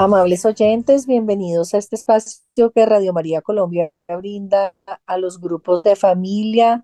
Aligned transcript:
Amables 0.00 0.46
oyentes, 0.46 1.06
bienvenidos 1.06 1.74
a 1.74 1.78
este 1.78 1.94
espacio 1.94 2.70
que 2.74 2.86
Radio 2.86 3.12
María 3.12 3.42
Colombia 3.42 3.92
brinda 4.08 4.74
a 5.04 5.18
los 5.18 5.38
grupos 5.38 5.82
de 5.82 5.94
familia, 5.94 6.82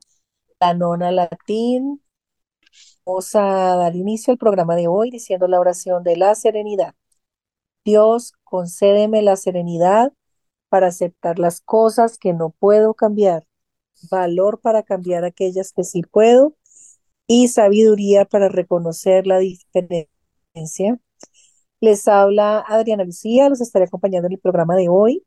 la 0.60 0.74
nona 0.74 1.10
latín. 1.10 2.02
Vamos 3.06 3.34
a 3.34 3.40
dar 3.76 3.96
inicio 3.96 4.32
al 4.32 4.38
programa 4.38 4.76
de 4.76 4.86
hoy 4.86 5.10
diciendo 5.10 5.48
la 5.48 5.58
oración 5.58 6.02
de 6.02 6.18
la 6.18 6.34
serenidad. 6.34 6.94
Dios, 7.86 8.34
concédeme 8.44 9.22
la 9.22 9.36
serenidad 9.36 10.12
para 10.68 10.88
aceptar 10.88 11.38
las 11.38 11.62
cosas 11.62 12.18
que 12.18 12.34
no 12.34 12.50
puedo 12.50 12.92
cambiar, 12.92 13.46
valor 14.10 14.60
para 14.60 14.82
cambiar 14.82 15.24
aquellas 15.24 15.72
que 15.72 15.84
sí 15.84 16.02
puedo 16.02 16.54
y 17.26 17.48
sabiduría 17.48 18.26
para 18.26 18.50
reconocer 18.50 19.26
la 19.26 19.38
diferencia 19.38 21.00
les 21.80 22.08
habla 22.08 22.60
Adriana 22.66 23.04
Lucía, 23.04 23.48
los 23.48 23.60
estaré 23.60 23.86
acompañando 23.86 24.26
en 24.26 24.34
el 24.34 24.40
programa 24.40 24.76
de 24.76 24.88
hoy. 24.88 25.24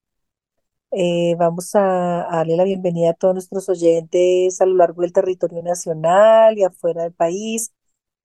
Eh, 0.92 1.36
vamos 1.38 1.76
a, 1.76 2.28
darle 2.32 2.58
la 2.58 2.64
bienvenida 2.64 3.12
a 3.12 3.14
todos 3.14 3.36
nuestros 3.36 3.70
oyentes 3.70 4.60
a 4.62 4.66
lo 4.66 4.76
largo 4.76 5.04
del 5.04 5.14
territorio 5.14 5.62
nacional 5.62 6.58
y 6.58 6.64
afuera 6.64 7.04
del 7.04 7.14
país, 7.14 7.72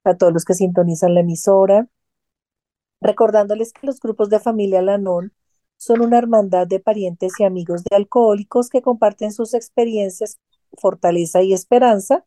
a 0.05 0.17
todos 0.17 0.33
los 0.33 0.45
que 0.45 0.55
sintonizan 0.55 1.15
la 1.15 1.21
emisora, 1.21 1.89
recordándoles 3.01 3.73
que 3.73 3.87
los 3.87 4.01
grupos 4.01 4.31
de 4.31 4.41
familia 4.41 4.83
Lanón 4.83 5.33
son 5.77 6.01
una 6.01 6.19
hermandad 6.19 6.67
de 6.67 6.81
parientes 6.81 7.35
y 7.39 7.45
amigos 7.45 7.85
de 7.85 7.97
alcohólicos 7.97 8.71
que 8.71 8.83
comparten 8.83 9.33
sus 9.33 9.55
experiencias, 9.55 10.39
fortaleza 10.79 11.43
y 11.43 11.53
esperanza 11.53 12.25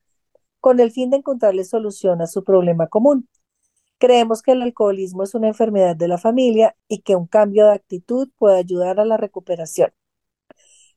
con 0.60 0.80
el 0.80 0.92
fin 0.92 1.10
de 1.10 1.18
encontrarles 1.18 1.70
solución 1.70 2.22
a 2.22 2.28
su 2.28 2.44
problema 2.44 2.88
común. 2.88 3.28
Creemos 4.00 4.42
que 4.42 4.52
el 4.52 4.62
alcoholismo 4.62 5.24
es 5.24 5.36
una 5.36 5.48
enfermedad 5.48 5.96
de 5.96 6.08
la 6.08 6.18
familia 6.18 6.76
y 6.88 7.00
que 7.00 7.16
un 7.16 7.28
cambio 7.28 7.66
de 7.66 7.74
actitud 7.74 8.30
puede 8.38 8.58
ayudar 8.60 9.00
a 9.00 9.06
la 9.06 9.18
recuperación. 9.18 9.92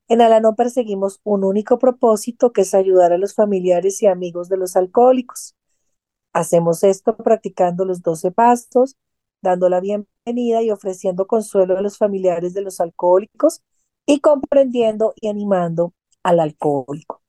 En 0.08 0.20
Alanón 0.20 0.56
perseguimos 0.56 1.20
un 1.24 1.44
único 1.44 1.78
propósito 1.78 2.52
que 2.52 2.62
es 2.62 2.74
ayudar 2.74 3.12
a 3.12 3.18
los 3.18 3.34
familiares 3.34 4.02
y 4.02 4.06
amigos 4.06 4.48
de 4.48 4.56
los 4.56 4.77
alcohólicos. 4.77 5.55
Hacemos 6.33 6.84
esto 6.84 7.16
practicando 7.16 7.84
los 7.84 8.02
12 8.02 8.30
pasos, 8.33 8.96
dando 9.42 9.68
la 9.68 9.80
bienvenida 9.80 10.62
y 10.62 10.70
ofreciendo 10.70 11.27
consuelo 11.27 11.78
a 11.78 11.83
los 11.83 11.96
familiares 11.96 12.55
de 12.55 12.62
los 12.62 12.80
alcohólicos 12.80 13.62
y 14.06 14.20
comprendiendo 14.20 15.14
y 15.20 15.28
animando 15.28 15.94
al 16.22 16.40
alcohólico. 16.40 17.22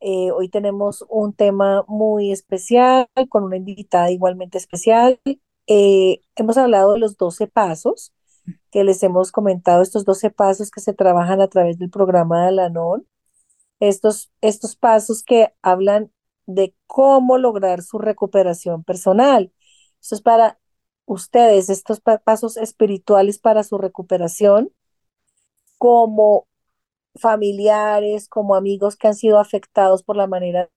Eh, 0.00 0.30
hoy 0.30 0.48
tenemos 0.48 1.04
un 1.08 1.32
tema 1.32 1.84
muy 1.88 2.30
especial 2.32 3.08
con 3.28 3.44
una 3.44 3.56
invitada 3.56 4.10
igualmente 4.10 4.58
especial. 4.58 5.20
Eh, 5.66 6.20
hemos 6.36 6.56
hablado 6.56 6.94
de 6.94 7.00
los 7.00 7.16
12 7.16 7.46
pasos 7.48 8.12
que 8.70 8.84
les 8.84 9.02
hemos 9.02 9.32
comentado, 9.32 9.82
estos 9.82 10.04
12 10.04 10.30
pasos 10.30 10.70
que 10.70 10.80
se 10.80 10.94
trabajan 10.94 11.40
a 11.40 11.48
través 11.48 11.78
del 11.78 11.90
programa 11.90 12.42
de 12.42 12.48
Alanon. 12.48 13.06
Estos, 13.80 14.30
estos 14.40 14.76
pasos 14.76 15.22
que 15.22 15.54
hablan 15.62 16.12
de 16.46 16.74
cómo 16.86 17.38
lograr 17.38 17.82
su 17.82 17.98
recuperación 17.98 18.84
personal. 18.84 19.52
Esto 20.00 20.16
es 20.16 20.22
para 20.22 20.58
ustedes, 21.06 21.70
estos 21.70 22.00
pasos 22.00 22.56
espirituales 22.56 23.38
para 23.38 23.62
su 23.64 23.78
recuperación, 23.78 24.70
como 25.78 26.46
familiares, 27.18 28.28
como 28.28 28.54
amigos 28.54 28.96
que 28.96 29.08
han 29.08 29.14
sido 29.14 29.38
afectados 29.38 30.02
por 30.02 30.16
la 30.16 30.26
manera. 30.26 30.70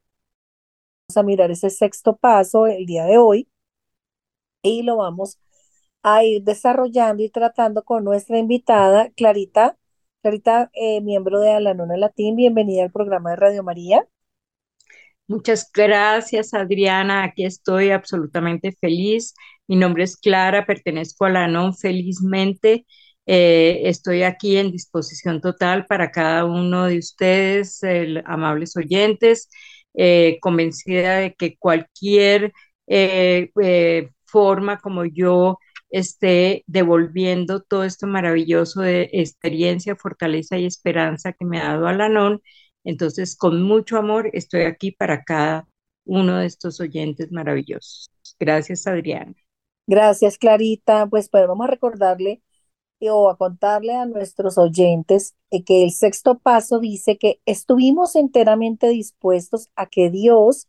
Vamos 1.07 1.17
a 1.17 1.23
mirar 1.23 1.51
ese 1.51 1.69
sexto 1.69 2.17
paso 2.17 2.67
el 2.67 2.85
día 2.85 3.05
de 3.05 3.17
hoy 3.17 3.47
y 4.61 4.83
lo 4.83 4.97
vamos 4.97 5.39
a 6.03 6.23
ir 6.23 6.43
desarrollando 6.43 7.23
y 7.23 7.29
tratando 7.29 7.83
con 7.83 8.03
nuestra 8.03 8.37
invitada, 8.39 9.09
Clarita. 9.11 9.77
Clarita, 10.21 10.69
eh, 10.73 11.01
miembro 11.01 11.39
de 11.39 11.51
Alanona 11.51 11.97
Latín, 11.97 12.35
bienvenida 12.35 12.83
al 12.83 12.91
programa 12.91 13.31
de 13.31 13.35
Radio 13.37 13.63
María. 13.63 14.07
Muchas 15.27 15.71
gracias, 15.73 16.53
Adriana. 16.53 17.23
Aquí 17.23 17.45
estoy 17.45 17.91
absolutamente 17.91 18.71
feliz. 18.79 19.33
Mi 19.67 19.77
nombre 19.77 20.03
es 20.03 20.17
Clara, 20.17 20.65
pertenezco 20.65 21.25
a 21.25 21.29
Alanon 21.29 21.73
felizmente 21.75 22.85
eh, 23.25 23.81
estoy 23.85 24.23
aquí 24.23 24.57
en 24.57 24.71
disposición 24.71 25.41
total 25.41 25.85
para 25.85 26.11
cada 26.11 26.45
uno 26.45 26.85
de 26.85 26.97
ustedes, 26.97 27.81
amables 28.25 28.75
oyentes, 28.77 29.49
eh, 29.93 30.37
convencida 30.41 31.17
de 31.17 31.35
que 31.35 31.57
cualquier 31.57 32.53
eh, 32.87 33.51
forma 34.25 34.79
como 34.79 35.05
yo 35.05 35.57
esté 35.89 36.63
devolviendo 36.67 37.61
todo 37.61 37.83
esto 37.83 38.07
maravilloso 38.07 38.81
de 38.81 39.09
experiencia, 39.13 39.95
fortaleza 39.95 40.57
y 40.57 40.65
esperanza 40.65 41.33
que 41.33 41.45
me 41.45 41.59
ha 41.59 41.73
dado 41.73 41.87
Alanón. 41.87 42.41
Entonces, 42.83 43.35
con 43.35 43.61
mucho 43.61 43.97
amor, 43.97 44.29
estoy 44.33 44.61
aquí 44.63 44.91
para 44.91 45.23
cada 45.23 45.67
uno 46.05 46.39
de 46.39 46.47
estos 46.47 46.79
oyentes 46.79 47.31
maravillosos. 47.31 48.09
Gracias, 48.39 48.87
Adriana. 48.87 49.35
Gracias, 49.85 50.37
Clarita. 50.37 51.07
Pues, 51.07 51.29
pues 51.29 51.47
vamos 51.47 51.67
a 51.67 51.71
recordarle 51.71 52.41
o 53.09 53.29
a 53.29 53.37
contarle 53.37 53.95
a 53.95 54.05
nuestros 54.05 54.57
oyentes 54.57 55.35
eh, 55.49 55.63
que 55.63 55.83
el 55.83 55.91
sexto 55.91 56.37
paso 56.39 56.79
dice 56.79 57.17
que 57.17 57.39
estuvimos 57.45 58.15
enteramente 58.15 58.89
dispuestos 58.89 59.69
a 59.75 59.87
que 59.87 60.09
Dios 60.09 60.67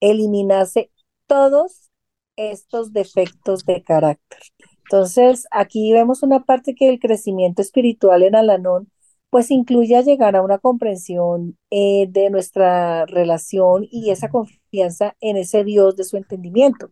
eliminase 0.00 0.90
todos 1.26 1.90
estos 2.36 2.92
defectos 2.92 3.64
de 3.64 3.82
carácter. 3.82 4.40
Entonces, 4.84 5.46
aquí 5.52 5.92
vemos 5.92 6.22
una 6.22 6.44
parte 6.44 6.74
que 6.74 6.88
el 6.88 6.98
crecimiento 6.98 7.62
espiritual 7.62 8.22
en 8.24 8.34
Alanón, 8.34 8.90
pues 9.30 9.50
incluye 9.52 10.02
llegar 10.02 10.34
a 10.36 10.42
una 10.42 10.58
comprensión 10.58 11.56
eh, 11.70 12.06
de 12.10 12.30
nuestra 12.30 13.06
relación 13.06 13.86
y 13.90 14.10
esa 14.10 14.30
confianza 14.30 15.16
en 15.20 15.36
ese 15.36 15.62
Dios 15.64 15.96
de 15.96 16.04
su 16.04 16.16
entendimiento. 16.16 16.90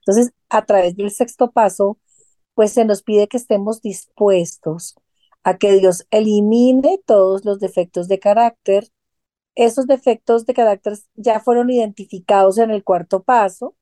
Entonces, 0.00 0.32
a 0.50 0.66
través 0.66 0.96
del 0.96 1.10
sexto 1.10 1.50
paso, 1.50 1.98
pues 2.60 2.74
se 2.74 2.84
nos 2.84 3.02
pide 3.02 3.26
que 3.26 3.38
estemos 3.38 3.80
dispuestos 3.80 4.94
a 5.44 5.56
que 5.56 5.78
Dios 5.78 6.06
elimine 6.10 7.00
todos 7.06 7.46
los 7.46 7.58
defectos 7.58 8.06
de 8.06 8.18
carácter. 8.18 8.88
Esos 9.54 9.86
defectos 9.86 10.44
de 10.44 10.52
carácter 10.52 10.98
ya 11.14 11.40
fueron 11.40 11.70
identificados 11.70 12.58
en 12.58 12.70
el 12.70 12.84
cuarto 12.84 13.22
paso 13.22 13.76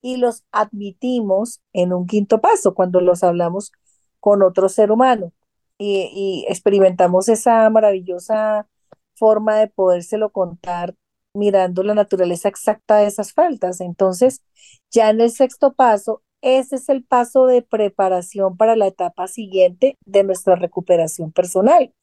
y 0.00 0.18
los 0.18 0.44
admitimos 0.52 1.62
en 1.72 1.92
un 1.92 2.06
quinto 2.06 2.40
paso 2.40 2.74
cuando 2.74 3.00
los 3.00 3.24
hablamos 3.24 3.72
con 4.20 4.44
otro 4.44 4.68
ser 4.68 4.92
humano 4.92 5.32
y, 5.76 6.08
y 6.14 6.46
experimentamos 6.48 7.28
esa 7.28 7.68
maravillosa 7.70 8.68
forma 9.16 9.56
de 9.56 9.66
podérselo 9.66 10.30
contar 10.30 10.94
mirando 11.34 11.82
la 11.82 11.96
naturaleza 11.96 12.48
exacta 12.48 12.98
de 12.98 13.08
esas 13.08 13.32
faltas. 13.32 13.80
Entonces, 13.80 14.44
ya 14.92 15.10
en 15.10 15.20
el 15.20 15.32
sexto 15.32 15.72
paso 15.72 16.22
ese 16.42 16.76
es 16.76 16.88
el 16.88 17.04
paso 17.04 17.46
de 17.46 17.62
preparación 17.62 18.56
para 18.56 18.76
la 18.76 18.88
etapa 18.88 19.28
siguiente 19.28 19.96
de 20.04 20.24
nuestra 20.24 20.56
recuperación 20.56 21.32
personal. 21.32 21.94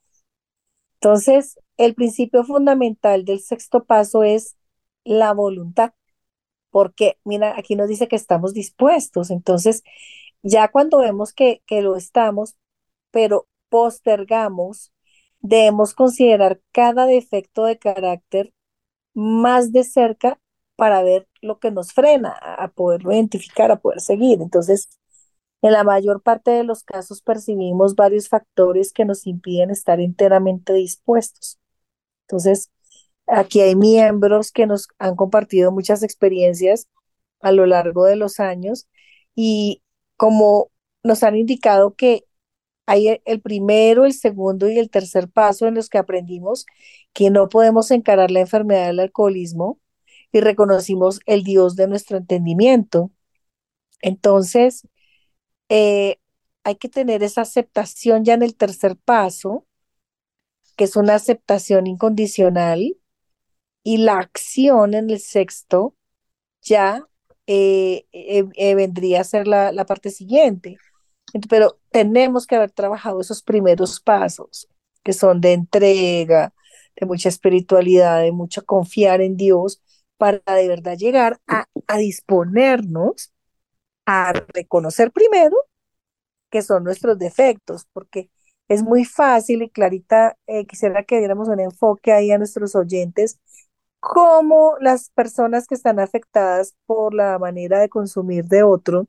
Entonces, 0.96 1.60
el 1.78 1.96
principio 1.96 2.44
fundamental 2.44 3.26
del 3.26 3.40
sexto 3.40 3.86
paso 3.86 4.24
es 4.24 4.58
la 5.06 5.34
voluntad, 5.34 5.94
porque 6.72 7.18
mira, 7.26 7.56
aquí 7.58 7.76
nos 7.76 7.90
dice 7.90 8.08
que 8.08 8.16
estamos 8.18 8.54
dispuestos. 8.54 9.32
Entonces, 9.32 9.84
ya 10.44 10.70
cuando 10.70 11.00
vemos 11.00 11.34
que, 11.34 11.64
que 11.68 11.82
lo 11.82 11.96
estamos, 11.96 12.58
pero 13.12 13.48
postergamos, 13.70 14.94
debemos 15.42 15.94
considerar 15.96 16.62
cada 16.74 17.06
defecto 17.06 17.66
de 17.66 17.80
carácter 17.80 18.54
más 19.16 19.72
de 19.74 19.86
cerca 19.86 20.40
para 20.76 21.04
ver 21.04 21.29
lo 21.42 21.60
que 21.60 21.72
nos 21.72 21.94
frena 21.94 22.32
a 22.32 22.70
poderlo 22.70 23.12
identificar, 23.14 23.72
a 23.72 23.80
poder 23.80 24.02
seguir. 24.02 24.42
Entonces, 24.42 24.90
en 25.62 25.74
la 25.74 25.84
mayor 25.84 26.22
parte 26.22 26.52
de 26.52 26.64
los 26.64 26.84
casos 26.84 27.22
percibimos 27.22 27.96
varios 27.96 28.30
factores 28.30 28.94
que 28.94 29.06
nos 29.06 29.28
impiden 29.28 29.72
estar 29.72 30.00
enteramente 30.00 30.74
dispuestos. 30.74 31.60
Entonces, 32.28 32.72
aquí 33.28 33.62
hay 33.62 33.76
miembros 33.76 34.52
que 34.52 34.68
nos 34.68 34.88
han 35.00 35.16
compartido 35.16 35.72
muchas 35.72 36.04
experiencias 36.04 36.88
a 37.42 37.52
lo 37.52 37.66
largo 37.66 38.06
de 38.06 38.16
los 38.16 38.40
años 38.40 38.88
y 39.36 39.82
como 40.18 40.72
nos 41.04 41.24
han 41.24 41.36
indicado 41.38 41.96
que 41.96 42.26
hay 42.86 43.22
el 43.26 43.42
primero, 43.42 44.06
el 44.06 44.14
segundo 44.14 44.70
y 44.70 44.80
el 44.80 44.90
tercer 44.90 45.30
paso 45.30 45.68
en 45.68 45.76
los 45.76 45.90
que 45.90 46.00
aprendimos 46.00 46.66
que 47.14 47.30
no 47.30 47.50
podemos 47.50 47.92
encarar 47.92 48.32
la 48.32 48.42
enfermedad 48.42 48.88
del 48.88 49.00
alcoholismo 49.02 49.80
y 50.32 50.42
reconocimos 50.42 51.20
el 51.26 51.44
Dios 51.44 51.76
de 51.76 51.88
nuestro 51.88 52.18
entendimiento. 52.18 53.12
Entonces, 54.02 54.88
eh, 55.70 56.18
hay 56.64 56.76
que 56.76 56.90
tener 56.90 57.24
esa 57.24 57.42
aceptación 57.42 58.26
ya 58.26 58.34
en 58.34 58.44
el 58.44 58.56
tercer 58.56 58.98
paso, 58.98 59.66
que 60.76 60.86
es 60.86 60.96
una 60.96 61.16
aceptación 61.16 61.88
incondicional, 61.88 62.98
y 63.84 63.98
la 63.98 64.18
acción 64.20 64.94
en 64.94 65.10
el 65.10 65.20
sexto 65.20 65.96
ya 66.62 67.08
eh, 67.48 68.06
eh, 68.12 68.76
vendría 68.76 69.22
a 69.22 69.24
ser 69.24 69.48
la, 69.48 69.72
la 69.72 69.86
parte 69.86 70.12
siguiente. 70.12 70.78
Pero 71.50 71.80
tenemos 71.92 72.48
que 72.48 72.56
haber 72.56 72.72
trabajado 72.72 73.22
esos 73.22 73.42
primeros 73.44 74.00
pasos, 74.00 74.68
que 75.04 75.14
son 75.14 75.42
de 75.42 75.54
entrega, 75.54 76.54
de 76.96 77.06
mucha 77.06 77.30
espiritualidad, 77.30 78.22
de 78.22 78.32
mucho 78.32 78.66
confiar 78.66 79.22
en 79.22 79.38
Dios, 79.38 79.82
para 80.20 80.42
de 80.56 80.68
verdad 80.68 80.98
llegar 80.98 81.40
a, 81.48 81.66
disponernos 81.98 83.34
a 84.06 84.34
reconocer 84.34 85.12
primero 85.12 85.56
que 86.52 86.62
son 86.62 86.84
nuestros 86.84 87.18
defectos, 87.20 87.88
porque 87.94 88.30
es 88.68 88.84
muy 88.84 89.06
fácil 89.06 89.64
y 89.64 89.70
Clarita, 89.72 90.38
eh, 90.48 90.66
quisiera 90.68 91.04
que 91.04 91.20
diéramos 91.20 91.48
un 91.50 91.60
enfoque 91.62 92.12
ahí 92.14 92.32
a 92.32 92.38
nuestros 92.38 92.76
oyentes, 92.76 93.40
cómo 94.00 94.76
las 94.82 95.10
personas 95.12 95.68
que 95.68 95.76
están 95.76 96.00
afectadas 96.00 96.76
por 96.86 97.14
la 97.14 97.40
manera 97.40 97.80
de 97.80 97.90
consumir 97.90 98.46
de 98.46 98.64
otro, 98.64 99.08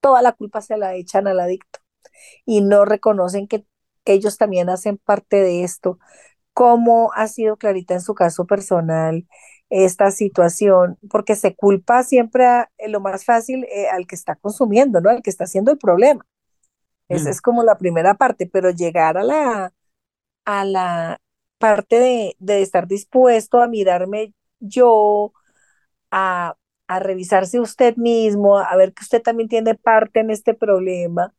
toda 0.00 0.22
la 0.22 0.32
culpa 0.32 0.60
se 0.62 0.76
la 0.78 0.94
echan 0.94 1.26
al 1.28 1.40
adicto 1.40 1.80
y 2.46 2.60
no 2.62 2.84
reconocen 2.84 3.48
que 3.48 3.66
ellos 4.04 4.38
también 4.38 4.68
hacen 4.70 4.98
parte 4.98 5.36
de 5.36 5.64
esto. 5.64 5.98
¿Cómo 6.54 7.12
ha 7.14 7.28
sido 7.28 7.56
Clarita 7.58 7.94
en 7.94 8.00
su 8.02 8.14
caso 8.14 8.46
personal 8.46 9.26
esta 9.70 10.10
situación? 10.10 10.98
Porque 11.10 11.36
se 11.36 11.54
culpa 11.54 12.02
siempre 12.02 12.46
a, 12.46 12.70
lo 12.88 13.00
más 13.00 13.24
fácil 13.24 13.64
eh, 13.64 13.88
al 13.88 14.06
que 14.06 14.14
está 14.14 14.36
consumiendo, 14.36 15.00
¿no? 15.00 15.10
Al 15.10 15.22
que 15.22 15.30
está 15.30 15.44
haciendo 15.44 15.72
el 15.72 15.78
problema. 15.78 16.24
Esa 17.08 17.28
mm. 17.28 17.32
es 17.32 17.40
como 17.40 17.62
la 17.64 17.78
primera 17.78 18.14
parte, 18.14 18.48
pero 18.52 18.70
llegar 18.70 19.16
a 19.18 19.24
la, 19.24 19.72
a 20.44 20.64
la 20.64 21.20
parte 21.58 21.98
de, 21.98 22.36
de 22.38 22.62
estar 22.62 22.86
dispuesto 22.88 23.60
a 23.60 23.68
mirarme 23.68 24.34
yo, 24.60 25.32
a, 26.10 26.56
a 26.88 26.98
revisarse 27.00 27.60
usted 27.60 27.96
mismo, 27.96 28.58
a 28.58 28.76
ver 28.76 28.94
que 28.94 29.02
usted 29.02 29.22
también 29.22 29.48
tiene 29.48 29.74
parte 29.74 30.20
en 30.20 30.30
este 30.30 30.54
problema, 30.54 31.34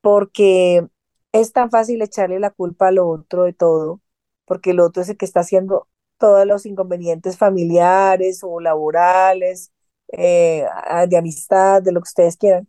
porque 0.00 0.86
es 1.32 1.52
tan 1.52 1.70
fácil 1.70 2.02
echarle 2.02 2.40
la 2.40 2.50
culpa 2.50 2.88
al 2.88 2.98
otro 2.98 3.44
de 3.44 3.52
todo, 3.52 4.00
porque 4.46 4.70
el 4.70 4.80
otro 4.80 5.02
es 5.02 5.08
el 5.10 5.16
que 5.16 5.26
está 5.26 5.40
haciendo 5.40 5.88
todos 6.18 6.46
los 6.46 6.66
inconvenientes 6.66 7.36
familiares 7.38 8.40
o 8.42 8.60
laborales, 8.60 9.72
eh, 10.12 10.64
de 11.08 11.16
amistad, 11.16 11.82
de 11.82 11.92
lo 11.92 12.00
que 12.00 12.08
ustedes 12.08 12.36
quieran. 12.36 12.68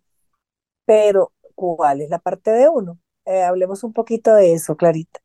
Pero, 0.86 1.34
¿cuál 1.56 2.02
es 2.02 2.10
la 2.10 2.20
parte 2.20 2.52
de 2.52 2.70
uno? 2.70 3.00
Eh, 3.26 3.44
hablemos 3.44 3.84
un 3.84 3.94
poquito 3.94 4.34
de 4.36 4.54
eso, 4.54 4.78
Clarita. 4.78 5.20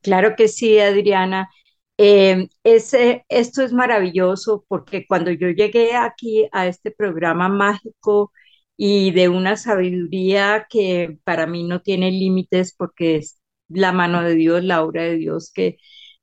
Claro 0.00 0.36
que 0.36 0.48
sí, 0.48 0.78
Adriana. 0.78 1.50
Eh, 1.98 2.48
ese, 2.64 3.24
esto 3.28 3.62
es 3.62 3.72
maravilloso 3.72 4.64
porque 4.68 5.06
cuando 5.06 5.30
yo 5.30 5.48
llegué 5.50 5.94
aquí 5.94 6.48
a 6.52 6.66
este 6.66 6.90
programa 6.90 7.48
mágico 7.48 8.32
y 8.76 9.12
de 9.12 9.28
una 9.28 9.56
sabiduría 9.56 10.66
que 10.68 11.18
para 11.24 11.46
mí 11.46 11.64
no 11.64 11.82
tiene 11.82 12.10
límites 12.10 12.74
porque 12.76 13.16
es 13.16 13.38
la 13.68 13.92
mano 13.92 14.22
de 14.22 14.34
Dios, 14.34 14.64
la 14.64 14.82
obra 14.82 15.02
de 15.04 15.16
Dios 15.16 15.52
que, 15.52 15.78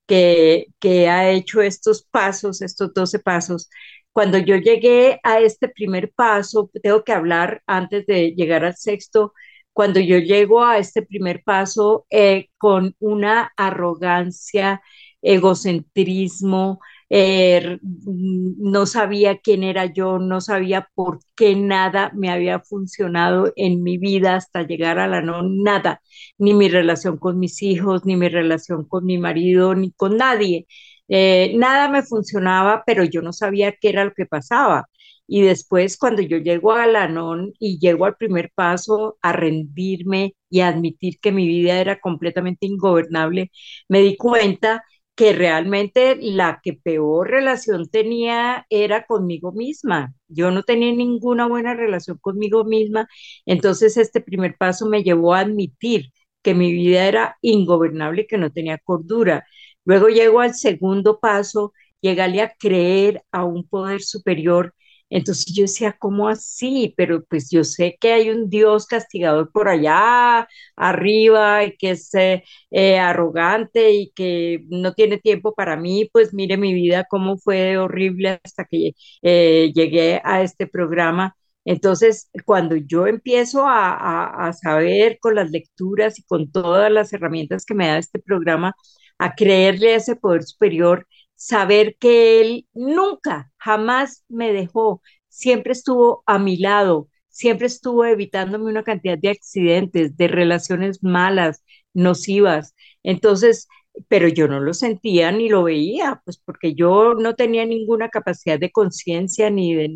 que, 0.10 1.10
ha 1.10 1.30
hecho 1.30 1.62
estos 1.62 2.04
pasos, 2.04 2.62
estos 2.62 2.94
12 2.94 3.20
pasos. 3.20 3.70
Cuando 4.12 4.38
yo 4.38 4.56
llegué 4.58 5.20
a 5.24 5.40
este 5.40 5.70
primer 5.70 6.12
paso, 6.14 6.70
tengo 6.84 7.04
que 7.04 7.14
hablar 7.14 7.62
antes 7.68 8.06
de 8.08 8.32
llegar 8.36 8.66
al 8.66 8.76
sexto, 8.76 9.34
cuando 9.74 10.00
yo 10.00 10.18
llego 10.18 10.64
a 10.66 10.78
este 10.80 11.04
primer 11.04 11.44
paso 11.44 12.06
eh, 12.10 12.50
con 12.58 12.96
una 13.00 13.54
arrogancia, 13.56 14.82
egocentrismo, 15.22 16.80
eh, 17.10 17.80
no 17.82 18.86
sabía 18.86 19.38
quién 19.40 19.64
era 19.64 19.86
yo, 19.86 20.20
no 20.20 20.42
sabía 20.42 20.90
por 20.94 21.20
qué 21.36 21.56
nada 21.56 22.12
me 22.16 22.30
había 22.32 22.60
funcionado 22.60 23.52
en 23.56 23.82
mi 23.84 23.98
vida 23.98 24.36
hasta 24.36 24.64
llegar 24.64 25.00
a 25.00 25.08
la 25.08 25.22
no 25.22 25.42
nada, 25.44 26.02
ni 26.38 26.54
mi 26.54 26.70
relación 26.70 27.18
con 27.18 27.40
mis 27.40 27.62
hijos, 27.64 28.06
ni 28.06 28.16
mi 28.16 28.30
relación 28.30 28.86
con 28.88 29.06
mi 29.06 29.18
marido, 29.18 29.76
ni 29.76 29.92
con 29.92 30.18
nadie. 30.18 30.68
Eh, 31.08 31.54
nada 31.58 31.90
me 31.90 32.04
funcionaba, 32.04 32.84
pero 32.86 33.04
yo 33.04 33.22
no 33.22 33.34
sabía 33.34 33.74
qué 33.80 33.90
era 33.90 34.06
lo 34.06 34.14
que 34.14 34.26
pasaba. 34.26 34.88
Y 35.28 35.42
después 35.42 35.98
cuando 35.98 36.22
yo 36.24 36.38
llego 36.38 36.74
a 36.74 36.88
la 36.88 37.08
non 37.08 37.54
y 37.60 37.78
llego 37.80 38.06
al 38.06 38.16
primer 38.16 38.52
paso 38.56 39.18
a 39.22 39.32
rendirme 39.32 40.36
y 40.50 40.62
a 40.62 40.70
admitir 40.70 41.20
que 41.20 41.32
mi 41.32 41.48
vida 41.48 41.80
era 41.80 42.00
completamente 42.00 42.66
ingobernable, 42.66 43.52
me 43.88 44.02
di 44.02 44.18
cuenta 44.18 44.84
que 45.20 45.34
realmente 45.34 46.18
la 46.22 46.62
que 46.64 46.72
peor 46.76 47.30
relación 47.30 47.90
tenía 47.90 48.66
era 48.70 49.06
conmigo 49.06 49.52
misma. 49.52 50.14
Yo 50.30 50.50
no 50.50 50.64
tenía 50.64 50.94
ninguna 50.94 51.46
buena 51.46 51.74
relación 51.74 52.18
conmigo 52.22 52.64
misma. 52.64 53.06
Entonces 53.46 53.98
este 53.98 54.22
primer 54.22 54.56
paso 54.58 54.88
me 54.88 55.04
llevó 55.04 55.34
a 55.34 55.42
admitir 55.42 56.14
que 56.42 56.54
mi 56.56 56.72
vida 56.72 57.06
era 57.06 57.38
ingobernable, 57.42 58.28
que 58.28 58.38
no 58.38 58.50
tenía 58.54 58.78
cordura. 58.78 59.46
Luego 59.84 60.08
llego 60.08 60.40
al 60.40 60.54
segundo 60.56 61.20
paso, 61.20 61.74
llegarle 62.00 62.42
a 62.42 62.54
creer 62.58 63.22
a 63.34 63.44
un 63.44 63.68
poder 63.68 64.02
superior 64.02 64.74
entonces 65.10 65.46
yo 65.54 65.64
decía, 65.64 65.96
¿cómo 66.00 66.28
así? 66.30 66.94
Pero 66.98 67.24
pues 67.26 67.50
yo 67.50 67.64
sé 67.64 67.98
que 68.00 68.14
hay 68.14 68.30
un 68.30 68.50
Dios 68.50 68.86
castigador 68.86 69.52
por 69.52 69.68
allá 69.70 70.48
arriba 70.76 71.64
y 71.64 71.76
que 71.78 71.92
es 71.92 72.14
eh, 72.16 72.44
eh, 72.72 73.00
arrogante 73.00 73.92
y 73.92 74.12
que 74.16 74.66
no 74.70 74.94
tiene 74.94 75.18
tiempo 75.18 75.54
para 75.56 75.76
mí, 75.78 76.10
pues 76.14 76.34
mire 76.34 76.58
mi 76.58 76.74
vida 76.74 77.06
cómo 77.10 77.38
fue 77.38 77.78
horrible 77.78 78.40
hasta 78.44 78.66
que 78.66 78.92
eh, 79.22 79.72
llegué 79.74 80.22
a 80.24 80.42
este 80.44 80.68
programa. 80.68 81.36
Entonces, 81.66 82.30
cuando 82.46 82.76
yo 82.76 83.06
empiezo 83.08 83.68
a, 83.68 84.48
a 84.48 84.54
saber 84.54 85.20
con 85.20 85.36
las 85.36 85.52
lecturas 85.52 86.18
y 86.20 86.24
con 86.24 86.52
todas 86.52 86.92
las 86.92 87.14
herramientas 87.14 87.66
que 87.66 87.76
me 87.76 87.88
da 87.88 87.98
este 87.98 88.20
programa, 88.20 88.74
a 89.18 89.36
creerle 89.36 89.94
a 89.94 89.98
ese 89.98 90.16
poder 90.16 90.44
superior, 90.44 91.08
saber 91.40 91.96
que 92.00 92.42
Él 92.42 92.68
nunca, 92.74 93.52
jamás 93.58 94.26
me 94.28 94.52
dejó, 94.54 95.02
siempre 95.30 95.72
estuvo 95.72 96.22
a 96.26 96.38
mi 96.38 96.58
lado, 96.58 97.08
siempre 97.30 97.68
estuvo 97.68 98.04
evitándome 98.06 98.66
una 98.70 98.84
cantidad 98.84 99.18
de 99.18 99.30
accidentes, 99.30 100.18
de 100.18 100.28
relaciones 100.28 101.02
malas, 101.02 101.64
nocivas. 101.94 102.76
Entonces, 103.04 103.68
pero 104.10 104.28
yo 104.28 104.48
no 104.50 104.60
lo 104.60 104.74
sentía 104.74 105.32
ni 105.32 105.48
lo 105.50 105.64
veía, 105.64 106.22
pues 106.26 106.38
porque 106.44 106.74
yo 106.76 107.14
no 107.16 107.36
tenía 107.36 107.66
ninguna 107.66 108.10
capacidad 108.10 108.60
de 108.60 108.72
conciencia 108.72 109.50
ni 109.50 109.76
de, 109.76 109.96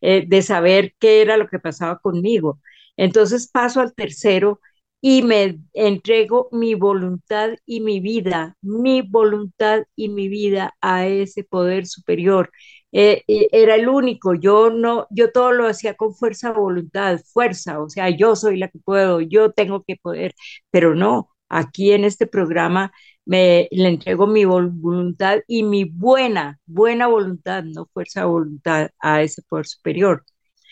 eh, 0.00 0.24
de 0.26 0.42
saber 0.42 0.94
qué 0.98 1.20
era 1.22 1.36
lo 1.36 1.48
que 1.48 1.58
pasaba 1.58 1.98
conmigo. 1.98 2.60
Entonces 2.96 3.48
paso 3.50 3.80
al 3.80 3.94
tercero 3.94 4.60
y 5.00 5.22
me 5.22 5.60
entrego 5.74 6.48
mi 6.52 6.74
voluntad 6.74 7.50
y 7.66 7.80
mi 7.80 8.00
vida, 8.00 8.56
mi 8.62 9.02
voluntad 9.02 9.84
y 9.94 10.08
mi 10.08 10.28
vida 10.28 10.74
a 10.80 11.06
ese 11.06 11.44
poder 11.44 11.86
superior. 11.86 12.50
Eh, 12.90 13.22
eh, 13.28 13.48
era 13.52 13.74
el 13.76 13.88
único, 13.88 14.34
yo 14.34 14.70
no, 14.70 15.06
yo 15.10 15.30
todo 15.30 15.52
lo 15.52 15.66
hacía 15.68 15.94
con 15.94 16.14
fuerza, 16.14 16.52
voluntad, 16.52 17.20
fuerza, 17.32 17.80
o 17.80 17.88
sea, 17.90 18.08
yo 18.10 18.34
soy 18.34 18.56
la 18.56 18.68
que 18.68 18.78
puedo, 18.78 19.20
yo 19.20 19.52
tengo 19.52 19.84
que 19.84 19.96
poder, 19.96 20.34
pero 20.70 20.94
no, 20.94 21.30
aquí 21.48 21.92
en 21.92 22.04
este 22.04 22.26
programa 22.26 22.92
me 23.26 23.68
le 23.70 23.88
entrego 23.88 24.26
mi 24.26 24.46
voluntad 24.46 25.40
y 25.46 25.62
mi 25.62 25.84
buena, 25.84 26.58
buena 26.66 27.06
voluntad, 27.06 27.62
no 27.62 27.86
fuerza, 27.92 28.24
voluntad 28.24 28.88
a 28.98 29.22
ese 29.22 29.42
poder 29.42 29.66
superior. 29.66 30.24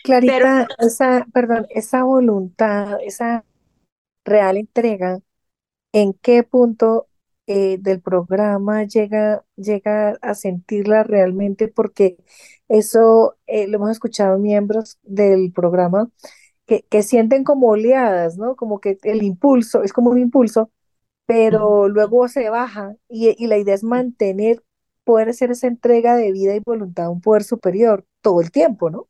Clarita, 0.02 0.66
esa, 0.78 1.26
perdón, 1.34 1.66
esa 1.68 2.02
voluntad, 2.04 2.98
esa 3.04 3.44
real 4.26 4.58
entrega, 4.58 5.20
¿en 5.92 6.14
qué 6.14 6.42
punto 6.42 7.08
eh, 7.46 7.78
del 7.80 8.00
programa 8.02 8.84
llega, 8.84 9.44
llega 9.56 10.10
a 10.22 10.34
sentirla 10.34 11.02
realmente? 11.04 11.68
Porque 11.68 12.16
eso 12.68 13.36
eh, 13.46 13.68
lo 13.68 13.76
hemos 13.78 13.90
escuchado 13.92 14.38
miembros 14.38 14.98
del 15.02 15.52
programa 15.52 16.10
que, 16.66 16.84
que 16.88 17.02
sienten 17.02 17.44
como 17.44 17.68
oleadas, 17.70 18.38
¿no? 18.38 18.56
Como 18.56 18.80
que 18.80 18.98
el 19.04 19.22
impulso, 19.22 19.82
es 19.82 19.92
como 19.92 20.10
un 20.10 20.18
impulso, 20.18 20.70
pero 21.26 21.88
luego 21.88 22.28
se 22.28 22.50
baja 22.50 22.96
y, 23.08 23.34
y 23.42 23.48
la 23.48 23.58
idea 23.58 23.74
es 23.74 23.84
mantener, 23.84 24.62
poder 25.04 25.30
hacer 25.30 25.50
esa 25.52 25.66
entrega 25.68 26.16
de 26.16 26.32
vida 26.32 26.54
y 26.56 26.60
voluntad 26.64 27.06
a 27.06 27.10
un 27.10 27.20
poder 27.20 27.44
superior 27.44 28.06
todo 28.22 28.40
el 28.40 28.50
tiempo, 28.50 28.90
¿no? 28.90 29.08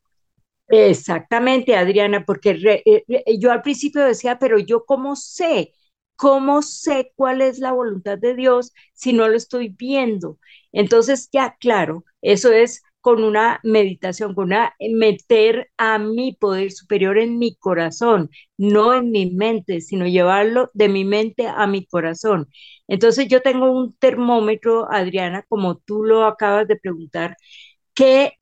Exactamente, 0.69 1.77
Adriana, 1.77 2.25
porque 2.25 2.51
eh, 2.85 3.05
eh, 3.09 3.39
yo 3.39 3.53
al 3.53 3.63
principio 3.63 4.03
decía, 4.05 4.39
pero 4.41 4.59
yo 4.59 4.85
cómo 4.85 5.15
sé, 5.15 5.73
cómo 6.17 6.61
sé 6.63 7.13
cuál 7.15 7.41
es 7.41 7.59
la 7.61 7.73
voluntad 7.73 8.19
de 8.19 8.35
Dios 8.35 8.73
si 8.93 9.13
no 9.13 9.29
lo 9.29 9.37
estoy 9.37 9.69
viendo. 9.69 10.39
Entonces, 10.73 11.29
ya, 11.33 11.57
claro, 11.61 12.05
eso 12.21 12.51
es 12.53 12.83
con 13.01 13.23
una 13.23 13.61
meditación, 13.63 14.35
con 14.35 14.47
una 14.47 14.75
eh, 14.81 14.93
meter 14.93 15.71
a 15.77 15.99
mi 16.01 16.33
poder 16.35 16.73
superior 16.73 17.17
en 17.19 17.39
mi 17.39 17.55
corazón, 17.55 18.29
no 18.57 18.93
en 18.95 19.13
mi 19.13 19.31
mente, 19.31 19.81
sino 19.81 20.07
llevarlo 20.09 20.71
de 20.75 20.89
mi 20.89 21.05
mente 21.05 21.47
a 21.47 21.69
mi 21.69 21.87
corazón. 21.87 22.49
Entonces 22.89 23.29
yo 23.29 23.41
tengo 23.43 23.71
un 23.71 23.95
termómetro, 23.99 24.91
Adriana, 24.93 25.45
como 25.49 25.77
tú 25.79 26.03
lo 26.03 26.25
acabas 26.27 26.67
de 26.67 26.75
preguntar, 26.77 27.37
que 27.95 28.35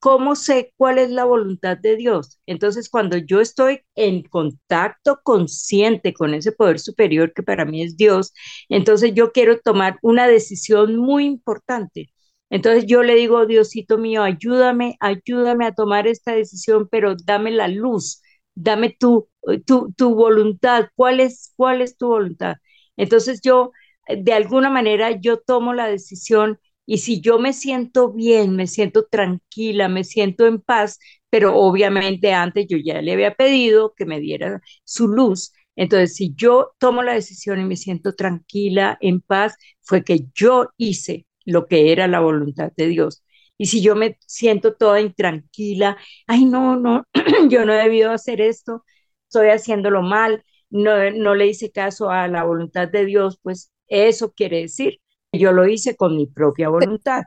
¿cómo 0.00 0.36
sé 0.36 0.72
cuál 0.76 0.98
es 0.98 1.10
la 1.10 1.24
voluntad 1.24 1.76
de 1.78 1.96
Dios? 1.96 2.40
Entonces, 2.46 2.88
cuando 2.88 3.16
yo 3.16 3.40
estoy 3.40 3.80
en 3.94 4.22
contacto 4.22 5.20
consciente 5.24 6.14
con 6.14 6.34
ese 6.34 6.52
poder 6.52 6.78
superior 6.78 7.32
que 7.34 7.42
para 7.42 7.64
mí 7.64 7.82
es 7.82 7.96
Dios, 7.96 8.32
entonces 8.68 9.12
yo 9.14 9.32
quiero 9.32 9.60
tomar 9.60 9.98
una 10.02 10.28
decisión 10.28 10.96
muy 10.96 11.24
importante. 11.24 12.10
Entonces 12.50 12.86
yo 12.86 13.02
le 13.02 13.14
digo, 13.14 13.44
Diosito 13.46 13.98
mío, 13.98 14.22
ayúdame, 14.22 14.96
ayúdame 15.00 15.66
a 15.66 15.74
tomar 15.74 16.06
esta 16.06 16.32
decisión, 16.34 16.88
pero 16.90 17.14
dame 17.24 17.50
la 17.50 17.68
luz, 17.68 18.22
dame 18.54 18.96
tu, 18.98 19.28
tu, 19.66 19.92
tu 19.92 20.14
voluntad. 20.14 20.88
¿Cuál 20.96 21.20
es, 21.20 21.52
¿Cuál 21.56 21.82
es 21.82 21.96
tu 21.96 22.08
voluntad? 22.08 22.56
Entonces 22.96 23.40
yo, 23.42 23.72
de 24.08 24.32
alguna 24.32 24.70
manera, 24.70 25.10
yo 25.20 25.38
tomo 25.40 25.74
la 25.74 25.86
decisión 25.88 26.58
y 26.90 26.98
si 26.98 27.20
yo 27.20 27.38
me 27.38 27.52
siento 27.52 28.12
bien, 28.12 28.56
me 28.56 28.66
siento 28.66 29.04
tranquila, 29.06 29.88
me 29.90 30.04
siento 30.04 30.46
en 30.46 30.58
paz, 30.60 30.98
pero 31.28 31.54
obviamente 31.54 32.32
antes 32.32 32.66
yo 32.66 32.78
ya 32.78 33.02
le 33.02 33.12
había 33.12 33.34
pedido 33.34 33.92
que 33.94 34.06
me 34.06 34.20
diera 34.20 34.62
su 34.84 35.06
luz. 35.06 35.52
Entonces, 35.76 36.14
si 36.16 36.32
yo 36.34 36.70
tomo 36.78 37.02
la 37.02 37.12
decisión 37.12 37.60
y 37.60 37.64
me 37.64 37.76
siento 37.76 38.14
tranquila, 38.14 38.96
en 39.02 39.20
paz, 39.20 39.54
fue 39.82 40.02
que 40.02 40.20
yo 40.34 40.70
hice 40.78 41.26
lo 41.44 41.66
que 41.66 41.92
era 41.92 42.08
la 42.08 42.20
voluntad 42.20 42.72
de 42.74 42.86
Dios. 42.88 43.22
Y 43.58 43.66
si 43.66 43.82
yo 43.82 43.94
me 43.94 44.16
siento 44.26 44.74
toda 44.74 45.00
intranquila, 45.02 45.98
ay, 46.26 46.46
no, 46.46 46.76
no, 46.76 47.04
yo 47.50 47.66
no 47.66 47.74
he 47.74 47.82
debido 47.82 48.12
hacer 48.12 48.40
esto, 48.40 48.82
estoy 49.28 49.48
haciéndolo 49.48 50.00
mal, 50.02 50.42
no, 50.70 51.10
no 51.10 51.34
le 51.34 51.48
hice 51.48 51.70
caso 51.70 52.08
a 52.10 52.28
la 52.28 52.44
voluntad 52.44 52.88
de 52.88 53.04
Dios, 53.04 53.38
pues 53.42 53.70
eso 53.88 54.32
quiere 54.32 54.60
decir 54.62 55.00
yo 55.32 55.52
lo 55.52 55.66
hice 55.66 55.96
con 55.96 56.16
mi 56.16 56.26
propia 56.26 56.68
voluntad. 56.68 57.24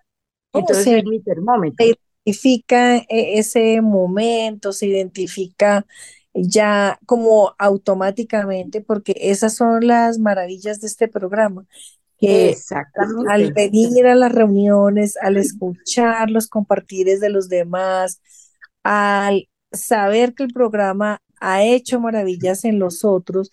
Entonces 0.53 0.87
es 0.87 1.05
mi 1.05 1.21
termómetro. 1.21 1.75
Se 1.77 1.95
identifica 2.25 2.97
e-, 2.97 3.39
ese 3.39 3.81
momento, 3.81 4.73
se 4.73 4.87
identifica 4.87 5.85
ya 6.33 6.99
como 7.05 7.55
automáticamente, 7.57 8.81
porque 8.81 9.15
esas 9.17 9.55
son 9.55 9.85
las 9.87 10.19
maravillas 10.19 10.79
de 10.79 10.87
este 10.87 11.07
programa. 11.07 11.65
Que 12.17 12.49
Exactamente. 12.51 13.31
Al 13.31 13.53
venir 13.53 14.05
a 14.07 14.15
las 14.15 14.31
reuniones, 14.31 15.17
al 15.17 15.37
escuchar 15.37 16.29
los 16.29 16.47
compartires 16.47 17.19
de 17.19 17.29
los 17.29 17.49
demás, 17.49 18.21
al 18.83 19.49
saber 19.71 20.33
que 20.33 20.43
el 20.43 20.53
programa 20.53 21.21
ha 21.39 21.63
hecho 21.63 21.99
maravillas 21.99 22.63
en 22.63 22.77
los 22.77 23.03
otros, 23.03 23.49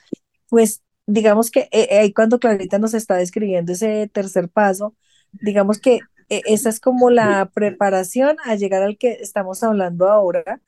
pues 0.48 0.82
digamos 1.08 1.50
que 1.50 1.60
eh, 1.72 1.88
eh, 1.90 1.98
ahí 2.00 2.12
cuando 2.12 2.38
Clarita 2.38 2.78
nos 2.78 2.92
está 2.92 3.16
describiendo 3.16 3.72
ese 3.72 4.08
tercer 4.12 4.50
paso, 4.50 4.94
digamos 5.32 5.80
que 5.80 6.00
eh, 6.28 6.42
esa 6.44 6.68
es 6.68 6.80
como 6.80 7.08
la 7.08 7.50
preparación 7.52 8.36
a 8.44 8.54
llegar 8.56 8.82
al 8.82 8.98
que 8.98 9.12
estamos 9.12 9.62
hablando 9.62 10.08
ahora, 10.08 10.60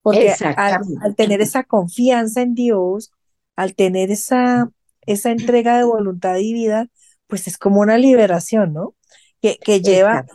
porque 0.00 0.32
al, 0.56 1.16
tener 1.16 1.40
esa 1.40 1.64
confianza 1.64 2.42
en 2.42 2.54
Dios, 2.54 3.10
al 3.56 3.74
tener 3.74 4.12
esa, 4.12 4.70
esa 5.04 5.32
entrega 5.32 5.76
de 5.76 5.84
voluntad 5.84 6.36
y 6.36 6.52
vida, 6.52 6.86
pues 7.26 7.48
es 7.48 7.58
como 7.58 7.80
una 7.80 7.98
liberación, 7.98 8.72
¿no? 8.72 8.94
Que, 9.42 9.58
que 9.58 9.80
lleva 9.80 10.26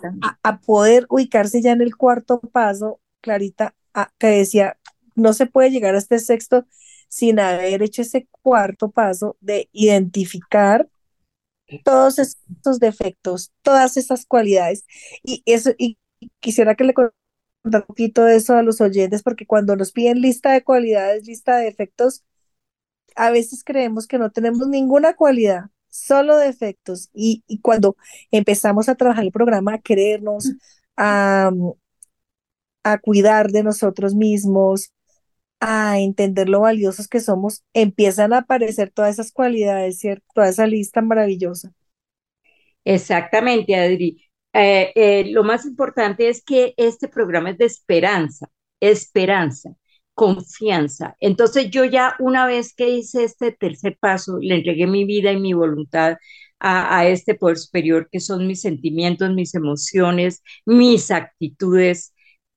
a, 0.43 0.59
poder 0.59 1.05
ubicarse 1.09 1.61
ya 1.61 1.71
en 1.71 1.81
el 1.81 1.95
cuarto 1.95 2.39
paso, 2.39 2.99
Clarita, 3.21 3.75
que 4.17 4.27
decía, 4.27 4.77
no 5.15 5.31
se 5.31 5.45
puede 5.45 5.71
llegar 5.71 5.95
a 5.95 5.99
este 5.99 6.19
sexto 6.19 6.65
sin 7.13 7.39
haber 7.39 7.83
hecho 7.83 8.01
ese 8.01 8.27
cuarto 8.41 8.91
paso 8.91 9.37
de 9.39 9.69
identificar 9.71 10.89
todos 11.83 12.19
estos 12.19 12.79
defectos, 12.79 13.51
todas 13.61 13.97
esas 13.97 14.25
cualidades. 14.25 14.85
Y 15.23 15.43
eso, 15.45 15.71
y 15.77 15.97
quisiera 16.39 16.75
que 16.75 16.83
le 16.85 16.93
contara 16.93 17.13
un 17.65 17.83
poquito 17.83 18.23
de 18.25 18.35
eso 18.37 18.55
a 18.55 18.63
los 18.63 18.81
oyentes, 18.81 19.23
porque 19.23 19.45
cuando 19.47 19.75
nos 19.75 19.91
piden 19.91 20.21
lista 20.21 20.53
de 20.53 20.63
cualidades, 20.63 21.27
lista 21.27 21.57
de 21.57 21.65
defectos, 21.65 22.23
a 23.15 23.31
veces 23.31 23.63
creemos 23.65 24.07
que 24.07 24.19
no 24.19 24.31
tenemos 24.31 24.67
ninguna 24.67 25.15
cualidad, 25.15 25.65
solo 25.89 26.37
defectos. 26.37 27.09
Y, 27.13 27.43
y 27.47 27.59
cuando 27.61 27.97
empezamos 28.31 28.89
a 28.89 28.95
trabajar 28.95 29.25
el 29.25 29.31
programa, 29.33 29.75
a 29.75 29.79
querernos, 29.81 30.53
a, 30.97 31.51
a 32.83 32.97
cuidar 32.99 33.51
de 33.51 33.63
nosotros 33.63 34.15
mismos, 34.15 34.92
a 35.63 35.99
entender 35.99 36.49
lo 36.49 36.61
valiosos 36.61 37.07
que 37.07 37.19
somos, 37.21 37.63
empiezan 37.73 38.33
a 38.33 38.39
aparecer 38.39 38.91
todas 38.91 39.13
esas 39.13 39.31
cualidades, 39.31 39.99
¿cierto? 39.99 40.25
Toda 40.35 40.49
esa 40.49 40.67
lista 40.67 41.01
maravillosa. 41.01 41.71
Exactamente, 42.85 43.75
Adri. 43.75 44.21
Eh, 44.53 44.91
eh, 44.95 45.25
lo 45.31 45.43
más 45.43 45.65
importante 45.65 46.29
es 46.29 46.43
que 46.43 46.73
este 46.77 47.07
programa 47.07 47.51
es 47.51 47.57
de 47.57 47.65
esperanza, 47.65 48.49
esperanza, 48.79 49.75
confianza. 50.13 51.15
Entonces 51.19 51.69
yo 51.71 51.85
ya 51.85 52.15
una 52.19 52.45
vez 52.45 52.73
que 52.75 52.89
hice 52.89 53.23
este 53.23 53.51
tercer 53.51 53.97
paso, 53.99 54.37
le 54.39 54.55
entregué 54.55 54.85
mi 54.87 55.05
vida 55.05 55.31
y 55.31 55.39
mi 55.39 55.53
voluntad 55.53 56.17
a, 56.59 56.99
a 56.99 57.07
este 57.07 57.35
poder 57.35 57.57
superior 57.57 58.09
que 58.11 58.19
son 58.19 58.45
mis 58.47 58.61
sentimientos, 58.61 59.33
mis 59.33 59.55
emociones, 59.55 60.43
mis 60.65 61.09
actitudes, 61.11 62.13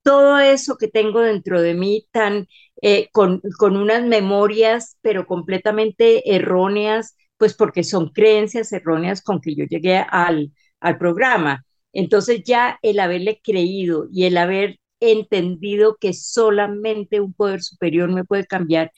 todo 0.06 0.38
eso 0.38 0.76
que 0.78 0.88
tengo 0.88 1.20
dentro 1.20 1.60
de 1.60 1.74
mí 1.74 2.06
tan 2.12 2.46
eh, 2.82 3.08
con, 3.12 3.40
con 3.58 3.76
unas 3.76 4.04
memorias, 4.04 4.96
pero 5.02 5.26
completamente 5.26 6.34
erróneas, 6.34 7.16
pues 7.36 7.54
porque 7.54 7.82
son 7.84 8.10
creencias 8.10 8.72
erróneas 8.72 9.22
con 9.22 9.40
que 9.40 9.56
yo 9.56 9.64
llegué 9.64 9.98
al, 9.98 10.52
al 10.80 10.98
programa. 10.98 11.64
Entonces 11.92 12.42
ya 12.44 12.78
el 12.82 13.00
haberle 13.00 13.40
creído 13.42 14.06
y 14.12 14.26
el 14.26 14.36
haber 14.36 14.78
entendido 15.00 15.96
que 16.00 16.12
solamente 16.14 17.20
un 17.20 17.34
poder 17.34 17.62
superior 17.62 18.10
me 18.12 18.24
puede 18.24 18.46
cambiar, 18.46 18.92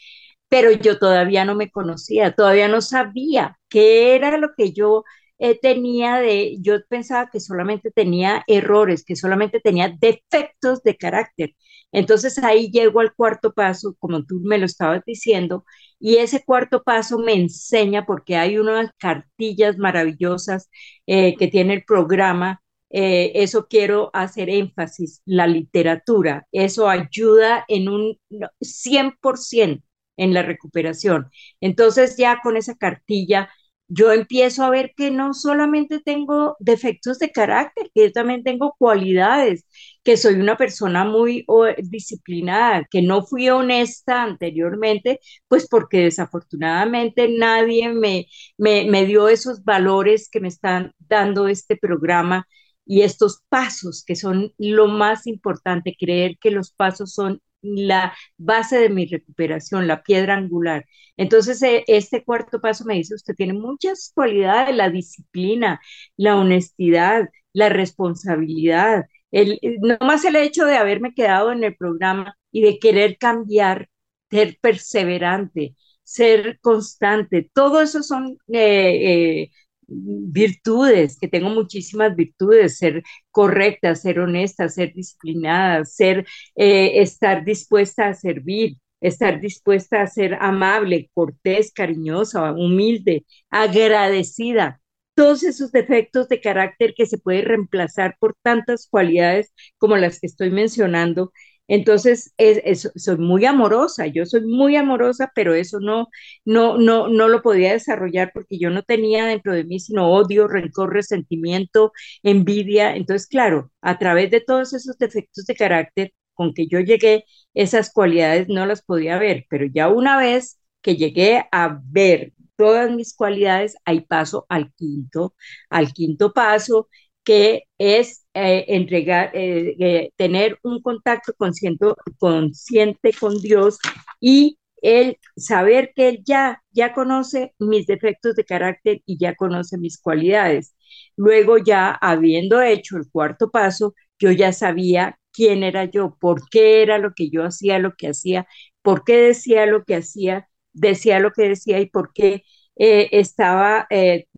pero 0.48 0.72
yo 0.72 0.98
todavía 0.98 1.44
no 1.44 1.54
me 1.54 1.70
conocía, 1.70 2.32
todavía 2.34 2.68
no 2.68 2.80
sabía 2.80 3.58
qué 3.68 4.16
era 4.16 4.38
lo 4.38 4.48
que 4.56 4.72
yo 4.72 5.04
eh, 5.38 5.58
tenía 5.60 6.16
de, 6.18 6.56
yo 6.60 6.74
pensaba 6.88 7.30
que 7.30 7.40
solamente 7.40 7.90
tenía 7.90 8.44
errores, 8.46 9.04
que 9.04 9.16
solamente 9.16 9.60
tenía 9.60 9.88
defectos 10.00 10.82
de 10.82 10.96
carácter. 10.96 11.54
Entonces 11.92 12.38
ahí 12.42 12.70
llego 12.70 13.00
al 13.00 13.14
cuarto 13.14 13.52
paso, 13.54 13.96
como 13.98 14.24
tú 14.24 14.40
me 14.44 14.58
lo 14.58 14.66
estabas 14.66 15.02
diciendo, 15.06 15.64
y 15.98 16.16
ese 16.16 16.44
cuarto 16.44 16.82
paso 16.82 17.18
me 17.18 17.32
enseña, 17.34 18.04
porque 18.06 18.36
hay 18.36 18.58
unas 18.58 18.90
cartillas 18.98 19.78
maravillosas 19.78 20.68
eh, 21.06 21.36
que 21.36 21.48
tiene 21.48 21.74
el 21.74 21.84
programa, 21.84 22.62
eh, 22.90 23.32
eso 23.34 23.66
quiero 23.68 24.10
hacer 24.14 24.48
énfasis, 24.50 25.22
la 25.24 25.46
literatura, 25.46 26.46
eso 26.52 26.88
ayuda 26.88 27.64
en 27.68 27.88
un 27.88 28.18
100% 28.60 29.84
en 30.16 30.34
la 30.34 30.42
recuperación. 30.42 31.30
Entonces 31.60 32.16
ya 32.16 32.40
con 32.42 32.56
esa 32.56 32.74
cartilla 32.76 33.50
yo 33.88 34.12
empiezo 34.12 34.64
a 34.64 34.70
ver 34.70 34.92
que 34.96 35.10
no 35.10 35.32
solamente 35.34 36.00
tengo 36.00 36.56
defectos 36.60 37.18
de 37.18 37.30
carácter, 37.32 37.90
que 37.94 38.02
yo 38.08 38.12
también 38.12 38.42
tengo 38.44 38.74
cualidades, 38.78 39.66
que 40.04 40.16
soy 40.16 40.34
una 40.34 40.56
persona 40.56 41.04
muy 41.04 41.44
disciplinada, 41.82 42.86
que 42.90 43.02
no 43.02 43.24
fui 43.26 43.48
honesta 43.48 44.22
anteriormente, 44.22 45.20
pues 45.48 45.68
porque 45.68 46.00
desafortunadamente 46.04 47.28
nadie 47.30 47.88
me, 47.92 48.26
me, 48.56 48.84
me 48.90 49.06
dio 49.06 49.28
esos 49.28 49.64
valores 49.64 50.28
que 50.30 50.40
me 50.40 50.48
están 50.48 50.92
dando 50.98 51.48
este 51.48 51.76
programa 51.76 52.46
y 52.86 53.02
estos 53.02 53.42
pasos 53.48 54.02
que 54.04 54.16
son 54.16 54.52
lo 54.58 54.86
más 54.88 55.26
importante, 55.26 55.96
creer 55.98 56.38
que 56.40 56.50
los 56.50 56.72
pasos 56.72 57.12
son 57.12 57.40
la 57.62 58.14
base 58.36 58.78
de 58.78 58.88
mi 58.90 59.06
recuperación, 59.06 59.86
la 59.86 60.02
piedra 60.02 60.34
angular. 60.36 60.84
Entonces, 61.16 61.62
eh, 61.62 61.84
este 61.88 62.24
cuarto 62.24 62.60
paso 62.60 62.84
me 62.84 62.94
dice, 62.94 63.14
usted 63.14 63.34
tiene 63.34 63.52
muchas 63.54 64.12
cualidades, 64.14 64.74
la 64.76 64.90
disciplina, 64.90 65.80
la 66.16 66.36
honestidad, 66.36 67.28
la 67.52 67.68
responsabilidad, 67.68 69.06
el, 69.30 69.58
no 69.82 69.96
más 70.00 70.24
el 70.24 70.36
hecho 70.36 70.64
de 70.64 70.76
haberme 70.76 71.14
quedado 71.14 71.52
en 71.52 71.64
el 71.64 71.76
programa 71.76 72.34
y 72.52 72.62
de 72.62 72.78
querer 72.78 73.18
cambiar, 73.18 73.88
ser 74.30 74.58
perseverante, 74.60 75.74
ser 76.02 76.58
constante, 76.60 77.50
todo 77.52 77.80
eso 77.82 78.02
son 78.02 78.38
eh, 78.52 79.42
eh, 79.42 79.50
virtudes, 79.88 81.18
que 81.18 81.28
tengo 81.28 81.48
muchísimas 81.50 82.14
virtudes, 82.14 82.78
ser 82.78 83.02
correcta, 83.30 83.94
ser 83.94 84.20
honesta, 84.20 84.68
ser 84.68 84.92
disciplinada, 84.94 85.84
ser, 85.84 86.26
eh, 86.56 87.00
estar 87.02 87.44
dispuesta 87.44 88.08
a 88.08 88.14
servir, 88.14 88.76
estar 89.00 89.40
dispuesta 89.40 90.02
a 90.02 90.06
ser 90.06 90.34
amable, 90.40 91.10
cortés, 91.14 91.72
cariñosa, 91.72 92.52
humilde, 92.52 93.24
agradecida. 93.50 94.80
Todos 95.14 95.42
esos 95.42 95.72
defectos 95.72 96.28
de 96.28 96.40
carácter 96.40 96.94
que 96.96 97.06
se 97.06 97.18
puede 97.18 97.42
reemplazar 97.42 98.16
por 98.20 98.36
tantas 98.42 98.86
cualidades 98.88 99.52
como 99.78 99.96
las 99.96 100.20
que 100.20 100.28
estoy 100.28 100.50
mencionando, 100.50 101.32
Entonces, 101.68 102.32
es, 102.38 102.90
soy 102.96 103.18
muy 103.18 103.44
amorosa, 103.44 104.06
yo 104.06 104.26
soy 104.26 104.42
muy 104.46 104.76
amorosa, 104.76 105.30
pero 105.34 105.54
eso 105.54 105.80
no, 105.80 106.08
no, 106.44 106.78
no, 106.78 107.08
no 107.08 107.28
lo 107.28 107.42
podía 107.42 107.72
desarrollar 107.72 108.30
porque 108.34 108.58
yo 108.58 108.70
no 108.70 108.82
tenía 108.82 109.26
dentro 109.26 109.52
de 109.54 109.64
mí 109.64 109.78
sino 109.80 110.10
odio, 110.10 110.48
rencor, 110.48 110.92
resentimiento, 110.92 111.92
envidia. 112.22 112.96
Entonces, 112.96 113.26
claro, 113.28 113.70
a 113.82 113.98
través 113.98 114.30
de 114.30 114.40
todos 114.40 114.72
esos 114.72 114.98
defectos 114.98 115.44
de 115.46 115.54
carácter 115.56 116.12
con 116.34 116.54
que 116.54 116.66
yo 116.68 116.80
llegué, 116.80 117.24
esas 117.54 117.92
cualidades 117.92 118.48
no 118.48 118.64
las 118.66 118.82
podía 118.82 119.18
ver, 119.18 119.46
pero 119.50 119.66
ya 119.66 119.88
una 119.88 120.18
vez 120.18 120.58
que 120.82 120.96
llegué 120.96 121.44
a 121.52 121.80
ver 121.84 122.32
todas 122.56 122.90
mis 122.90 123.14
cualidades, 123.14 123.76
ahí 123.84 124.00
paso 124.00 124.46
al 124.48 124.72
quinto, 124.74 125.34
al 125.70 125.92
quinto 125.92 126.32
paso, 126.32 126.88
que 127.24 127.64
es 127.78 128.26
eh, 128.40 128.64
entregar, 128.68 129.30
eh, 129.34 129.74
eh, 129.80 130.12
tener 130.16 130.58
un 130.62 130.80
contacto 130.80 131.32
consciente, 131.36 131.86
consciente 132.18 133.12
con 133.12 133.40
Dios 133.40 133.78
y 134.20 134.58
el 134.80 135.18
saber 135.36 135.92
que 135.94 136.08
Él 136.08 136.22
ya, 136.24 136.62
ya 136.70 136.94
conoce 136.94 137.52
mis 137.58 137.86
defectos 137.86 138.36
de 138.36 138.44
carácter 138.44 139.02
y 139.06 139.18
ya 139.18 139.34
conoce 139.34 139.76
mis 139.76 140.00
cualidades. 140.00 140.76
Luego 141.16 141.58
ya 141.58 141.90
habiendo 141.90 142.62
hecho 142.62 142.96
el 142.96 143.10
cuarto 143.10 143.50
paso, 143.50 143.94
yo 144.20 144.30
ya 144.30 144.52
sabía 144.52 145.18
quién 145.32 145.64
era 145.64 145.86
yo, 145.86 146.16
por 146.20 146.48
qué 146.48 146.82
era 146.82 146.98
lo 146.98 147.14
que 147.14 147.30
yo 147.30 147.44
hacía, 147.44 147.80
lo 147.80 147.94
que 147.96 148.08
hacía, 148.08 148.46
por 148.82 149.02
qué 149.04 149.16
decía 149.16 149.66
lo 149.66 149.84
que 149.84 149.96
hacía, 149.96 150.48
decía 150.72 151.18
lo 151.18 151.32
que 151.32 151.48
decía 151.48 151.80
y 151.80 151.86
por 151.86 152.12
qué 152.12 152.44
estaba 152.76 153.88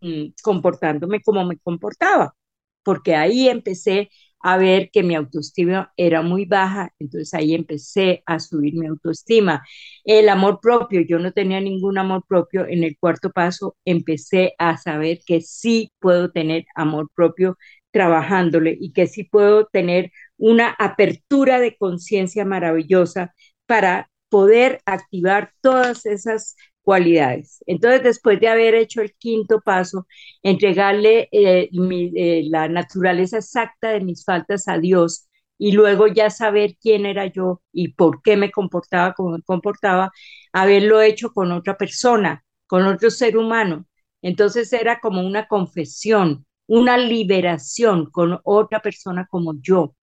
mm, 0.00 0.28
comportándome 0.42 1.21
como 1.23 1.45
me 1.45 1.59
comportaba 1.59 2.35
porque 2.82 3.14
ahí 3.16 3.49
empecé 3.49 4.10
a 4.42 4.56
ver 4.56 4.90
que 4.90 5.02
mi 5.02 5.14
autoestima 5.14 5.92
era 5.96 6.22
muy 6.22 6.46
baja, 6.46 6.94
entonces 6.99 7.34
ahí 7.34 7.54
empecé 7.54 8.22
a 8.26 8.38
subir 8.40 8.75
mi 8.75 8.87
autoestima. 8.87 9.62
El 10.04 10.28
amor 10.30 10.60
propio, 10.62 11.02
yo 11.02 11.18
no 11.18 11.32
tenía 11.32 11.60
ningún 11.60 11.99
amor 11.99 12.25
propio, 12.26 12.66
en 12.66 12.84
el 12.84 12.96
cuarto 12.99 13.30
paso 13.30 13.76
empecé 13.84 14.54
a 14.58 14.76
saber 14.78 15.20
que 15.26 15.40
sí 15.42 15.92
puedo 15.99 16.30
tener 16.30 16.64
amor 16.75 17.10
propio 17.14 17.56
trabajándole 17.92 18.76
y 18.80 18.92
que 18.92 19.06
sí 19.06 19.25
puedo 19.25 19.66
tener 19.66 20.12
una 20.38 20.70
apertura 20.78 21.58
de 21.60 21.76
conciencia 21.76 22.44
maravillosa 22.44 23.34
para 23.66 24.10
poder 24.28 24.80
activar 24.87 25.52
todas 25.60 26.06
esas 26.06 26.54
cualidades. 26.82 27.62
Entonces, 27.66 28.02
después 28.02 28.40
de 28.40 28.49
haber 28.49 28.75
hecho 28.75 29.00
el 29.02 29.14
quinto 29.14 29.60
paso, 29.60 30.07
entregarle 30.42 31.28
eh, 31.33 31.68
eh, 31.72 32.42
la 32.50 32.68
naturaleza 32.68 33.38
exacta 33.38 33.90
de 33.90 34.00
mis 34.00 34.24
faltas 34.24 34.68
a 34.68 34.78
Dios 34.78 35.28
y 35.59 35.72
luego 35.72 36.07
ya 36.07 36.31
saber 36.31 36.76
quién 36.81 37.05
era 37.07 37.26
yo 37.26 37.62
y 37.72 37.88
por 37.94 38.22
qué 38.22 38.37
me 38.37 38.50
comportaba 38.50 39.12
como 39.14 39.33
me 39.37 39.42
comportaba, 39.42 40.11
haberlo 40.52 41.00
hecho 41.02 41.33
con 41.33 41.52
otra 41.52 41.76
persona, 41.76 42.44
con 42.66 42.87
otro 42.87 43.11
ser 43.11 43.37
humano. 43.37 43.87
Entonces 44.22 44.72
era 44.72 45.00
como 45.00 45.22
una 45.26 45.46
confesión, 45.48 46.46
una 46.66 46.96
liberación 46.98 48.11
con 48.11 48.40
otra 48.44 48.81
persona 48.81 49.26
como 49.31 49.55
yo. 49.61 49.94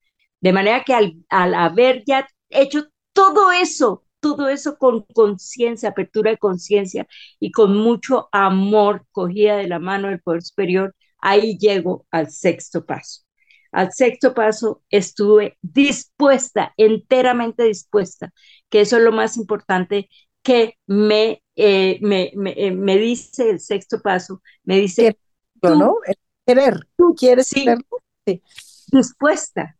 De 0.41 0.54
manera 0.54 0.84
que 0.84 0.93
al, 0.93 1.15
al 1.30 1.54
haber 1.56 2.04
ya 2.06 2.28
hecho 2.49 2.88
todo 3.13 3.52
eso, 3.52 4.04
todo 4.36 4.50
eso 4.50 4.78
con 4.78 5.04
conciencia, 5.13 5.90
apertura 5.90 6.32
de 6.32 6.38
conciencia 6.38 7.08
y 7.40 7.52
con 7.52 7.78
mucho 7.78 8.28
amor, 8.32 9.06
cogida 9.12 9.58
de 9.58 9.68
la 9.68 9.80
mano 9.80 10.10
del 10.10 10.22
poder 10.22 10.44
superior, 10.44 10.96
ahí 11.20 11.58
llego 11.58 12.06
al 12.12 12.30
sexto 12.30 12.86
paso. 12.86 13.22
Al 13.72 13.94
sexto 13.94 14.34
paso 14.34 14.82
estuve 14.90 15.58
dispuesta, 15.62 16.74
enteramente 16.78 17.63
dispuesta, 17.63 18.34
que 18.70 18.82
eso 18.82 18.98
es 18.98 19.04
lo 19.04 19.12
más 19.12 19.38
importante 19.38 20.10
que 20.42 20.76
me, 20.88 21.44
eh, 21.56 22.00
me, 22.02 22.32
eh, 22.36 22.72
me, 22.72 22.98
dice 22.98 23.50
el 23.50 23.60
sexto 23.60 24.02
paso, 24.02 24.42
me 24.63 24.78
dice... 24.78 25.18
¿no? 25.62 25.96
querer, 26.46 26.88
¿tú 26.98 27.13
quieres 27.18 27.48
sí, 27.48 27.66
Sí. 28.26 28.42
Dispuesta, 28.92 29.78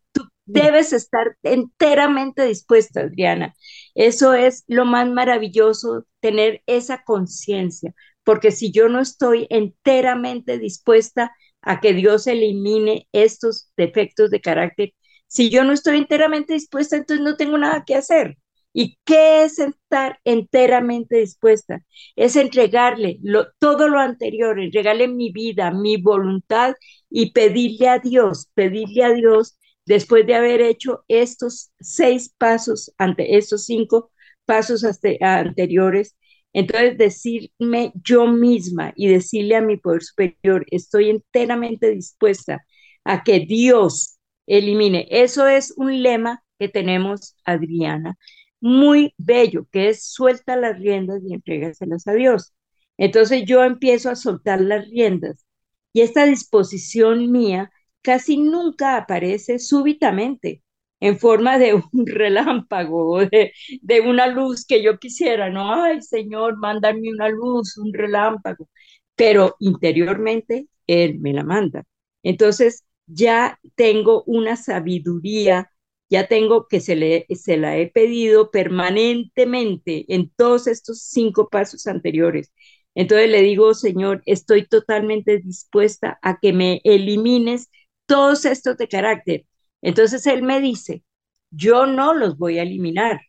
Debes 0.50 0.92
estar 0.94 1.36
enteramente 1.42 2.44
dispuesta, 2.46 3.00
Adriana. 3.02 3.54
Eso 3.94 4.32
es 4.34 4.64
lo 4.66 4.84
más 4.86 5.06
maravilloso, 5.08 6.06
tener 6.20 6.62
esa 6.66 7.02
conciencia, 7.04 7.94
porque 8.24 8.50
si 8.50 8.72
yo 8.72 8.88
no 8.88 9.00
estoy 9.00 9.46
enteramente 9.50 10.58
dispuesta 10.58 11.32
a 11.60 11.80
que 11.80 11.92
Dios 11.92 12.26
elimine 12.26 13.08
estos 13.12 13.70
defectos 13.76 14.30
de 14.30 14.40
carácter, 14.40 14.94
si 15.26 15.50
yo 15.50 15.64
no 15.64 15.72
estoy 15.72 15.98
enteramente 15.98 16.54
dispuesta, 16.54 16.96
entonces 16.96 17.24
no 17.24 17.36
tengo 17.36 17.58
nada 17.58 17.84
que 17.84 17.94
hacer. 17.94 18.38
¿Y 18.72 18.98
qué 19.04 19.42
es 19.44 19.58
estar 19.58 20.20
enteramente 20.24 21.16
dispuesta? 21.16 21.82
Es 22.16 22.36
entregarle 22.36 23.18
todo 23.58 23.88
lo 23.88 23.98
anterior, 23.98 24.58
entregarle 24.60 25.08
mi 25.08 25.30
vida, 25.32 25.70
mi 25.72 25.96
voluntad 26.00 26.74
y 27.10 27.32
pedirle 27.32 27.88
a 27.88 27.98
Dios, 27.98 28.48
pedirle 28.54 29.04
a 29.04 29.12
Dios 29.12 29.57
después 29.88 30.26
de 30.26 30.34
haber 30.34 30.60
hecho 30.60 31.04
estos 31.08 31.72
seis 31.80 32.34
pasos, 32.38 32.92
ante 32.98 33.36
estos 33.36 33.64
cinco 33.66 34.10
pasos 34.44 34.84
anteriores, 34.84 36.16
entonces 36.52 36.98
decirme 36.98 37.92
yo 38.04 38.26
misma 38.26 38.92
y 38.96 39.08
decirle 39.08 39.56
a 39.56 39.60
mi 39.62 39.76
poder 39.76 40.02
superior, 40.02 40.66
estoy 40.70 41.10
enteramente 41.10 41.90
dispuesta 41.90 42.64
a 43.04 43.22
que 43.24 43.40
Dios 43.40 44.18
elimine. 44.46 45.06
Eso 45.10 45.46
es 45.46 45.72
un 45.76 46.02
lema 46.02 46.42
que 46.58 46.68
tenemos, 46.68 47.36
Adriana, 47.44 48.16
muy 48.60 49.14
bello, 49.18 49.66
que 49.70 49.88
es 49.88 50.04
suelta 50.04 50.56
las 50.56 50.78
riendas 50.78 51.22
y 51.26 51.34
entrégaselas 51.34 52.06
a 52.06 52.12
Dios. 52.14 52.52
Entonces 52.96 53.44
yo 53.46 53.62
empiezo 53.64 54.10
a 54.10 54.16
soltar 54.16 54.60
las 54.60 54.88
riendas 54.88 55.44
y 55.92 56.00
esta 56.02 56.24
disposición 56.26 57.30
mía 57.30 57.70
casi 58.02 58.38
nunca 58.38 58.96
aparece 58.96 59.58
súbitamente 59.58 60.62
en 61.00 61.18
forma 61.18 61.58
de 61.58 61.74
un 61.74 61.82
relámpago, 62.06 63.20
de, 63.26 63.52
de 63.82 64.00
una 64.00 64.26
luz 64.26 64.64
que 64.66 64.82
yo 64.82 64.98
quisiera, 64.98 65.50
no, 65.50 65.72
ay 65.84 66.02
Señor, 66.02 66.56
mándame 66.58 67.10
una 67.12 67.28
luz, 67.28 67.76
un 67.78 67.92
relámpago, 67.92 68.68
pero 69.16 69.56
interiormente 69.60 70.68
Él 70.86 71.18
me 71.20 71.32
la 71.32 71.44
manda. 71.44 71.84
Entonces 72.22 72.84
ya 73.06 73.58
tengo 73.74 74.22
una 74.26 74.56
sabiduría, 74.56 75.70
ya 76.10 76.26
tengo 76.28 76.66
que 76.68 76.80
se, 76.80 76.96
le, 76.96 77.26
se 77.34 77.56
la 77.56 77.76
he 77.78 77.90
pedido 77.90 78.50
permanentemente 78.50 80.04
en 80.14 80.30
todos 80.36 80.66
estos 80.66 81.02
cinco 81.02 81.48
pasos 81.48 81.86
anteriores. 81.86 82.52
Entonces 82.94 83.30
le 83.30 83.42
digo, 83.42 83.74
Señor, 83.74 84.22
estoy 84.26 84.66
totalmente 84.66 85.38
dispuesta 85.38 86.18
a 86.22 86.38
que 86.40 86.52
me 86.52 86.80
elimines 86.84 87.68
todos 88.08 88.46
estos 88.46 88.78
de 88.78 88.88
carácter. 88.88 89.46
Entonces 89.82 90.26
él 90.28 90.42
me 90.44 90.60
dice, 90.62 91.04
yo 91.52 91.86
no 91.86 92.14
los 92.14 92.38
voy 92.38 92.58
a 92.60 92.64
eliminar. 92.64 93.20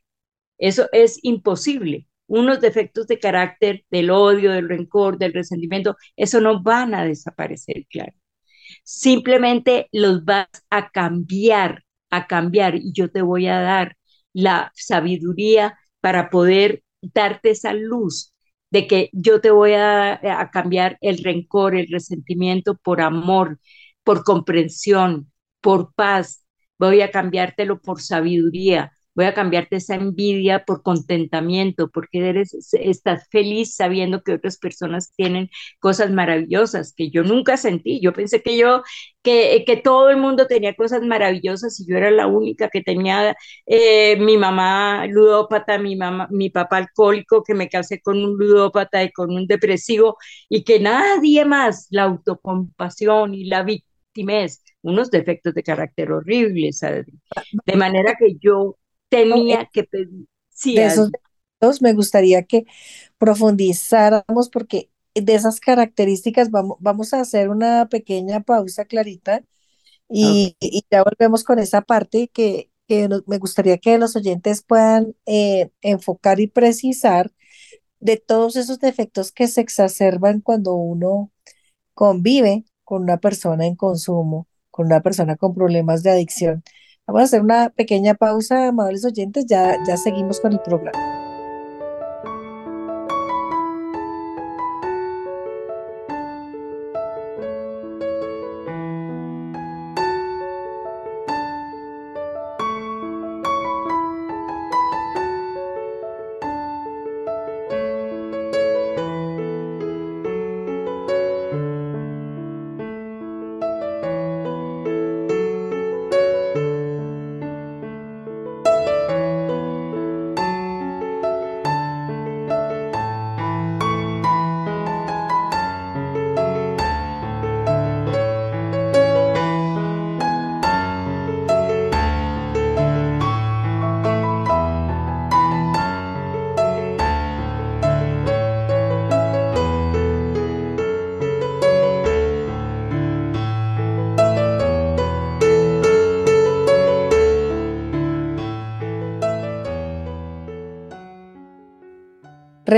Eso 0.57 0.87
es 0.91 1.19
imposible. 1.23 2.07
Unos 2.27 2.61
defectos 2.61 3.07
de 3.07 3.19
carácter, 3.19 3.85
del 3.91 4.11
odio, 4.11 4.51
del 4.51 4.69
rencor, 4.69 5.17
del 5.17 5.33
resentimiento, 5.33 5.97
eso 6.15 6.41
no 6.41 6.61
van 6.63 6.93
a 6.95 7.05
desaparecer, 7.05 7.85
claro. 7.89 8.13
Simplemente 8.83 9.87
los 9.91 10.25
vas 10.25 10.47
a 10.69 10.89
cambiar, 10.91 11.83
a 12.09 12.27
cambiar 12.27 12.75
y 12.75 12.91
yo 12.93 13.11
te 13.11 13.21
voy 13.21 13.47
a 13.47 13.59
dar 13.61 13.97
la 14.33 14.71
sabiduría 14.75 15.77
para 16.01 16.29
poder 16.29 16.83
darte 17.01 17.51
esa 17.51 17.73
luz 17.73 18.33
de 18.71 18.87
que 18.87 19.09
yo 19.13 19.41
te 19.41 19.51
voy 19.51 19.73
a, 19.73 20.13
a 20.41 20.51
cambiar 20.51 20.97
el 21.01 21.23
rencor, 21.23 21.75
el 21.75 21.87
resentimiento 21.89 22.75
por 22.77 23.01
amor, 23.01 23.59
por 24.09 24.23
comprensión, 24.23 25.31
por 25.61 25.93
paz. 25.93 26.43
Voy 26.79 27.01
a 27.01 27.11
cambiártelo 27.11 27.79
por 27.79 28.01
sabiduría. 28.01 28.91
Voy 29.13 29.25
a 29.25 29.35
cambiarte 29.35 29.75
esa 29.75 29.93
envidia 29.93 30.65
por 30.65 30.81
contentamiento, 30.81 31.89
porque 31.91 32.27
eres, 32.27 32.73
estás 32.73 33.27
feliz 33.29 33.75
sabiendo 33.75 34.23
que 34.23 34.33
otras 34.33 34.57
personas 34.57 35.13
tienen 35.15 35.51
cosas 35.79 36.09
maravillosas 36.11 36.91
que 36.97 37.11
yo 37.11 37.21
nunca 37.23 37.55
sentí. 37.55 37.99
Yo 38.01 38.11
pensé 38.11 38.41
que 38.41 38.57
yo, 38.57 38.81
que, 39.21 39.63
que 39.67 39.77
todo 39.77 40.09
el 40.09 40.17
mundo 40.17 40.47
tenía 40.47 40.73
cosas 40.73 41.03
maravillosas 41.03 41.79
y 41.79 41.85
yo 41.85 41.95
era 41.97 42.09
la 42.09 42.25
única 42.25 42.69
que 42.69 42.81
tenía 42.81 43.35
eh, 43.67 44.17
mi 44.19 44.37
mamá 44.37 45.05
ludópata, 45.05 45.77
mi, 45.77 45.95
mamá, 45.95 46.27
mi 46.31 46.49
papá 46.49 46.77
alcohólico, 46.77 47.43
que 47.43 47.53
me 47.53 47.69
casé 47.69 48.01
con 48.01 48.17
un 48.23 48.37
ludópata 48.39 49.03
y 49.03 49.11
con 49.11 49.31
un 49.35 49.45
depresivo 49.45 50.17
y 50.49 50.63
que 50.63 50.79
nadie 50.79 51.45
más, 51.45 51.85
la 51.91 52.03
autocompasión 52.03 53.35
y 53.35 53.45
la 53.45 53.61
victoria 53.63 53.88
unos 54.81 55.11
defectos 55.11 55.53
de 55.53 55.63
carácter 55.63 56.11
horribles, 56.11 56.81
De 57.65 57.75
manera 57.75 58.15
que 58.17 58.35
yo 58.41 58.77
tenía 59.09 59.69
que 59.71 59.83
pedir. 59.83 60.25
Sí, 60.49 60.75
de 60.75 60.85
esos 60.85 61.11
defectos 61.11 61.81
me 61.81 61.93
gustaría 61.93 62.43
que 62.43 62.65
profundizáramos 63.17 64.49
porque 64.49 64.89
de 65.15 65.35
esas 65.35 65.59
características 65.59 66.51
vamos, 66.51 66.77
vamos 66.79 67.13
a 67.13 67.21
hacer 67.21 67.49
una 67.49 67.87
pequeña 67.89 68.41
pausa, 68.41 68.85
Clarita, 68.85 69.43
y, 70.09 70.55
y 70.59 70.83
ya 70.89 71.03
volvemos 71.03 71.43
con 71.43 71.59
esa 71.59 71.81
parte 71.81 72.29
que 72.29 72.69
que 72.89 73.07
me 73.27 73.37
gustaría 73.37 73.77
que 73.77 73.99
los 73.99 74.15
oyentes 74.15 74.63
puedan 74.63 75.15
eh, 75.27 75.69
enfocar 75.81 76.39
y 76.39 76.47
precisar 76.47 77.31
de 77.99 78.17
todos 78.17 78.55
esos 78.55 78.79
defectos 78.79 79.31
que 79.31 79.47
se 79.47 79.61
exacerban 79.61 80.41
cuando 80.41 80.73
uno 80.73 81.31
convive 81.93 82.65
con 82.89 83.03
una 83.03 83.17
persona 83.17 83.67
en 83.67 83.75
consumo, 83.75 84.47
con 84.71 84.87
una 84.87 85.01
persona 85.01 85.35
con 85.35 85.53
problemas 85.53 86.01
de 86.01 86.09
adicción. 86.09 86.63
Vamos 87.05 87.21
a 87.21 87.25
hacer 87.25 87.41
una 87.41 87.69
pequeña 87.69 88.15
pausa, 88.15 88.69
amables 88.69 89.05
oyentes, 89.05 89.45
ya, 89.47 89.77
ya 89.87 89.95
seguimos 89.95 90.39
con 90.39 90.53
el 90.53 90.59
programa. 90.59 91.18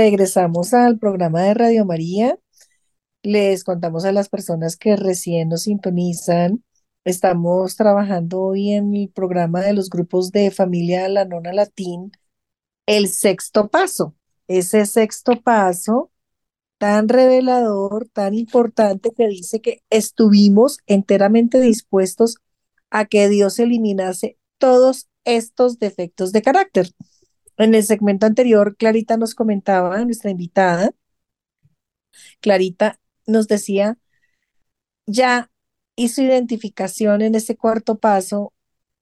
Regresamos 0.04 0.74
al 0.74 0.98
programa 0.98 1.42
de 1.42 1.54
Radio 1.54 1.84
María. 1.84 2.36
Les 3.22 3.62
contamos 3.62 4.04
a 4.04 4.10
las 4.10 4.28
personas 4.28 4.76
que 4.76 4.96
recién 4.96 5.50
nos 5.50 5.62
sintonizan. 5.62 6.64
Estamos 7.04 7.76
trabajando 7.76 8.40
hoy 8.40 8.72
en 8.72 8.96
el 8.96 9.10
programa 9.10 9.60
de 9.60 9.74
los 9.74 9.88
grupos 9.90 10.32
de 10.32 10.50
familia 10.50 11.08
La 11.08 11.24
Nona 11.24 11.52
Latín, 11.52 12.10
el 12.86 13.06
sexto 13.06 13.68
paso. 13.68 14.16
Ese 14.48 14.86
sexto 14.86 15.40
paso 15.40 16.10
tan 16.78 17.08
revelador, 17.08 18.08
tan 18.08 18.34
importante 18.34 19.12
que 19.16 19.28
dice 19.28 19.60
que 19.60 19.84
estuvimos 19.88 20.78
enteramente 20.86 21.60
dispuestos 21.60 22.38
a 22.90 23.04
que 23.04 23.28
Dios 23.28 23.60
eliminase 23.60 24.36
todos 24.58 25.06
estos 25.22 25.78
defectos 25.78 26.32
de 26.32 26.42
carácter. 26.42 26.88
En 27.62 27.76
el 27.76 27.84
segmento 27.84 28.26
anterior, 28.26 28.76
Clarita 28.76 29.16
nos 29.16 29.36
comentaba, 29.36 30.04
nuestra 30.04 30.30
invitada, 30.32 30.90
Clarita 32.40 32.98
nos 33.24 33.46
decía, 33.46 33.98
ya 35.06 35.48
hizo 35.94 36.22
identificación 36.22 37.22
en 37.22 37.36
ese 37.36 37.56
cuarto 37.56 37.98
paso 38.00 38.52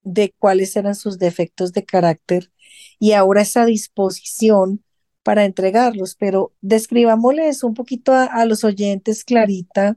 de 0.02 0.34
cuáles 0.38 0.76
eran 0.76 0.94
sus 0.94 1.18
defectos 1.18 1.72
de 1.72 1.86
carácter 1.86 2.52
y 2.98 3.12
ahora 3.12 3.40
esa 3.42 3.64
disposición 3.64 4.84
para 5.22 5.46
entregarlos, 5.46 6.14
pero 6.14 6.52
describámosles 6.60 7.64
un 7.64 7.72
poquito 7.72 8.12
a, 8.12 8.44
los 8.44 8.62
oyentes, 8.64 9.24
Clarita, 9.24 9.96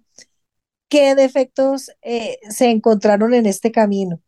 qué 0.87 1.15
defectos 1.15 1.91
eh, 2.01 2.39
se 2.49 2.69
encontraron 2.69 3.33
en 3.33 3.45
este 3.45 3.73
camino, 3.73 4.21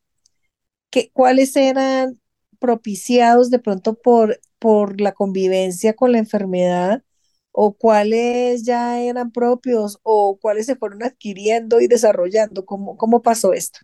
¿Qué, 0.89 1.09
cuáles 1.13 1.55
eran 1.55 2.19
propiciados 2.59 3.49
de 3.49 3.59
pronto 3.59 3.95
por, 3.95 4.39
por 4.59 5.01
la 5.01 5.13
convivencia 5.13 5.93
con 5.93 6.11
la 6.11 6.19
enfermedad 6.19 7.03
o 7.51 7.73
cuáles 7.73 8.65
ya 8.65 8.99
eran 8.99 9.31
propios 9.31 9.99
o 10.03 10.37
cuáles 10.41 10.65
se 10.65 10.75
fueron 10.75 11.03
adquiriendo 11.03 11.79
y 11.79 11.87
desarrollando? 11.87 12.65
¿Cómo, 12.65 12.97
cómo 12.97 13.21
pasó 13.21 13.53
esto? 13.53 13.79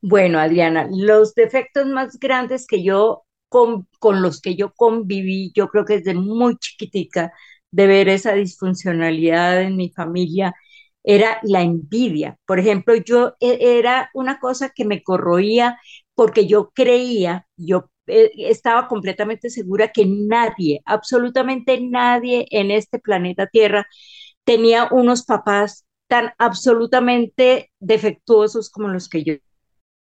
Bueno, 0.00 0.38
Adriana, 0.40 0.88
los 0.90 1.34
defectos 1.34 1.86
más 1.86 2.18
grandes 2.18 2.66
que 2.66 2.82
yo 2.82 3.24
con, 3.48 3.86
con, 3.98 4.22
los 4.22 4.40
que 4.40 4.56
yo 4.56 4.72
conviví, 4.74 5.52
yo 5.54 5.68
creo 5.68 5.84
que 5.84 5.98
desde 5.98 6.14
muy 6.14 6.56
chiquitica, 6.56 7.32
de 7.70 7.86
ver 7.86 8.08
esa 8.08 8.32
disfuncionalidad 8.32 9.62
en 9.62 9.76
mi 9.76 9.90
familia, 9.90 10.54
era 11.04 11.38
la 11.42 11.62
envidia. 11.62 12.38
Por 12.46 12.58
ejemplo, 12.58 12.94
yo 12.96 13.34
e, 13.40 13.78
era 13.78 14.10
una 14.14 14.38
cosa 14.40 14.70
que 14.74 14.84
me 14.84 15.02
corroía 15.02 15.78
porque 16.14 16.46
yo 16.46 16.70
creía, 16.74 17.46
yo 17.56 17.90
eh, 18.06 18.30
estaba 18.36 18.88
completamente 18.88 19.50
segura 19.50 19.88
que 19.92 20.06
nadie, 20.06 20.82
absolutamente 20.84 21.80
nadie 21.80 22.46
en 22.50 22.70
este 22.70 22.98
planeta 22.98 23.46
Tierra 23.46 23.86
tenía 24.44 24.88
unos 24.90 25.24
papás 25.24 25.86
tan 26.08 26.32
absolutamente 26.38 27.70
defectuosos 27.80 28.70
como 28.70 28.88
los 28.88 29.08
que 29.08 29.24
yo 29.24 29.34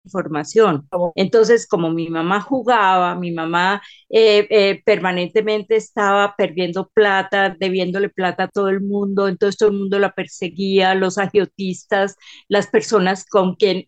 información. 0.05 0.89
Entonces, 1.17 1.67
como 1.67 1.91
mi 1.91 2.09
mamá 2.09 2.41
jugaba, 2.41 3.15
mi 3.17 3.33
mamá 3.33 3.83
eh, 4.09 4.47
eh, 4.51 4.83
permanentemente 4.85 5.77
estaba 5.77 6.35
perdiendo 6.37 6.89
plata, 6.95 7.57
debiéndole 7.59 8.09
plata 8.09 8.45
a 8.45 8.49
todo 8.49 8.69
el 8.69 8.81
mundo, 8.81 9.29
entonces 9.29 9.59
todo 9.59 9.71
el 9.71 9.79
mundo 9.79 9.99
la 9.99 10.13
perseguía, 10.13 10.95
los 10.95 11.19
agiotistas, 11.19 12.17
las 12.49 12.69
personas 12.69 13.27
con 13.27 13.57
quien 13.57 13.87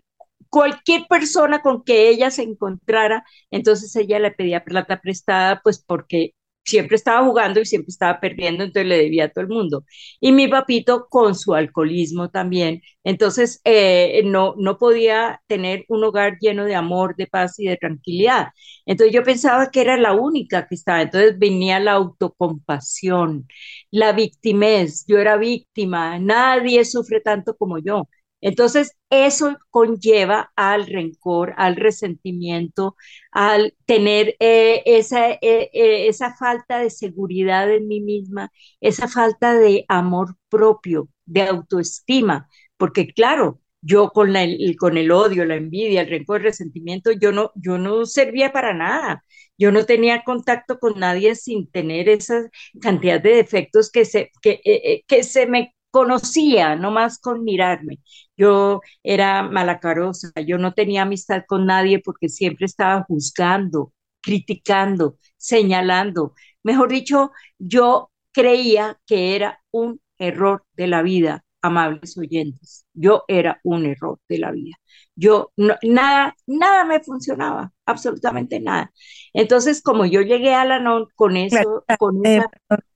cualquier 0.50 1.06
persona 1.08 1.60
con 1.62 1.84
que 1.84 2.08
ella 2.08 2.30
se 2.30 2.42
encontrara, 2.42 3.24
entonces 3.50 3.94
ella 3.96 4.18
le 4.18 4.30
pedía 4.32 4.64
plata 4.64 5.00
prestada, 5.00 5.60
pues 5.62 5.82
porque 5.84 6.34
siempre 6.64 6.96
estaba 6.96 7.24
jugando 7.26 7.60
y 7.60 7.66
siempre 7.66 7.88
estaba 7.90 8.20
perdiendo, 8.20 8.62
entonces 8.62 8.86
le 8.88 8.98
debía 8.98 9.24
a 9.24 9.28
todo 9.30 9.42
el 9.42 9.48
mundo. 9.50 9.84
Y 10.20 10.32
mi 10.32 10.48
papito 10.48 11.06
con 11.08 11.34
su 11.34 11.54
alcoholismo 11.54 12.28
también, 12.30 12.82
entonces 13.04 13.60
eh, 13.64 14.22
no, 14.26 14.54
no 14.58 14.76
podía 14.78 15.40
tener 15.46 15.84
un 15.88 16.04
hogar 16.04 16.36
lleno 16.40 16.64
de 16.66 16.74
amor, 16.74 17.16
de 17.16 17.26
paz 17.26 17.58
y 17.58 17.66
de 17.66 17.76
tranquilidad. 17.78 18.48
Entonces 18.86 19.14
yo 19.14 19.22
pensaba 19.22 19.70
que 19.70 19.80
era 19.80 19.96
la 19.96 20.12
única 20.12 20.66
que 20.68 20.74
estaba, 20.74 21.00
entonces 21.02 21.38
venía 21.38 21.80
la 21.80 21.92
autocompasión, 21.92 23.46
la 23.90 24.12
victimez, 24.12 25.04
yo 25.06 25.18
era 25.18 25.36
víctima, 25.36 26.18
nadie 26.18 26.84
sufre 26.84 27.20
tanto 27.20 27.56
como 27.56 27.78
yo. 27.78 28.08
Entonces, 28.40 28.96
eso 29.10 29.56
conlleva 29.70 30.52
al 30.56 30.86
rencor, 30.86 31.54
al 31.56 31.76
resentimiento, 31.76 32.96
al 33.32 33.74
tener 33.86 34.36
eh, 34.40 34.82
esa, 34.86 35.30
eh, 35.32 35.40
eh, 35.42 36.06
esa 36.08 36.34
falta 36.36 36.78
de 36.78 36.90
seguridad 36.90 37.70
en 37.72 37.88
mí 37.88 38.00
misma, 38.00 38.52
esa 38.80 39.08
falta 39.08 39.54
de 39.54 39.84
amor 39.88 40.36
propio, 40.48 41.08
de 41.26 41.42
autoestima, 41.42 42.48
porque 42.76 43.08
claro, 43.08 43.60
yo 43.80 44.10
con, 44.10 44.34
el, 44.36 44.76
con 44.78 44.96
el 44.98 45.10
odio, 45.10 45.44
la 45.44 45.56
envidia, 45.56 46.02
el 46.02 46.08
rencor, 46.10 46.38
el 46.38 46.44
resentimiento, 46.44 47.10
yo 47.12 47.32
no, 47.32 47.52
yo 47.54 47.78
no 47.78 48.06
servía 48.06 48.52
para 48.52 48.74
nada. 48.74 49.24
Yo 49.56 49.72
no 49.72 49.84
tenía 49.86 50.22
contacto 50.24 50.78
con 50.78 51.00
nadie 51.00 51.34
sin 51.34 51.68
tener 51.70 52.08
esa 52.08 52.48
cantidad 52.80 53.20
de 53.20 53.34
defectos 53.36 53.90
que 53.90 54.04
se, 54.04 54.30
que, 54.40 55.02
que 55.06 55.24
se 55.24 55.46
me 55.46 55.74
conocía, 55.90 56.76
no 56.76 56.90
más 56.92 57.18
con 57.18 57.42
mirarme. 57.44 57.98
Yo 58.38 58.80
era 59.02 59.42
malacarosa, 59.44 60.32
yo 60.46 60.58
no 60.58 60.74
tenía 60.74 61.02
amistad 61.02 61.44
con 61.48 61.66
nadie 61.66 62.00
porque 62.00 62.28
siempre 62.30 62.66
estaba 62.66 63.04
juzgando, 63.04 63.92
criticando, 64.22 65.18
señalando. 65.36 66.34
Mejor 66.62 66.90
dicho, 66.90 67.32
yo 67.58 68.12
creía 68.32 69.00
que 69.06 69.36
era 69.36 69.60
un 69.72 70.00
error 70.18 70.64
de 70.74 70.86
la 70.88 71.02
vida, 71.02 71.44
amables 71.62 72.16
oyentes. 72.16 72.86
Yo 72.94 73.24
era 73.28 73.60
un 73.64 73.86
error 73.86 74.18
de 74.28 74.38
la 74.38 74.52
vida. 74.52 74.76
Yo, 75.16 75.52
nada, 75.56 76.36
nada 76.46 76.84
me 76.84 77.00
funcionaba, 77.00 77.72
absolutamente 77.86 78.60
nada. 78.60 78.92
Entonces, 79.32 79.82
como 79.82 80.06
yo 80.06 80.20
llegué 80.22 80.54
a 80.54 80.64
la 80.64 80.78
NON 80.78 81.08
con 81.16 81.36
eso, 81.36 81.84
con 81.98 82.24
eh, 82.24 82.40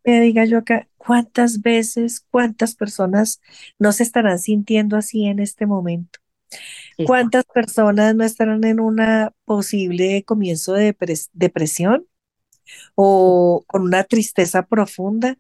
diga 0.05 0.44
yo 0.44 0.59
acá, 0.59 0.88
¿cuántas 0.96 1.62
veces, 1.62 2.25
cuántas 2.31 2.75
personas 2.75 3.40
no 3.79 3.92
se 3.92 4.05
estarán 4.05 4.38
sintiendo 4.38 4.96
así 4.96 5.27
en 5.27 5.40
este 5.40 5.66
momento? 5.66 6.20
¿Cuántas 7.07 7.44
personas 7.44 8.14
no 8.14 8.25
estarán 8.25 8.64
en 8.64 8.79
una 8.79 9.33
posible 9.44 10.22
comienzo 10.25 10.75
de 10.75 10.94
depresión 11.33 12.07
o 12.94 13.64
con 13.66 13.83
una 13.83 14.05
tristeza 14.05 14.66
profunda 14.66 15.37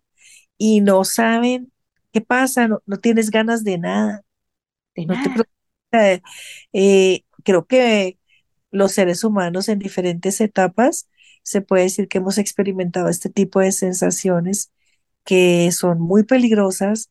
y 0.58 0.80
no 0.80 1.04
saben 1.04 1.72
qué 2.12 2.20
pasa? 2.20 2.68
No, 2.68 2.80
tienes 3.00 3.30
ganas 3.30 3.64
de 3.64 3.78
nada. 3.78 4.24
no 4.96 5.14
te 5.90 6.22
eh, 6.72 7.24
creo 7.44 7.66
que 7.66 8.18
los 8.70 8.92
seres 8.92 9.24
humanos 9.24 9.68
en 9.68 9.78
diferentes 9.78 10.40
etapas, 10.40 11.08
se 11.42 11.60
puede 11.62 11.84
decir 11.84 12.08
que 12.08 12.18
hemos 12.18 12.38
experimentado 12.38 13.08
este 13.08 13.28
tipo 13.30 13.60
de 13.60 13.72
sensaciones 13.72 14.72
que 15.24 15.70
son 15.72 16.00
muy 16.00 16.24
peligrosas 16.24 17.10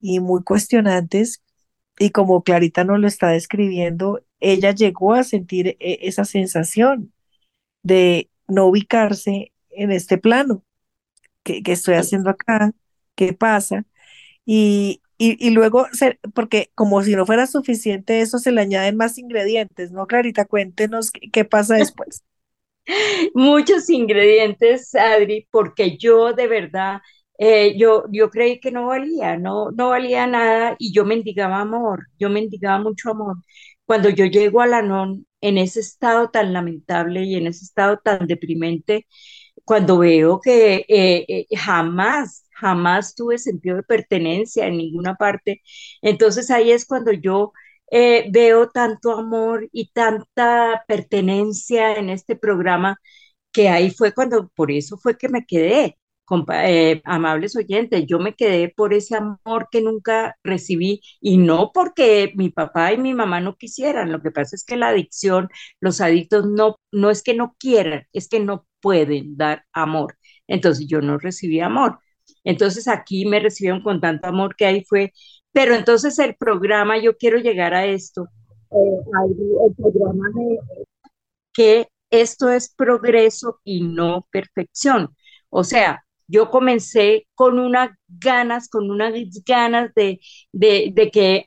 y 0.00 0.20
muy 0.20 0.42
cuestionantes. 0.44 1.42
Y 1.98 2.10
como 2.10 2.42
Clarita 2.42 2.84
nos 2.84 3.00
lo 3.00 3.08
está 3.08 3.28
describiendo, 3.30 4.24
ella 4.40 4.72
llegó 4.72 5.14
a 5.14 5.24
sentir 5.24 5.76
e, 5.80 5.98
esa 6.02 6.24
sensación 6.24 7.12
de 7.82 8.30
no 8.48 8.66
ubicarse 8.66 9.52
en 9.70 9.92
este 9.92 10.18
plano 10.18 10.64
que, 11.42 11.62
estoy 11.66 11.94
haciendo 11.94 12.30
acá, 12.30 12.72
qué 13.14 13.32
pasa. 13.32 13.84
Y, 14.52 15.00
y, 15.16 15.50
luego, 15.50 15.86
porque 16.34 16.72
como 16.74 17.04
si 17.04 17.14
no 17.14 17.24
fuera 17.24 17.46
suficiente 17.46 18.20
eso, 18.20 18.40
se 18.40 18.50
le 18.50 18.62
añaden 18.62 18.96
más 18.96 19.16
ingredientes, 19.16 19.92
¿no, 19.92 20.08
Clarita? 20.08 20.44
Cuéntenos 20.44 21.12
qué, 21.12 21.44
pasa 21.44 21.76
después. 21.76 22.24
Muchos 23.34 23.88
ingredientes, 23.90 24.92
Adri, 24.96 25.46
porque 25.52 25.96
yo 25.98 26.32
de 26.32 26.48
verdad, 26.48 27.00
eh, 27.38 27.76
yo, 27.78 28.06
yo 28.10 28.28
creí 28.28 28.58
que 28.58 28.72
no 28.72 28.86
valía, 28.88 29.36
no, 29.36 29.70
no 29.70 29.90
valía 29.90 30.26
nada 30.26 30.74
y 30.80 30.92
yo 30.92 31.04
mendigaba 31.04 31.60
amor, 31.60 32.08
yo 32.18 32.28
mendigaba 32.28 32.82
mucho 32.82 33.10
amor. 33.10 33.36
Cuando 33.84 34.08
yo 34.10 34.24
llego 34.26 34.62
a 34.62 34.66
la 34.66 34.82
non 34.82 35.26
en 35.40 35.58
ese 35.58 35.78
estado 35.78 36.30
tan 36.30 36.52
lamentable 36.52 37.22
y 37.22 37.36
en 37.36 37.46
ese 37.46 37.64
estado 37.64 37.98
tan 38.02 38.26
deprimente, 38.26 39.06
cuando 39.64 39.98
veo 39.98 40.40
que 40.40 40.84
eh, 40.88 41.24
eh, 41.28 41.46
jamás, 41.56 42.49
jamás 42.60 43.14
tuve 43.14 43.38
sentido 43.38 43.76
de 43.76 43.82
pertenencia 43.82 44.66
en 44.66 44.76
ninguna 44.78 45.14
parte, 45.16 45.62
entonces 46.02 46.50
ahí 46.50 46.70
es 46.72 46.86
cuando 46.86 47.12
yo 47.12 47.52
eh, 47.90 48.26
veo 48.32 48.68
tanto 48.70 49.12
amor 49.18 49.68
y 49.72 49.90
tanta 49.92 50.84
pertenencia 50.86 51.94
en 51.96 52.10
este 52.10 52.36
programa 52.36 52.98
que 53.52 53.68
ahí 53.68 53.90
fue 53.90 54.12
cuando, 54.14 54.48
por 54.54 54.70
eso 54.70 54.96
fue 54.98 55.16
que 55.18 55.28
me 55.28 55.44
quedé, 55.46 55.98
eh, 56.54 57.02
amables 57.04 57.56
oyentes, 57.56 58.04
yo 58.06 58.20
me 58.20 58.34
quedé 58.34 58.68
por 58.76 58.94
ese 58.94 59.16
amor 59.16 59.68
que 59.70 59.80
nunca 59.82 60.36
recibí 60.44 61.00
y 61.20 61.38
no 61.38 61.72
porque 61.74 62.32
mi 62.36 62.50
papá 62.50 62.92
y 62.92 62.98
mi 62.98 63.14
mamá 63.14 63.40
no 63.40 63.56
quisieran, 63.56 64.12
lo 64.12 64.22
que 64.22 64.30
pasa 64.30 64.54
es 64.56 64.64
que 64.64 64.76
la 64.76 64.88
adicción, 64.90 65.48
los 65.80 66.00
adictos 66.00 66.46
no, 66.46 66.76
no 66.92 67.10
es 67.10 67.22
que 67.24 67.34
no 67.34 67.56
quieran, 67.58 68.06
es 68.12 68.28
que 68.28 68.38
no 68.40 68.66
pueden 68.80 69.36
dar 69.36 69.64
amor. 69.72 70.16
Entonces 70.46 70.86
yo 70.88 71.00
no 71.00 71.18
recibí 71.18 71.60
amor. 71.60 71.98
Entonces 72.44 72.88
aquí 72.88 73.26
me 73.26 73.40
recibieron 73.40 73.82
con 73.82 74.00
tanto 74.00 74.28
amor 74.28 74.56
que 74.56 74.66
ahí 74.66 74.84
fue, 74.84 75.12
pero 75.52 75.74
entonces 75.74 76.18
el 76.18 76.36
programa, 76.36 76.98
yo 76.98 77.16
quiero 77.16 77.38
llegar 77.38 77.74
a 77.74 77.86
esto, 77.86 78.28
eh, 78.70 78.76
el 79.66 79.74
programa 79.74 80.28
de 80.34 80.58
que 81.52 81.88
esto 82.10 82.50
es 82.50 82.72
progreso 82.74 83.60
y 83.64 83.82
no 83.82 84.26
perfección. 84.30 85.14
O 85.48 85.64
sea, 85.64 86.04
yo 86.30 86.50
comencé 86.50 87.26
con 87.34 87.58
unas 87.58 87.90
ganas, 88.08 88.68
con 88.68 88.90
unas 88.90 89.12
ganas 89.44 89.92
de, 89.94 90.20
de, 90.52 91.10
que 91.12 91.44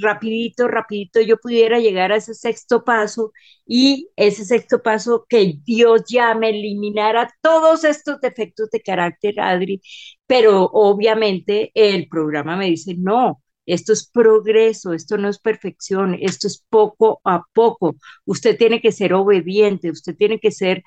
rapidito, 0.00 0.68
rapidito 0.68 1.20
yo 1.20 1.36
pudiera 1.38 1.78
llegar 1.78 2.12
a 2.12 2.16
ese 2.16 2.34
sexto 2.34 2.84
paso 2.84 3.32
y 3.66 4.10
ese 4.16 4.44
sexto 4.44 4.82
paso 4.82 5.26
que 5.28 5.54
Dios 5.64 6.02
ya 6.08 6.34
me 6.34 6.50
eliminara 6.50 7.30
todos 7.42 7.84
estos 7.84 8.20
defectos 8.20 8.70
de 8.70 8.80
carácter, 8.80 9.40
Adri, 9.40 9.80
pero 10.26 10.64
obviamente 10.72 11.70
el 11.74 12.08
programa 12.08 12.56
me 12.56 12.66
dice, 12.66 12.94
no, 12.96 13.41
esto 13.66 13.92
es 13.92 14.08
progreso, 14.10 14.92
esto 14.92 15.16
no 15.18 15.28
es 15.28 15.38
perfección, 15.38 16.16
esto 16.20 16.46
es 16.46 16.64
poco 16.68 17.20
a 17.24 17.42
poco. 17.52 17.96
Usted 18.24 18.56
tiene 18.58 18.80
que 18.80 18.92
ser 18.92 19.14
obediente, 19.14 19.90
usted 19.90 20.16
tiene 20.16 20.38
que 20.40 20.50
ser, 20.50 20.82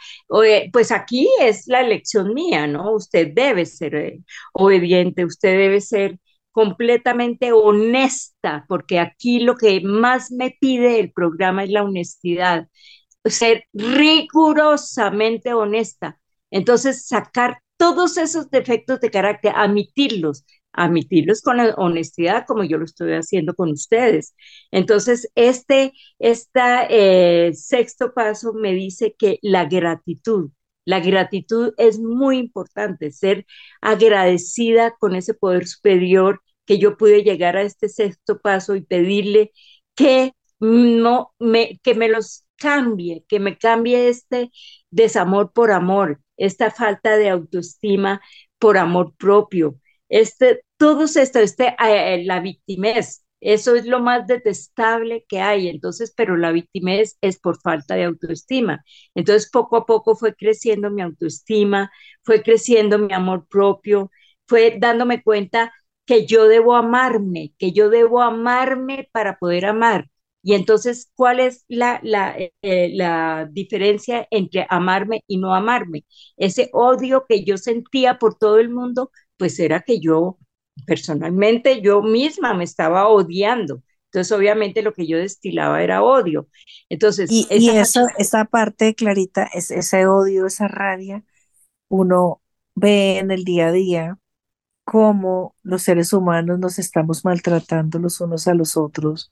pues 0.72 0.92
aquí 0.92 1.28
es 1.42 1.68
la 1.68 1.82
elección 1.82 2.34
mía, 2.34 2.68
¿no? 2.68 2.92
Usted 2.94 3.30
debe 3.34 3.66
ser 3.66 3.96
eh, 3.96 4.20
obediente, 4.54 5.26
usted 5.26 5.58
debe 5.58 5.82
ser 5.82 6.20
completamente 6.52 7.52
honesta, 7.52 8.66
porque 8.70 9.00
aquí 9.00 9.40
lo 9.40 9.56
que 9.58 9.82
más 9.82 10.32
me 10.32 10.56
pide 10.60 11.00
el 11.00 11.12
programa 11.12 11.64
es 11.66 11.70
la 11.70 11.84
honestidad, 11.84 12.68
ser 13.26 13.66
rigurosamente 13.74 15.54
honesta. 15.54 16.20
Entonces, 16.52 17.08
sacar 17.08 17.60
todos 17.78 18.18
esos 18.18 18.50
defectos 18.50 19.00
de 19.02 19.12
carácter, 19.12 19.54
admitirlos, 19.56 20.46
admitirlos 20.76 21.42
con 21.42 21.60
honestidad 21.78 22.46
como 22.48 22.64
yo 22.64 22.78
lo 22.78 22.86
estoy 22.86 23.14
haciendo 23.14 23.56
con 23.56 23.72
ustedes. 23.72 24.36
Entonces, 24.72 25.30
este, 25.36 25.94
este 26.20 27.54
sexto 27.54 28.14
paso 28.14 28.54
me 28.54 28.74
dice 28.74 29.16
que 29.18 29.40
la 29.42 29.66
gratitud, 29.66 30.52
la 30.86 31.00
gratitud 31.00 31.74
es 31.78 32.00
muy 32.00 32.38
importante, 32.38 33.12
ser 33.12 33.46
agradecida 33.82 34.96
con 35.00 35.16
ese 35.16 35.34
poder 35.34 35.68
superior 35.68 36.42
que 36.66 36.78
yo 36.80 36.98
pude 36.98 37.24
llegar 37.24 37.58
a 37.58 37.62
este 37.64 37.90
sexto 37.90 38.40
paso 38.40 38.76
y 38.76 38.82
pedirle 38.82 39.52
que 39.96 40.34
no 40.60 41.34
me, 41.40 41.80
que 41.84 41.96
me 41.96 42.10
los 42.10 42.46
cambie, 42.58 43.26
que 43.28 43.40
me 43.40 43.58
cambie 43.58 44.10
este 44.10 44.52
desamor 44.90 45.52
por 45.54 45.72
amor, 45.72 46.22
esta 46.38 46.72
falta 46.72 47.18
de 47.18 47.30
autoestima 47.30 48.22
por 48.60 48.78
amor 48.78 49.14
propio, 49.18 49.80
este, 50.10 50.64
todos 50.78 51.16
esto, 51.16 51.40
este, 51.40 51.68
eh, 51.70 51.76
eh, 52.16 52.24
la 52.26 52.40
victimez, 52.40 53.26
eso 53.42 53.76
es 53.76 53.86
lo 53.86 54.00
más 54.00 54.28
detestable 54.28 55.26
que 55.28 55.40
hay. 55.42 55.68
Entonces, 55.70 56.14
pero 56.16 56.38
la 56.38 56.52
victimez 56.52 57.18
es 57.22 57.40
por 57.40 57.60
falta 57.62 57.96
de 57.96 58.06
autoestima. 58.06 58.84
Entonces, 59.16 59.50
poco 59.52 59.78
a 59.78 59.86
poco 59.86 60.16
fue 60.16 60.36
creciendo 60.36 60.90
mi 60.92 61.02
autoestima, 61.02 61.92
fue 62.24 62.42
creciendo 62.44 62.98
mi 63.00 63.14
amor 63.14 63.48
propio, 63.48 64.12
fue 64.48 64.78
dándome 64.80 65.24
cuenta 65.24 65.74
que 66.06 66.26
yo 66.26 66.48
debo 66.48 66.76
amarme, 66.76 67.54
que 67.58 67.72
yo 67.72 67.90
debo 67.90 68.22
amarme 68.22 69.10
para 69.12 69.38
poder 69.38 69.66
amar. 69.66 70.10
Y 70.44 70.54
entonces, 70.54 71.12
¿cuál 71.16 71.40
es 71.40 71.66
la, 71.68 72.00
la, 72.04 72.36
eh, 72.38 72.92
la 72.94 73.48
diferencia 73.52 74.28
entre 74.30 74.68
amarme 74.70 75.24
y 75.28 75.38
no 75.38 75.56
amarme? 75.56 76.06
Ese 76.38 76.70
odio 76.74 77.26
que 77.28 77.44
yo 77.44 77.58
sentía 77.58 78.20
por 78.20 78.36
todo 78.38 78.60
el 78.60 78.70
mundo, 78.70 79.12
pues 79.38 79.60
era 79.60 79.82
que 79.82 80.00
yo 80.00 80.38
personalmente 80.86 81.82
yo 81.82 82.02
misma 82.02 82.54
me 82.54 82.64
estaba 82.64 83.08
odiando. 83.08 83.82
Entonces, 84.06 84.32
obviamente 84.32 84.82
lo 84.82 84.94
que 84.94 85.08
yo 85.08 85.18
destilaba 85.18 85.84
era 85.84 86.04
odio. 86.04 86.48
Entonces, 86.90 87.30
y, 87.32 87.48
esa, 87.50 88.08
esa 88.18 88.46
parte, 88.46 88.96
Clarita, 88.96 89.50
es, 89.54 89.72
ese 89.72 90.08
odio, 90.08 90.46
esa 90.46 90.68
rabia, 90.68 91.24
uno 91.90 92.42
ve 92.76 93.20
en 93.20 93.32
el 93.32 93.44
día 93.44 93.68
a 93.68 93.72
día 93.72 94.20
cómo 94.86 95.56
los 95.64 95.84
seres 95.84 96.14
humanos 96.14 96.60
nos 96.60 96.80
estamos 96.80 97.26
maltratando 97.26 98.00
los 98.00 98.22
unos 98.22 98.48
a 98.48 98.54
los 98.54 98.78
otros, 98.78 99.32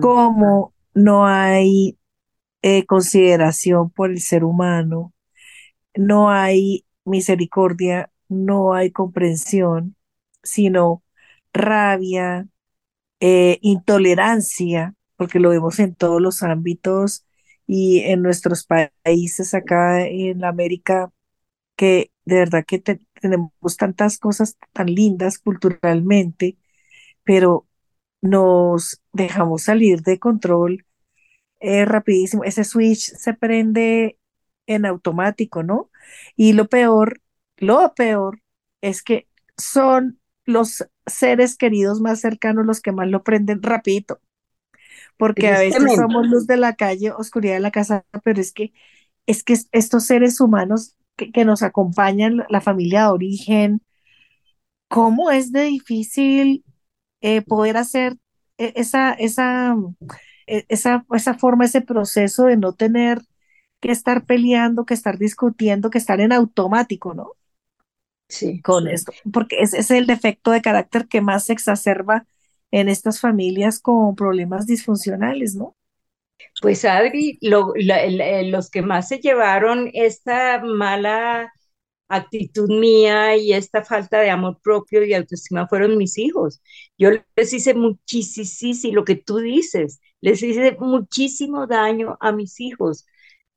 cómo 0.00 0.72
no 0.94 1.26
hay 1.26 1.98
eh, 2.62 2.86
consideración 2.86 3.90
por 3.90 4.10
el 4.10 4.20
ser 4.20 4.44
humano, 4.44 5.12
no 5.94 6.30
hay 6.30 6.86
misericordia 7.04 8.10
no 8.28 8.74
hay 8.74 8.90
comprensión, 8.90 9.96
sino 10.50 11.02
rabia, 11.52 12.48
eh, 13.20 13.58
intolerancia, 13.62 14.94
porque 15.16 15.40
lo 15.40 15.50
vemos 15.50 15.78
en 15.80 15.94
todos 15.94 16.20
los 16.22 16.42
ámbitos 16.42 17.26
y 17.66 18.00
en 18.00 18.22
nuestros 18.22 18.66
países 18.66 19.54
acá 19.54 20.06
en 20.06 20.44
América, 20.44 21.12
que 21.76 22.12
de 22.24 22.36
verdad 22.36 22.64
que 22.66 22.78
tenemos 22.80 23.76
tantas 23.78 24.18
cosas 24.18 24.56
tan 24.72 24.88
lindas 24.94 25.38
culturalmente, 25.38 26.58
pero 27.24 27.68
nos 28.22 29.02
dejamos 29.12 29.64
salir 29.64 30.02
de 30.02 30.18
control 30.18 30.86
eh, 31.60 31.84
rapidísimo. 31.84 32.44
Ese 32.44 32.64
switch 32.64 33.00
se 33.16 33.34
prende 33.34 34.18
en 34.66 34.86
automático, 34.86 35.62
¿no? 35.62 35.90
Y 36.36 36.52
lo 36.52 36.68
peor 36.68 37.20
lo 37.56 37.94
peor 37.94 38.40
es 38.80 39.02
que 39.02 39.28
son 39.56 40.17
los 40.48 40.88
seres 41.04 41.58
queridos 41.58 42.00
más 42.00 42.20
cercanos 42.20 42.64
los 42.64 42.80
que 42.80 42.90
más 42.90 43.06
lo 43.06 43.22
prenden 43.22 43.62
rapidito, 43.62 44.18
porque 45.18 45.48
a 45.48 45.58
veces 45.58 45.94
somos 45.94 46.26
luz 46.26 46.46
de 46.46 46.56
la 46.56 46.74
calle, 46.74 47.12
oscuridad 47.12 47.54
de 47.54 47.60
la 47.60 47.70
casa, 47.70 48.06
pero 48.24 48.40
es 48.40 48.52
que 48.52 48.72
es 49.26 49.44
que 49.44 49.58
estos 49.72 50.06
seres 50.06 50.40
humanos 50.40 50.96
que, 51.16 51.44
nos 51.44 51.62
acompañan, 51.62 52.46
la 52.48 52.62
familia 52.62 53.02
de 53.02 53.08
origen, 53.08 53.82
cómo 54.88 55.30
es 55.30 55.52
de 55.52 55.64
difícil 55.64 56.64
eh, 57.20 57.42
poder 57.42 57.76
hacer 57.76 58.16
e, 58.56 58.72
esa, 58.76 59.12
esa, 59.12 59.76
e, 60.46 60.64
esa, 60.70 61.04
esa 61.12 61.34
forma, 61.34 61.66
ese 61.66 61.82
proceso 61.82 62.44
de 62.44 62.56
no 62.56 62.72
tener 62.72 63.20
que 63.80 63.92
estar 63.92 64.24
peleando, 64.24 64.86
que 64.86 64.94
estar 64.94 65.18
discutiendo, 65.18 65.90
que 65.90 65.98
estar 65.98 66.20
en 66.20 66.32
automático, 66.32 67.12
¿no? 67.12 67.32
Sí, 68.28 68.60
con 68.62 68.88
esto, 68.88 69.12
porque 69.32 69.56
ese 69.60 69.78
es 69.78 69.90
el 69.90 70.06
defecto 70.06 70.50
de 70.50 70.62
carácter 70.62 71.08
que 71.08 71.20
más 71.20 71.46
se 71.46 71.52
exacerba 71.52 72.26
en 72.70 72.88
estas 72.88 73.20
familias 73.20 73.80
con 73.80 74.14
problemas 74.16 74.66
disfuncionales, 74.66 75.54
¿no? 75.54 75.76
Pues 76.60 76.84
Adri, 76.84 77.38
lo- 77.40 77.72
la- 77.76 78.06
la- 78.06 78.42
los 78.42 78.70
que 78.70 78.82
más 78.82 79.08
se 79.08 79.18
llevaron 79.20 79.90
esta 79.94 80.60
mala 80.64 81.52
actitud 82.08 82.68
mía 82.70 83.36
y 83.36 83.52
esta 83.54 83.84
falta 83.84 84.20
de 84.20 84.30
amor 84.30 84.60
propio 84.62 85.04
y 85.04 85.14
autoestima 85.14 85.68
fueron 85.68 85.98
mis 85.98 86.18
hijos. 86.18 86.62
Yo 86.98 87.10
les 87.36 87.52
hice 87.52 87.74
muchísimo, 87.74 88.94
lo 88.94 89.04
que 89.04 89.16
tú 89.16 89.38
dices, 89.38 90.00
les 90.20 90.42
hice 90.42 90.76
muchísimo 90.80 91.66
daño 91.66 92.16
a 92.20 92.32
mis 92.32 92.60
hijos. 92.60 93.06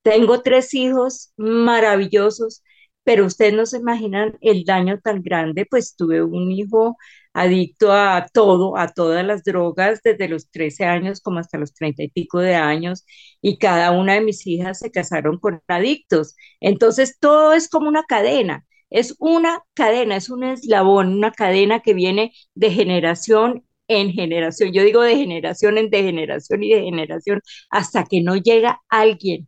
Tengo 0.03 0.41
tres 0.41 0.73
hijos 0.73 1.33
maravillosos, 1.37 2.63
pero 3.03 3.25
ustedes 3.25 3.53
no 3.53 3.65
se 3.65 3.77
imaginan 3.77 4.37
el 4.41 4.63
daño 4.65 4.99
tan 4.99 5.21
grande, 5.23 5.65
pues 5.69 5.95
tuve 5.95 6.23
un 6.23 6.51
hijo 6.51 6.97
adicto 7.33 7.91
a 7.93 8.27
todo, 8.33 8.77
a 8.77 8.89
todas 8.93 9.25
las 9.25 9.43
drogas, 9.43 10.01
desde 10.03 10.27
los 10.27 10.49
13 10.51 10.85
años 10.85 11.21
como 11.21 11.39
hasta 11.39 11.57
los 11.57 11.73
30 11.73 12.03
y 12.03 12.09
pico 12.09 12.39
de 12.39 12.55
años, 12.55 13.05
y 13.41 13.57
cada 13.57 13.91
una 13.91 14.13
de 14.15 14.21
mis 14.21 14.45
hijas 14.47 14.79
se 14.79 14.91
casaron 14.91 15.37
con 15.39 15.61
adictos. 15.67 16.35
Entonces, 16.59 17.17
todo 17.19 17.53
es 17.53 17.69
como 17.69 17.87
una 17.87 18.03
cadena, 18.03 18.65
es 18.89 19.15
una 19.19 19.61
cadena, 19.73 20.17
es 20.17 20.29
un 20.29 20.43
eslabón, 20.43 21.13
una 21.13 21.31
cadena 21.31 21.79
que 21.81 21.93
viene 21.93 22.33
de 22.55 22.71
generación 22.71 23.65
en 23.87 24.11
generación. 24.11 24.71
Yo 24.73 24.83
digo 24.83 25.01
de 25.01 25.15
generación 25.17 25.77
en 25.77 25.89
de 25.89 26.03
generación 26.03 26.63
y 26.63 26.73
de 26.73 26.81
generación 26.83 27.41
hasta 27.69 28.05
que 28.05 28.21
no 28.21 28.35
llega 28.37 28.81
alguien. 28.89 29.47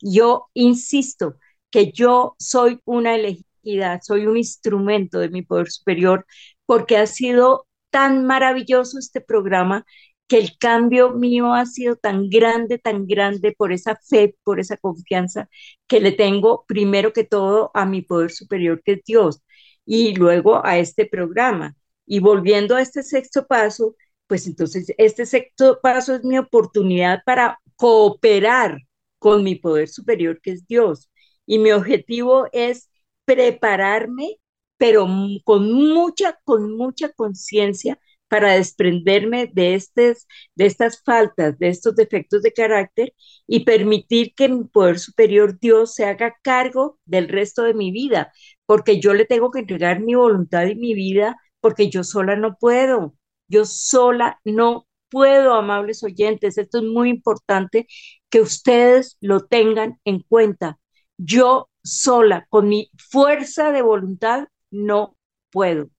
Yo 0.00 0.48
insisto 0.54 1.36
que 1.74 1.90
yo 1.90 2.36
soy 2.38 2.78
una 2.84 3.16
elegida, 3.16 4.00
soy 4.00 4.26
un 4.28 4.36
instrumento 4.36 5.18
de 5.18 5.28
mi 5.28 5.42
poder 5.42 5.68
superior 5.72 6.24
porque 6.66 6.96
ha 6.96 7.06
sido 7.08 7.66
tan 7.90 8.24
maravilloso 8.26 8.96
este 8.96 9.20
programa 9.20 9.84
que 10.28 10.38
el 10.38 10.56
cambio 10.56 11.10
mío 11.14 11.52
ha 11.52 11.66
sido 11.66 11.96
tan 11.96 12.28
grande, 12.30 12.78
tan 12.78 13.08
grande 13.08 13.50
por 13.58 13.72
esa 13.72 13.96
fe, 13.96 14.36
por 14.44 14.60
esa 14.60 14.76
confianza 14.76 15.48
que 15.88 15.98
le 15.98 16.12
tengo 16.12 16.64
primero 16.68 17.12
que 17.12 17.24
todo 17.24 17.72
a 17.74 17.86
mi 17.86 18.02
poder 18.02 18.30
superior 18.30 18.80
que 18.84 18.92
es 18.92 19.00
Dios 19.04 19.42
y 19.84 20.14
luego 20.14 20.64
a 20.64 20.78
este 20.78 21.06
programa. 21.06 21.74
Y 22.06 22.20
volviendo 22.20 22.76
a 22.76 22.82
este 22.82 23.02
sexto 23.02 23.48
paso, 23.48 23.96
pues 24.28 24.46
entonces 24.46 24.92
este 24.96 25.26
sexto 25.26 25.80
paso 25.82 26.14
es 26.14 26.22
mi 26.22 26.38
oportunidad 26.38 27.22
para 27.26 27.58
cooperar 27.74 28.78
con 29.18 29.42
mi 29.42 29.56
poder 29.56 29.88
superior 29.88 30.40
que 30.40 30.52
es 30.52 30.68
Dios. 30.68 31.10
Y 31.46 31.58
mi 31.58 31.72
objetivo 31.72 32.46
es 32.52 32.90
prepararme, 33.24 34.38
pero 34.76 35.06
con 35.44 35.72
mucha, 35.72 36.38
con 36.44 36.76
mucha 36.76 37.10
conciencia 37.12 37.98
para 38.28 38.54
desprenderme 38.54 39.46
de, 39.52 39.80
de 39.94 40.66
estas 40.66 41.02
faltas, 41.02 41.58
de 41.58 41.68
estos 41.68 41.94
defectos 41.94 42.42
de 42.42 42.52
carácter 42.52 43.14
y 43.46 43.64
permitir 43.64 44.34
que 44.34 44.48
mi 44.48 44.64
poder 44.64 44.98
superior 44.98 45.58
Dios 45.60 45.94
se 45.94 46.04
haga 46.06 46.34
cargo 46.42 46.98
del 47.04 47.28
resto 47.28 47.62
de 47.62 47.74
mi 47.74 47.90
vida, 47.92 48.32
porque 48.66 49.00
yo 49.00 49.14
le 49.14 49.24
tengo 49.26 49.50
que 49.50 49.60
entregar 49.60 50.00
mi 50.00 50.14
voluntad 50.14 50.66
y 50.66 50.74
mi 50.74 50.94
vida, 50.94 51.36
porque 51.60 51.88
yo 51.90 52.04
sola 52.04 52.36
no 52.36 52.56
puedo, 52.58 53.14
yo 53.48 53.64
sola 53.64 54.40
no 54.44 54.86
puedo, 55.10 55.54
amables 55.54 56.02
oyentes, 56.02 56.58
esto 56.58 56.78
es 56.78 56.84
muy 56.84 57.10
importante 57.10 57.86
que 58.30 58.40
ustedes 58.40 59.16
lo 59.20 59.46
tengan 59.46 60.00
en 60.04 60.20
cuenta. 60.20 60.78
Yo 61.16 61.70
sola, 61.82 62.46
con 62.50 62.68
mi 62.68 62.90
fuerza 63.10 63.72
de 63.72 63.82
voluntad, 63.82 64.48
no 64.70 65.16
puedo. 65.50 65.90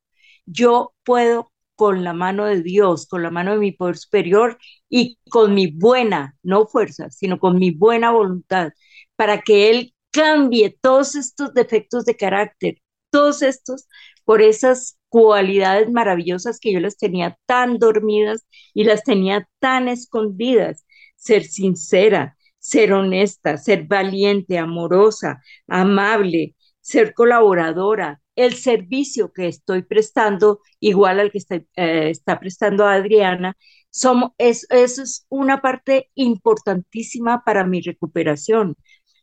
Yo 0.45 0.93
puedo 1.03 1.51
con 1.75 2.03
la 2.03 2.13
mano 2.13 2.45
de 2.45 2.61
Dios, 2.61 3.07
con 3.07 3.23
la 3.23 3.31
mano 3.31 3.51
de 3.53 3.57
mi 3.59 3.71
poder 3.71 3.97
superior 3.97 4.57
y 4.89 5.19
con 5.29 5.53
mi 5.53 5.67
buena, 5.67 6.37
no 6.43 6.65
fuerza, 6.67 7.09
sino 7.09 7.39
con 7.39 7.57
mi 7.59 7.71
buena 7.71 8.11
voluntad, 8.11 8.71
para 9.15 9.41
que 9.41 9.69
Él 9.69 9.93
cambie 10.11 10.77
todos 10.81 11.15
estos 11.15 11.53
defectos 11.53 12.05
de 12.05 12.15
carácter, 12.15 12.77
todos 13.09 13.41
estos, 13.41 13.87
por 14.23 14.41
esas 14.41 14.97
cualidades 15.09 15.91
maravillosas 15.91 16.59
que 16.59 16.73
yo 16.73 16.79
las 16.79 16.97
tenía 16.97 17.37
tan 17.45 17.77
dormidas 17.77 18.45
y 18.73 18.83
las 18.85 19.03
tenía 19.03 19.47
tan 19.59 19.87
escondidas. 19.87 20.85
Ser 21.15 21.43
sincera, 21.45 22.37
ser 22.65 22.93
honesta, 22.93 23.57
ser 23.57 23.83
valiente, 23.83 24.57
amorosa, 24.57 25.39
amable, 25.67 26.55
ser 26.81 27.13
colaboradora, 27.13 28.21
el 28.35 28.55
servicio 28.55 29.31
que 29.31 29.47
estoy 29.47 29.83
prestando, 29.83 30.61
igual 30.79 31.19
al 31.19 31.31
que 31.31 31.37
está, 31.37 31.55
eh, 31.57 32.09
está 32.09 32.39
prestando 32.39 32.85
Adriana, 32.87 33.55
somos, 33.91 34.31
es, 34.39 34.65
eso 34.71 35.03
es 35.03 35.25
una 35.29 35.61
parte 35.61 36.09
importantísima 36.15 37.43
para 37.45 37.65
mi 37.65 37.81
recuperación. 37.81 38.75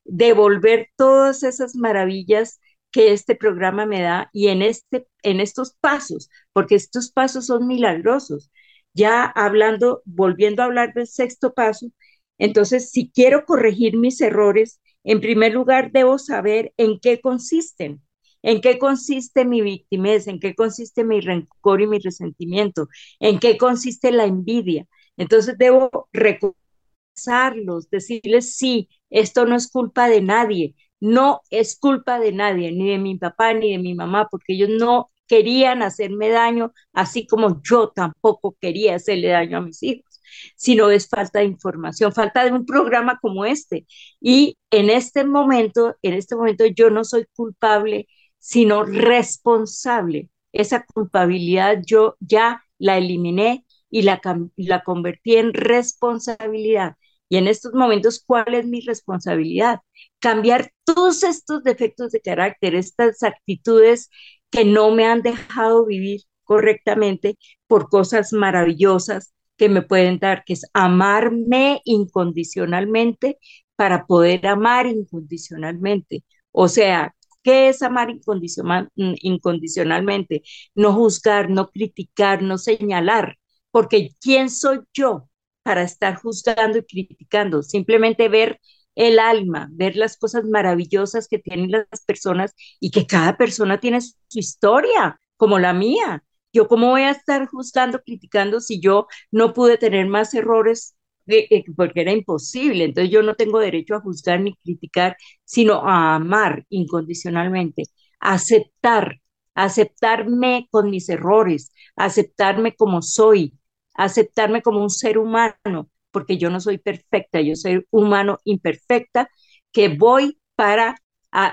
Devolver 0.05 0.90
todas 0.96 1.42
esas 1.42 1.74
maravillas 1.74 2.61
que 2.92 3.12
este 3.12 3.35
programa 3.35 3.87
me 3.87 4.02
da 4.02 4.31
y 4.33 4.48
en, 4.48 4.62
este, 4.62 5.09
en 5.24 5.40
estos 5.40 5.74
pasos, 5.81 6.31
porque 6.52 6.76
estos 6.76 7.11
pasos 7.11 7.46
son 7.46 7.66
milagrosos. 7.66 8.50
Ya 8.94 9.24
hablando, 9.24 10.02
volviendo 10.05 10.62
a 10.62 10.66
hablar 10.66 10.92
del 10.94 11.07
sexto 11.09 11.55
paso, 11.55 11.88
entonces, 12.38 12.90
si 12.90 13.10
quiero 13.10 13.44
corregir 13.44 13.96
mis 13.96 14.20
errores, 14.20 14.80
en 15.04 15.20
primer 15.20 15.52
lugar 15.52 15.92
debo 15.92 16.18
saber 16.18 16.72
en 16.76 16.98
qué 17.00 17.20
consisten. 17.20 18.02
¿En 18.42 18.60
qué 18.60 18.78
consiste 18.78 19.44
mi 19.44 19.60
victimez? 19.62 20.26
¿En 20.26 20.40
qué 20.40 20.54
consiste 20.54 21.04
mi 21.04 21.20
rencor 21.20 21.80
y 21.80 21.86
mi 21.86 21.98
resentimiento? 22.00 22.88
¿En 23.20 23.38
qué 23.38 23.56
consiste 23.56 24.10
la 24.10 24.24
envidia? 24.24 24.86
Entonces 25.16 25.56
debo 25.58 26.08
reconocerlos, 26.12 27.90
decirles, 27.90 28.56
sí, 28.56 28.88
esto 29.10 29.46
no 29.46 29.56
es 29.56 29.70
culpa 29.70 30.08
de 30.08 30.20
nadie, 30.22 30.74
no 31.00 31.42
es 31.50 31.78
culpa 31.78 32.18
de 32.20 32.32
nadie, 32.32 32.72
ni 32.72 32.90
de 32.90 32.98
mi 32.98 33.16
papá 33.18 33.54
ni 33.54 33.72
de 33.72 33.78
mi 33.78 33.94
mamá, 33.94 34.28
porque 34.30 34.54
ellos 34.54 34.70
no 34.70 35.10
querían 35.26 35.82
hacerme 35.82 36.28
daño, 36.30 36.72
así 36.92 37.26
como 37.26 37.60
yo 37.62 37.90
tampoco 37.90 38.56
quería 38.60 38.96
hacerle 38.96 39.28
daño 39.28 39.58
a 39.58 39.60
mis 39.62 39.82
hijos 39.82 40.12
sino 40.56 40.90
es 40.90 41.08
falta 41.08 41.40
de 41.40 41.46
información, 41.46 42.12
falta 42.12 42.44
de 42.44 42.52
un 42.52 42.66
programa 42.66 43.18
como 43.20 43.44
este. 43.44 43.86
Y 44.20 44.58
en 44.70 44.90
este 44.90 45.24
momento, 45.24 45.96
en 46.02 46.14
este 46.14 46.36
momento 46.36 46.64
yo 46.66 46.90
no 46.90 47.04
soy 47.04 47.26
culpable 47.34 48.08
sino 48.38 48.84
responsable. 48.84 50.28
Esa 50.52 50.84
culpabilidad 50.84 51.82
yo 51.86 52.16
ya 52.20 52.64
la 52.78 52.98
eliminé 52.98 53.64
y 53.90 54.02
la, 54.02 54.20
la 54.56 54.82
convertí 54.82 55.36
en 55.36 55.54
responsabilidad. 55.54 56.96
Y 57.28 57.36
en 57.36 57.48
estos 57.48 57.72
momentos, 57.72 58.22
¿cuál 58.26 58.54
es 58.54 58.66
mi 58.66 58.80
responsabilidad? 58.80 59.80
Cambiar 60.18 60.72
todos 60.85 61.22
estos 61.22 61.62
defectos 61.62 62.10
de 62.12 62.20
carácter, 62.20 62.74
estas 62.74 63.22
actitudes 63.22 64.10
que 64.50 64.64
no 64.64 64.90
me 64.90 65.06
han 65.06 65.22
dejado 65.22 65.87
vivir 65.87 66.22
correctamente 66.44 67.38
por 67.66 67.88
cosas 67.88 68.33
maravillosas 68.33 69.33
que 69.63 69.69
me 69.69 69.83
pueden 69.83 70.19
dar, 70.19 70.42
que 70.44 70.54
es 70.54 70.67
amarme 70.73 71.81
incondicionalmente 71.85 73.38
para 73.77 74.06
poder 74.06 74.44
amar 74.48 74.87
incondicionalmente. 74.88 76.25
O 76.50 76.67
sea, 76.67 77.15
¿Qué 77.44 77.69
es 77.69 77.83
amar 77.83 78.08
mm, 78.13 79.15
incondicionalmente? 79.21 80.42
No 80.75 80.92
juzgar, 80.94 81.48
no 81.50 81.71
criticar, 81.71 82.42
no 82.42 82.58
señalar, 82.58 83.38
porque 83.71 84.10
¿quién 84.21 84.50
soy 84.50 84.81
yo 84.94 85.29
para 85.63 85.83
estar 85.83 86.17
juzgando 86.17 86.79
y 86.79 86.85
criticando? 86.85 87.63
Simplemente 87.63 88.29
ver 88.29 88.60
el 88.94 89.19
alma, 89.19 89.69
ver 89.73 89.96
las 89.96 90.17
cosas 90.17 90.44
maravillosas 90.44 91.29
que 91.29 91.38
tienen 91.38 91.71
las 91.71 92.04
personas 92.06 92.54
y 92.81 92.90
que 92.90 93.06
cada 93.06 93.37
persona 93.37 93.81
tiene 93.81 94.00
su 94.00 94.38
historia, 94.38 95.19
como 95.37 95.58
la 95.58 95.73
mía. 95.73 96.25
Yo 96.53 96.69
cómo 96.69 96.88
voy 96.90 97.03
a 97.03 97.11
estar 97.11 97.46
juzgando, 97.48 98.00
criticando 98.03 98.61
si 98.61 98.81
yo 98.81 99.07
no 99.31 99.53
pude 99.55 99.79
tener 99.79 100.07
más 100.07 100.35
errores 100.35 100.96
eh, 101.27 101.65
porque 101.77 102.03
era 102.03 102.13
imposible. 102.13 102.85
Entonces 102.85 103.11
yo 103.13 103.23
no 103.23 103.35
tengo 103.35 103.59
derecho 103.61 103.94
a 103.94 104.00
juzgar 104.00 104.40
ni 104.40 104.55
criticar, 104.57 105.17
sino 105.44 105.87
a 105.88 106.15
amar 106.17 106.65
incondicionalmente, 106.69 107.85
aceptar, 108.21 109.21
aceptarme 109.55 110.69
con 110.71 110.90
mis 110.90 111.09
errores, 111.09 111.73
aceptarme 111.96 112.75
como 112.75 113.03
soy, 113.03 113.59
aceptarme 113.94 114.63
como 114.63 114.83
un 114.83 114.90
ser 114.90 115.19
humano, 115.19 115.90
porque 116.11 116.38
yo 116.38 116.50
no 116.50 116.61
soy 116.61 116.79
perfecta, 116.79 117.40
yo 117.40 117.55
soy 117.57 117.87
humano 117.90 118.38
imperfecta, 118.44 119.29
que 119.73 119.88
voy 119.88 120.38
para 120.55 120.96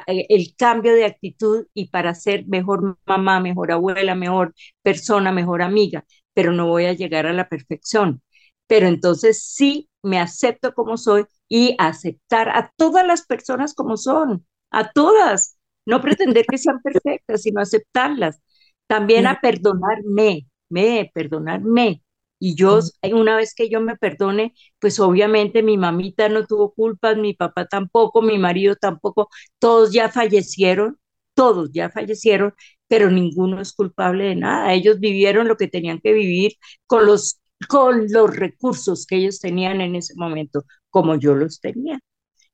eh, 0.07 0.25
el 0.30 0.55
cambio 0.57 0.93
de 0.93 1.05
actitud 1.05 1.67
y 1.73 1.89
para 1.89 2.13
ser 2.15 2.45
mejor 2.47 2.97
mamá, 3.05 3.39
mejor 3.39 3.71
abuela, 3.71 4.15
mejor 4.15 4.53
persona, 4.82 5.32
mejor 5.32 5.61
amiga, 5.61 6.05
pero 6.34 6.51
no 6.53 6.67
voy 6.67 6.86
a 6.86 6.93
llegar 6.93 7.25
a 7.25 7.34
la 7.34 7.47
perfección. 7.49 8.21
Pero 8.67 8.88
entonces 8.88 9.43
sí 9.43 9.89
me 10.03 10.19
acepto 10.19 10.73
como 10.73 10.97
soy 10.97 11.25
y 11.47 11.75
aceptar 11.80 12.49
a 12.49 12.71
todas 12.77 13.05
las 13.05 13.25
personas 13.25 13.73
como 13.73 13.97
son, 13.97 14.45
a 14.71 14.91
todas, 14.91 15.57
no 15.86 16.01
pretender 16.01 16.45
que 16.45 16.57
sean 16.57 16.82
perfectas, 16.82 17.41
sino 17.41 17.61
aceptarlas. 17.61 18.41
También 18.88 19.27
a 19.27 19.39
perdonarme, 19.41 20.47
me, 20.69 21.11
perdonarme, 21.13 22.03
Y 22.39 22.55
yo, 22.55 22.79
una 23.13 23.35
vez 23.35 23.53
que 23.53 23.69
yo 23.69 23.81
me 23.81 23.97
perdone, 23.97 24.53
pues 24.79 24.99
obviamente 24.99 25.61
mi 25.61 25.77
mamita 25.77 26.29
no 26.29 26.45
tuvo 26.45 26.73
culpas, 26.73 27.17
mi 27.17 27.33
papá 27.33 27.65
tampoco, 27.67 28.21
mi 28.21 28.37
marido 28.37 28.75
tampoco, 28.77 29.29
todos 29.59 29.91
ya 29.91 30.09
fallecieron, 30.09 30.97
todos 31.33 31.71
ya 31.73 31.89
fallecieron, 31.89 32.53
pero 32.87 33.11
ninguno 33.11 33.61
es 33.61 33.73
culpable 33.73 34.25
de 34.25 34.35
nada. 34.35 34.73
Ellos 34.73 34.99
vivieron 34.99 35.47
lo 35.47 35.57
que 35.57 35.67
tenían 35.67 35.99
que 35.99 36.13
vivir 36.13 36.53
con 36.87 37.05
los, 37.05 37.39
con 37.67 38.07
los 38.09 38.35
recursos 38.35 39.05
que 39.05 39.17
ellos 39.17 39.39
tenían 39.39 39.81
en 39.81 39.95
ese 39.95 40.13
momento, 40.15 40.65
como 40.89 41.15
yo 41.15 41.35
los 41.35 41.59
tenía. 41.59 41.99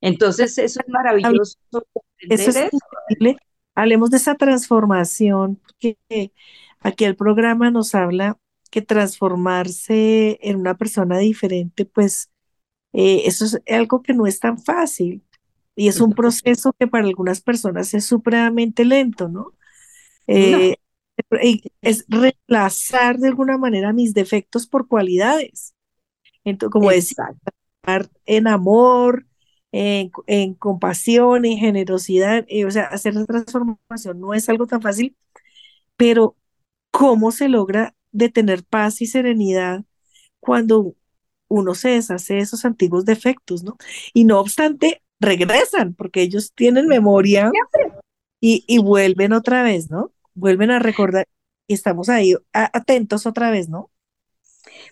Entonces, 0.01 0.57
eso 0.57 0.81
es 0.81 0.89
maravilloso. 0.89 1.57
Eso 2.19 2.49
es 2.49 2.69
increíble. 2.71 3.37
Hablemos 3.75 4.09
de 4.11 4.17
esa 4.17 4.35
transformación, 4.35 5.61
que 5.79 5.97
aquí 6.79 7.05
el 7.05 7.15
programa 7.15 7.71
nos 7.71 7.95
habla 7.95 8.37
que 8.75 8.81
transformarse 8.81 10.37
en 10.41 10.57
una 10.57 10.75
persona 10.75 11.17
diferente, 11.17 11.85
pues 11.85 12.29
eh, 12.91 13.21
eso 13.23 13.45
es 13.45 13.61
algo 13.69 14.01
que 14.01 14.13
no 14.13 14.27
es 14.27 14.41
tan 14.41 14.59
fácil 14.59 15.23
y 15.77 15.87
es 15.87 16.01
un 16.01 16.11
proceso 16.11 16.73
que 16.77 16.85
para 16.85 17.05
algunas 17.07 17.39
personas 17.39 17.93
es 17.93 18.03
supremamente 18.03 18.83
lento, 18.83 19.29
¿no? 19.29 19.53
Eh, 20.27 20.75
es 21.81 22.03
reemplazar 22.09 23.17
de 23.17 23.29
alguna 23.29 23.57
manera 23.57 23.93
mis 23.93 24.13
defectos 24.13 24.67
por 24.67 24.89
cualidades. 24.89 25.73
Entonces, 26.43 26.73
como 26.73 26.91
en 28.25 28.47
amor, 28.49 29.25
en, 29.71 30.53
compasión, 30.55 31.45
en 31.45 31.59
generosidad, 31.59 32.43
eh, 32.49 32.65
o 32.65 32.71
sea, 32.71 32.87
hacer 32.87 33.13
la 33.13 33.23
transformación 33.25 34.19
no 34.19 34.33
es 34.33 34.49
algo 34.49 34.67
tan 34.67 34.81
fácil, 34.81 35.15
pero 35.95 36.35
¿cómo 36.91 37.31
se 37.31 37.47
logra 37.47 37.95
de 38.15 38.29
tener 38.29 38.63
paz 38.63 39.01
y 39.01 39.07
serenidad 39.07 39.83
cuando 40.39 40.95
uno 41.47 41.75
se 41.75 41.89
deshace 41.89 42.35
de 42.35 42.39
esos 42.41 42.65
antiguos 42.65 43.05
defectos, 43.05 43.63
¿no? 43.63 43.77
Y 44.13 44.23
no 44.23 44.39
obstante, 44.39 45.01
regresan, 45.19 45.93
porque 45.93 46.21
ellos 46.21 46.53
tienen 46.53 46.87
memoria 46.87 47.51
y, 48.39 48.63
y 48.67 48.79
vuelven 48.79 49.33
otra 49.33 49.63
vez, 49.63 49.89
¿no? 49.89 50.11
Vuelven 50.33 50.71
a 50.71 50.79
recordar 50.79 51.27
y 51.67 51.73
estamos 51.73 52.09
ahí 52.09 52.35
atentos 52.51 53.25
otra 53.25 53.51
vez, 53.51 53.69
¿no? 53.69 53.91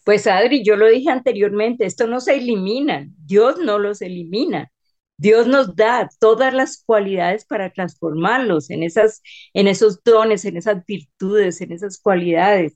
Pues 0.05 0.28
Adri, 0.28 0.63
yo 0.63 0.76
lo 0.76 0.88
dije 0.88 1.09
anteriormente, 1.09 1.86
esto 1.86 2.07
no 2.07 2.19
se 2.19 2.36
elimina, 2.36 3.07
Dios 3.17 3.57
no 3.59 3.80
los 3.80 4.01
elimina. 4.01 4.71
Dios 5.17 5.47
nos 5.47 5.76
da 5.76 6.09
todas 6.19 6.53
las 6.53 6.84
cualidades 6.84 7.45
para 7.45 7.71
transformarlos 7.71 8.69
en, 8.69 8.84
esas, 8.84 9.21
en 9.53 9.67
esos 9.67 10.03
dones, 10.03 10.43
en 10.45 10.57
esas 10.57 10.86
virtudes, 10.86 11.61
en 11.61 11.71
esas 11.71 11.99
cualidades. 11.99 12.76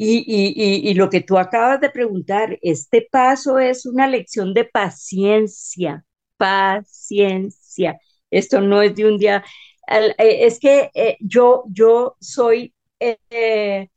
Y, 0.00 0.18
y, 0.28 0.90
y, 0.90 0.94
lo 0.94 1.10
que 1.10 1.22
tú 1.22 1.38
acabas 1.38 1.80
de 1.80 1.90
preguntar, 1.90 2.56
este 2.62 3.08
paso 3.10 3.58
es 3.58 3.84
una 3.84 4.06
lección 4.06 4.54
de 4.54 4.64
paciencia, 4.64 6.04
paciencia. 6.36 7.98
Esto 8.30 8.60
no 8.60 8.80
es 8.82 8.94
de 8.94 9.06
un 9.06 9.18
día. 9.18 9.44
Eh, 9.90 10.14
es 10.46 10.60
que 10.60 10.90
eh, 10.94 11.16
yo, 11.20 11.64
yo 11.68 12.16
soy 12.20 12.74
eh, 13.00 13.88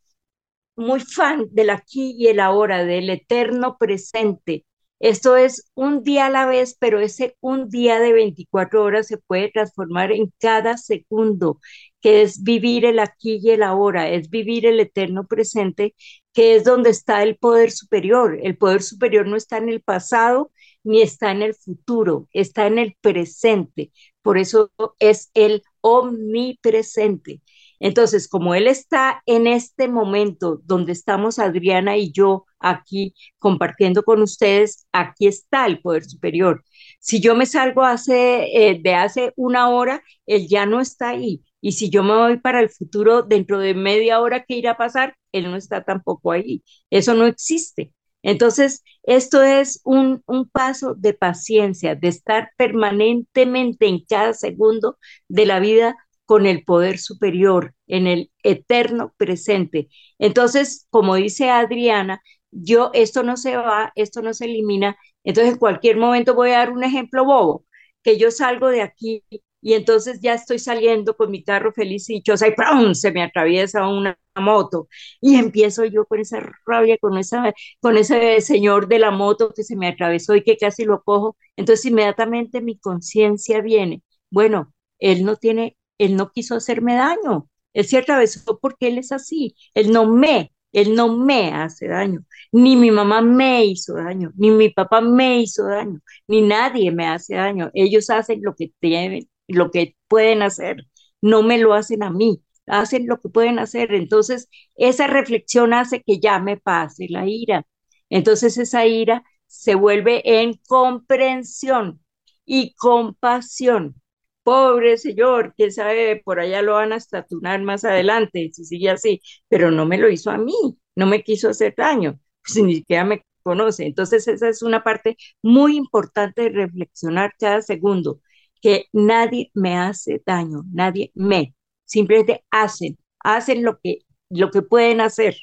muy 0.76 1.00
fan 1.02 1.48
del 1.52 1.70
aquí 1.70 2.16
y 2.18 2.28
el 2.28 2.40
ahora, 2.40 2.86
del 2.86 3.10
eterno 3.10 3.78
presente. 3.78 4.66
Esto 5.00 5.36
es 5.38 5.72
un 5.76 6.04
día 6.04 6.28
a 6.28 6.30
la 6.30 6.46
vez, 6.46 6.78
pero 6.80 7.00
ese 7.00 7.36
un 7.42 7.70
día 7.70 8.00
de 8.00 8.14
24 8.14 8.84
horas 8.84 9.08
se 9.08 9.18
puede 9.18 9.52
transformar 9.52 10.12
en 10.12 10.32
cada 10.40 10.78
segundo, 10.78 11.60
que 12.02 12.22
es 12.22 12.44
vivir 12.44 12.86
el 12.86 13.00
aquí 13.00 13.40
y 13.42 13.52
el 13.52 13.64
ahora, 13.64 14.10
es 14.10 14.30
vivir 14.30 14.66
el 14.66 14.80
eterno 14.80 15.28
presente, 15.28 15.96
que 16.34 16.56
es 16.56 16.64
donde 16.64 16.90
está 16.90 17.24
el 17.24 17.38
poder 17.38 17.72
superior. 17.72 18.40
El 18.42 18.58
poder 18.58 18.82
superior 18.82 19.28
no 19.28 19.36
está 19.36 19.58
en 19.58 19.70
el 19.70 19.82
pasado 19.82 20.52
ni 20.84 21.02
está 21.02 21.32
en 21.32 21.44
el 21.44 21.54
futuro, 21.54 22.28
está 22.34 22.68
en 22.68 22.80
el 22.80 22.96
presente. 23.02 23.92
Por 24.22 24.38
eso 24.38 24.72
es 25.00 25.30
el 25.34 25.64
omnipresente. 25.82 27.42
Entonces, 27.80 28.28
como 28.28 28.54
Él 28.54 28.68
está 28.68 29.24
en 29.26 29.48
este 29.48 29.88
momento 29.88 30.62
donde 30.66 30.92
estamos 30.92 31.40
Adriana 31.40 31.98
y 31.98 32.12
yo 32.12 32.46
aquí 32.60 33.16
compartiendo 33.40 34.04
con 34.04 34.22
ustedes, 34.22 34.88
aquí 34.92 35.26
está 35.28 35.66
el 35.66 35.82
poder 35.82 36.06
superior. 36.06 36.64
Si 37.00 37.20
yo 37.20 37.36
me 37.36 37.48
salgo 37.48 37.84
hace, 37.84 38.70
eh, 38.70 38.80
de 38.82 38.94
hace 38.94 39.34
una 39.36 39.70
hora, 39.70 40.04
Él 40.28 40.48
ya 40.48 40.66
no 40.68 40.80
está 40.80 41.10
ahí. 41.10 41.42
Y 41.62 41.74
si 41.74 41.90
yo 41.90 42.04
me 42.04 42.16
voy 42.16 42.38
para 42.40 42.60
el 42.60 42.70
futuro, 42.70 43.22
dentro 43.24 43.60
de 43.60 43.74
media 43.76 44.20
hora 44.20 44.44
que 44.44 44.56
irá 44.56 44.72
a 44.72 44.78
pasar, 44.78 45.16
Él 45.32 45.50
no 45.50 45.56
está 45.58 45.84
tampoco 45.84 46.32
ahí. 46.32 46.64
Eso 46.90 47.14
no 47.14 47.26
existe. 47.26 47.94
Entonces, 48.24 48.84
esto 49.04 49.44
es 49.44 49.82
un, 49.84 50.24
un, 50.28 50.50
paso 50.50 50.94
de 50.96 51.14
paciencia, 51.14 51.96
de 51.96 52.08
estar 52.08 52.52
permanentemente 52.58 53.88
en 53.88 54.04
cada 54.06 54.34
segundo 54.34 54.98
de 55.28 55.46
la 55.46 55.60
vida 55.60 55.96
con 56.26 56.46
el 56.46 56.64
poder 56.64 56.98
superior, 57.00 57.74
en 57.88 58.08
el 58.08 58.32
eterno 58.44 59.14
presente. 59.18 59.90
Entonces, 60.20 60.88
como 60.90 61.16
dice 61.16 61.50
Adriana, 61.50 62.22
yo, 62.52 62.92
esto 62.94 63.24
no 63.24 63.38
se 63.38 63.58
va, 63.58 63.92
esto 63.96 64.22
no 64.22 64.34
se 64.34 64.46
elimina. 64.46 64.98
Entonces, 65.24 65.54
en 65.54 65.60
cualquier 65.60 65.98
momento 65.98 66.36
voy 66.36 66.52
a 66.52 66.60
dar 66.60 66.72
un 66.72 66.84
ejemplo 66.84 67.26
bobo, 67.26 67.66
que 68.04 68.18
yo 68.18 68.32
salgo 68.32 68.70
de 68.70 68.82
aquí 68.82 69.24
y 69.62 69.74
entonces 69.74 70.20
ya 70.22 70.34
estoy 70.34 70.60
saliendo 70.60 71.16
con 71.16 71.32
mi 71.32 71.44
carro 71.44 71.72
feliz 71.74 72.10
y 72.10 72.16
dichosa 72.16 72.48
y 72.48 72.52
¡pum! 72.56 72.94
se 72.96 73.12
me 73.12 73.24
atraviesa 73.24 73.88
una 73.88 74.18
moto 74.36 74.88
y 75.20 75.36
empiezo 75.36 75.86
yo 75.86 76.06
con 76.06 76.20
esa 76.20 76.40
rabia, 76.66 76.98
con, 77.00 77.18
esa, 77.18 77.54
con 77.80 77.98
ese 77.98 78.42
señor 78.42 78.88
de 78.88 79.00
la 79.00 79.12
moto 79.12 79.52
que 79.56 79.64
se 79.64 79.76
me 79.76 79.88
atravesó 79.88 80.36
y 80.36 80.44
que 80.44 80.58
casi 80.58 80.86
lo 80.86 81.02
cojo. 81.04 81.38
Entonces 81.56 81.86
inmediatamente 81.86 82.62
mi 82.62 82.78
conciencia 82.78 83.62
viene. 83.62 84.02
Bueno, 84.30 84.74
él 85.00 85.24
no 85.26 85.36
tiene 85.38 85.78
él 85.98 86.16
no 86.16 86.32
quiso 86.32 86.56
hacerme 86.56 86.96
daño, 86.96 87.48
él 87.74 87.86
se 87.86 87.98
atravesó 88.00 88.58
porque 88.60 88.88
él 88.88 88.98
es 88.98 89.12
así, 89.12 89.56
él 89.76 89.92
no 89.92 90.08
me, 90.08 90.52
él 90.72 90.96
no 90.96 91.16
me 91.16 91.52
hace 91.54 91.88
daño, 91.88 92.22
ni 92.52 92.76
mi 92.76 92.90
mamá 92.92 93.22
me 93.22 93.66
hizo 93.66 93.94
daño, 93.96 94.32
ni 94.36 94.50
mi 94.52 94.70
papá 94.70 95.00
me 95.02 95.40
hizo 95.42 95.66
daño, 95.68 96.00
ni 96.28 96.42
nadie 96.42 96.92
me 96.92 97.06
hace 97.08 97.36
daño, 97.36 97.70
ellos 97.76 98.10
hacen 98.10 98.42
lo 98.44 98.56
que 98.56 98.72
tienen, 98.80 99.30
lo 99.56 99.72
que 99.72 99.96
pueden 100.08 100.42
hacer, 100.42 100.88
no 101.22 101.44
me 101.44 101.58
lo 101.58 101.74
hacen 101.74 102.04
a 102.04 102.10
mí, 102.12 102.44
hacen 102.68 103.08
lo 103.08 103.20
que 103.20 103.30
pueden 103.30 103.60
hacer, 103.60 103.94
entonces 103.94 104.50
esa 104.76 105.08
reflexión 105.08 105.74
hace 105.74 106.02
que 106.04 106.20
ya 106.20 106.40
me 106.40 106.58
pase 106.58 107.08
la 107.10 107.28
ira, 107.28 107.66
entonces 108.10 108.58
esa 108.58 108.86
ira 108.86 109.24
se 109.48 109.76
vuelve 109.76 110.22
en 110.42 110.56
comprensión 110.68 112.02
y 112.46 112.74
compasión. 112.76 113.96
Pobre 114.44 114.98
señor, 114.98 115.54
quién 115.56 115.72
sabe, 115.72 116.22
por 116.24 116.40
allá 116.40 116.62
lo 116.64 116.74
van 116.74 116.94
a 116.94 116.96
estatunar 116.98 117.62
más 117.62 117.84
adelante, 117.86 118.50
si 118.54 118.66
sigue 118.66 118.90
así, 118.90 119.22
pero 119.48 119.70
no 119.72 119.86
me 119.86 119.98
lo 120.00 120.10
hizo 120.10 120.32
a 120.32 120.38
mí, 120.38 120.54
no 120.96 121.06
me 121.06 121.24
quiso 121.24 121.50
hacer 121.50 121.76
daño, 121.78 122.20
pues 122.44 122.64
ni 122.64 122.76
siquiera 122.76 123.06
me 123.06 123.24
conoce. 123.44 123.86
Entonces 123.86 124.28
esa 124.28 124.50
es 124.50 124.64
una 124.64 124.84
parte 124.84 125.16
muy 125.44 125.78
importante 125.78 126.44
de 126.44 126.50
reflexionar 126.50 127.34
cada 127.40 127.62
segundo, 127.62 128.22
que 128.62 128.86
nadie 128.94 129.52
me 129.54 129.78
hace 129.78 130.22
daño, 130.26 130.64
nadie 130.72 131.12
me, 131.16 131.56
simplemente 131.86 132.44
hacen, 132.52 132.98
hacen 133.20 133.64
lo 133.64 133.80
que, 133.80 134.00
lo 134.30 134.52
que 134.52 134.62
pueden 134.62 135.02
hacer. 135.02 135.36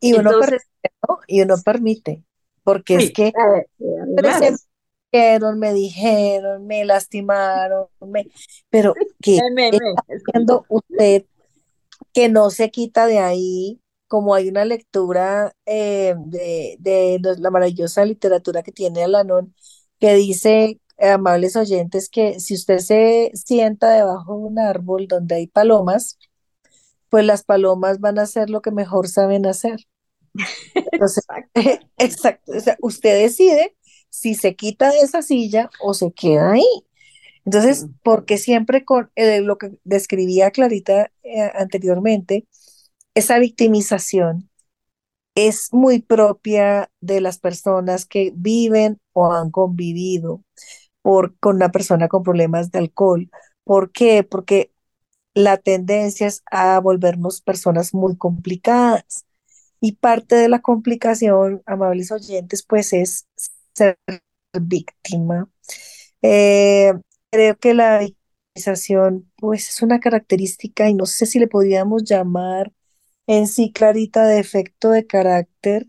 Y, 0.00 0.14
uno, 0.14 0.30
permite, 0.40 0.64
y 1.28 1.42
uno 1.42 1.54
permite, 1.62 2.24
porque 2.62 2.96
es 2.96 3.12
que 3.12 3.32
me 5.56 5.74
dijeron, 5.74 6.66
me 6.66 6.84
lastimaron, 6.84 7.86
me, 8.00 8.28
pero 8.70 8.94
que 9.20 9.38
está 10.08 10.62
usted 10.68 11.24
que 12.12 12.28
no 12.28 12.50
se 12.50 12.70
quita 12.70 13.06
de 13.06 13.18
ahí, 13.18 13.80
como 14.08 14.34
hay 14.34 14.48
una 14.48 14.64
lectura 14.64 15.54
eh, 15.66 16.14
de, 16.18 16.76
de, 16.78 17.20
la 17.38 17.50
maravillosa 17.50 18.04
literatura 18.04 18.62
que 18.62 18.72
tiene 18.72 19.02
Alanón, 19.02 19.54
que 19.98 20.14
dice, 20.14 20.80
amables 20.98 21.56
oyentes, 21.56 22.08
que 22.08 22.40
si 22.40 22.54
usted 22.54 22.78
se 22.78 23.30
sienta 23.34 23.90
debajo 23.90 24.36
de 24.36 24.44
un 24.44 24.58
árbol 24.58 25.08
donde 25.08 25.36
hay 25.36 25.46
palomas, 25.46 26.18
pues 27.08 27.24
las 27.24 27.44
palomas 27.44 28.00
van 28.00 28.18
a 28.18 28.22
hacer 28.22 28.50
lo 28.50 28.62
que 28.62 28.70
mejor 28.70 29.08
saben 29.08 29.46
hacer. 29.46 29.78
Entonces, 30.74 31.24
exacto. 31.98 32.52
O 32.52 32.60
sea, 32.60 32.76
usted 32.80 33.22
decide 33.22 33.76
si 34.10 34.34
se 34.34 34.54
quita 34.56 34.90
de 34.90 34.98
esa 34.98 35.22
silla 35.22 35.70
o 35.80 35.94
se 35.94 36.12
queda 36.12 36.52
ahí. 36.52 36.84
Entonces, 37.44 37.86
porque 38.02 38.38
siempre 38.38 38.84
con 38.84 39.10
eh, 39.16 39.40
lo 39.40 39.58
que 39.58 39.72
describía 39.84 40.50
Clarita 40.50 41.12
eh, 41.22 41.50
anteriormente, 41.54 42.46
esa 43.14 43.38
victimización 43.38 44.50
es 45.34 45.72
muy 45.72 46.00
propia 46.00 46.90
de 47.00 47.20
las 47.20 47.38
personas 47.38 48.06
que 48.06 48.32
viven 48.34 49.00
o 49.12 49.32
han 49.32 49.50
convivido 49.50 50.42
por, 51.04 51.38
con 51.40 51.58
una 51.58 51.72
persona 51.72 52.08
con 52.08 52.24
problemas 52.24 52.72
de 52.72 52.80
alcohol. 52.80 53.30
¿Por 53.64 53.92
qué? 53.92 54.24
Porque 54.24 54.72
la 55.34 55.58
tendencia 55.58 56.26
es 56.28 56.42
a 56.50 56.80
volvernos 56.80 57.40
personas 57.42 57.94
muy 57.94 58.16
complicadas 58.16 59.26
Y 59.80 59.92
parte 59.94 60.36
de 60.36 60.48
la 60.48 60.60
complicación, 60.62 61.62
amables 61.66 62.12
oyentes, 62.12 62.64
pues 62.64 62.92
es 62.94 63.26
ser 63.74 63.98
víctima. 64.60 65.50
Eh, 66.22 66.94
creo 67.30 67.56
que 67.58 67.74
la 67.74 67.98
victimización, 68.00 69.30
pues 69.36 69.68
es 69.70 69.82
una 69.82 70.00
característica 70.00 70.88
y 70.88 70.94
no 70.94 71.06
sé 71.06 71.26
si 71.26 71.38
le 71.38 71.48
podríamos 71.48 72.04
llamar 72.04 72.72
en 73.28 73.48
sí, 73.48 73.72
Clarita, 73.72 74.26
de 74.26 74.38
efecto 74.40 74.90
de 74.90 75.06
carácter, 75.06 75.88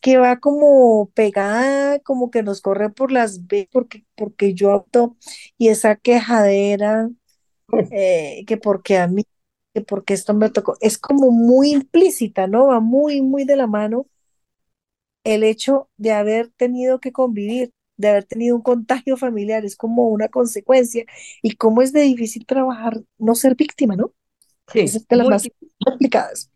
que 0.00 0.18
va 0.18 0.38
como 0.38 1.10
pegada, 1.14 1.98
como 2.00 2.30
que 2.30 2.42
nos 2.42 2.60
corre 2.60 2.90
por 2.90 3.10
las 3.12 3.46
venas, 3.46 3.68
porque, 3.72 4.04
porque 4.16 4.54
yo 4.54 4.74
opto, 4.74 5.16
y 5.56 5.68
esa 5.68 5.96
quejadera, 5.96 7.10
eh, 7.92 8.44
que 8.46 8.56
porque 8.58 8.98
a 8.98 9.06
mí, 9.06 9.24
que 9.74 9.80
porque 9.82 10.14
esto 10.14 10.34
me 10.34 10.50
tocó, 10.50 10.76
es 10.80 10.98
como 10.98 11.30
muy 11.30 11.72
implícita, 11.72 12.46
¿no? 12.46 12.66
Va 12.68 12.80
muy, 12.80 13.22
muy 13.22 13.44
de 13.44 13.56
la 13.56 13.66
mano 13.66 14.06
el 15.24 15.44
hecho 15.44 15.88
de 15.96 16.12
haber 16.12 16.48
tenido 16.50 17.00
que 17.00 17.12
convivir, 17.12 17.72
de 17.96 18.08
haber 18.08 18.24
tenido 18.24 18.56
un 18.56 18.62
contagio 18.62 19.16
familiar, 19.16 19.64
es 19.64 19.76
como 19.76 20.08
una 20.08 20.28
consecuencia, 20.28 21.04
y 21.42 21.56
cómo 21.56 21.82
es 21.82 21.92
de 21.92 22.02
difícil 22.02 22.46
trabajar, 22.46 23.02
no 23.18 23.34
ser 23.34 23.54
víctima, 23.54 23.96
¿no? 23.96 24.12
Sí, 24.72 24.80
es 24.80 25.06
de 25.06 25.16
las 25.16 25.28
más 25.28 25.48
complicadas. 25.84 26.50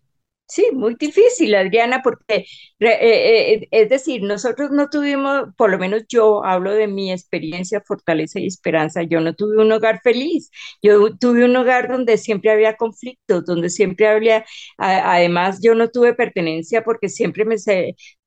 Sí, 0.55 0.66
muy 0.74 0.96
difícil, 0.96 1.55
Adriana, 1.55 2.03
porque 2.03 2.20
eh, 2.36 2.44
eh, 2.80 3.68
es 3.70 3.88
decir, 3.88 4.22
nosotros 4.22 4.70
no 4.70 4.90
tuvimos, 4.90 5.44
por 5.57 5.70
lo 5.70 5.78
menos 5.78 6.03
yo 6.11 6.44
hablo 6.44 6.72
de 6.74 6.88
mi 6.88 7.11
experiencia, 7.11 7.80
fortaleza 7.80 8.38
y 8.38 8.48
esperanza, 8.48 9.03
yo 9.03 9.20
no 9.22 9.34
tuve 9.34 9.57
un 9.62 9.72
hogar 9.72 10.00
feliz, 10.03 10.50
yo 10.82 11.16
tuve 11.16 11.46
un 11.46 11.57
hogar 11.57 11.88
donde 11.88 12.18
siempre 12.18 12.50
había 12.50 12.76
conflictos, 12.76 13.46
donde 13.46 13.70
siempre 13.70 14.09
había, 14.09 14.44
además 14.76 15.61
yo 15.62 15.74
no 15.74 15.88
tuve 15.88 16.12
pertenencia 16.12 16.84
porque 16.84 17.09
siempre 17.09 17.46
me, 17.46 17.57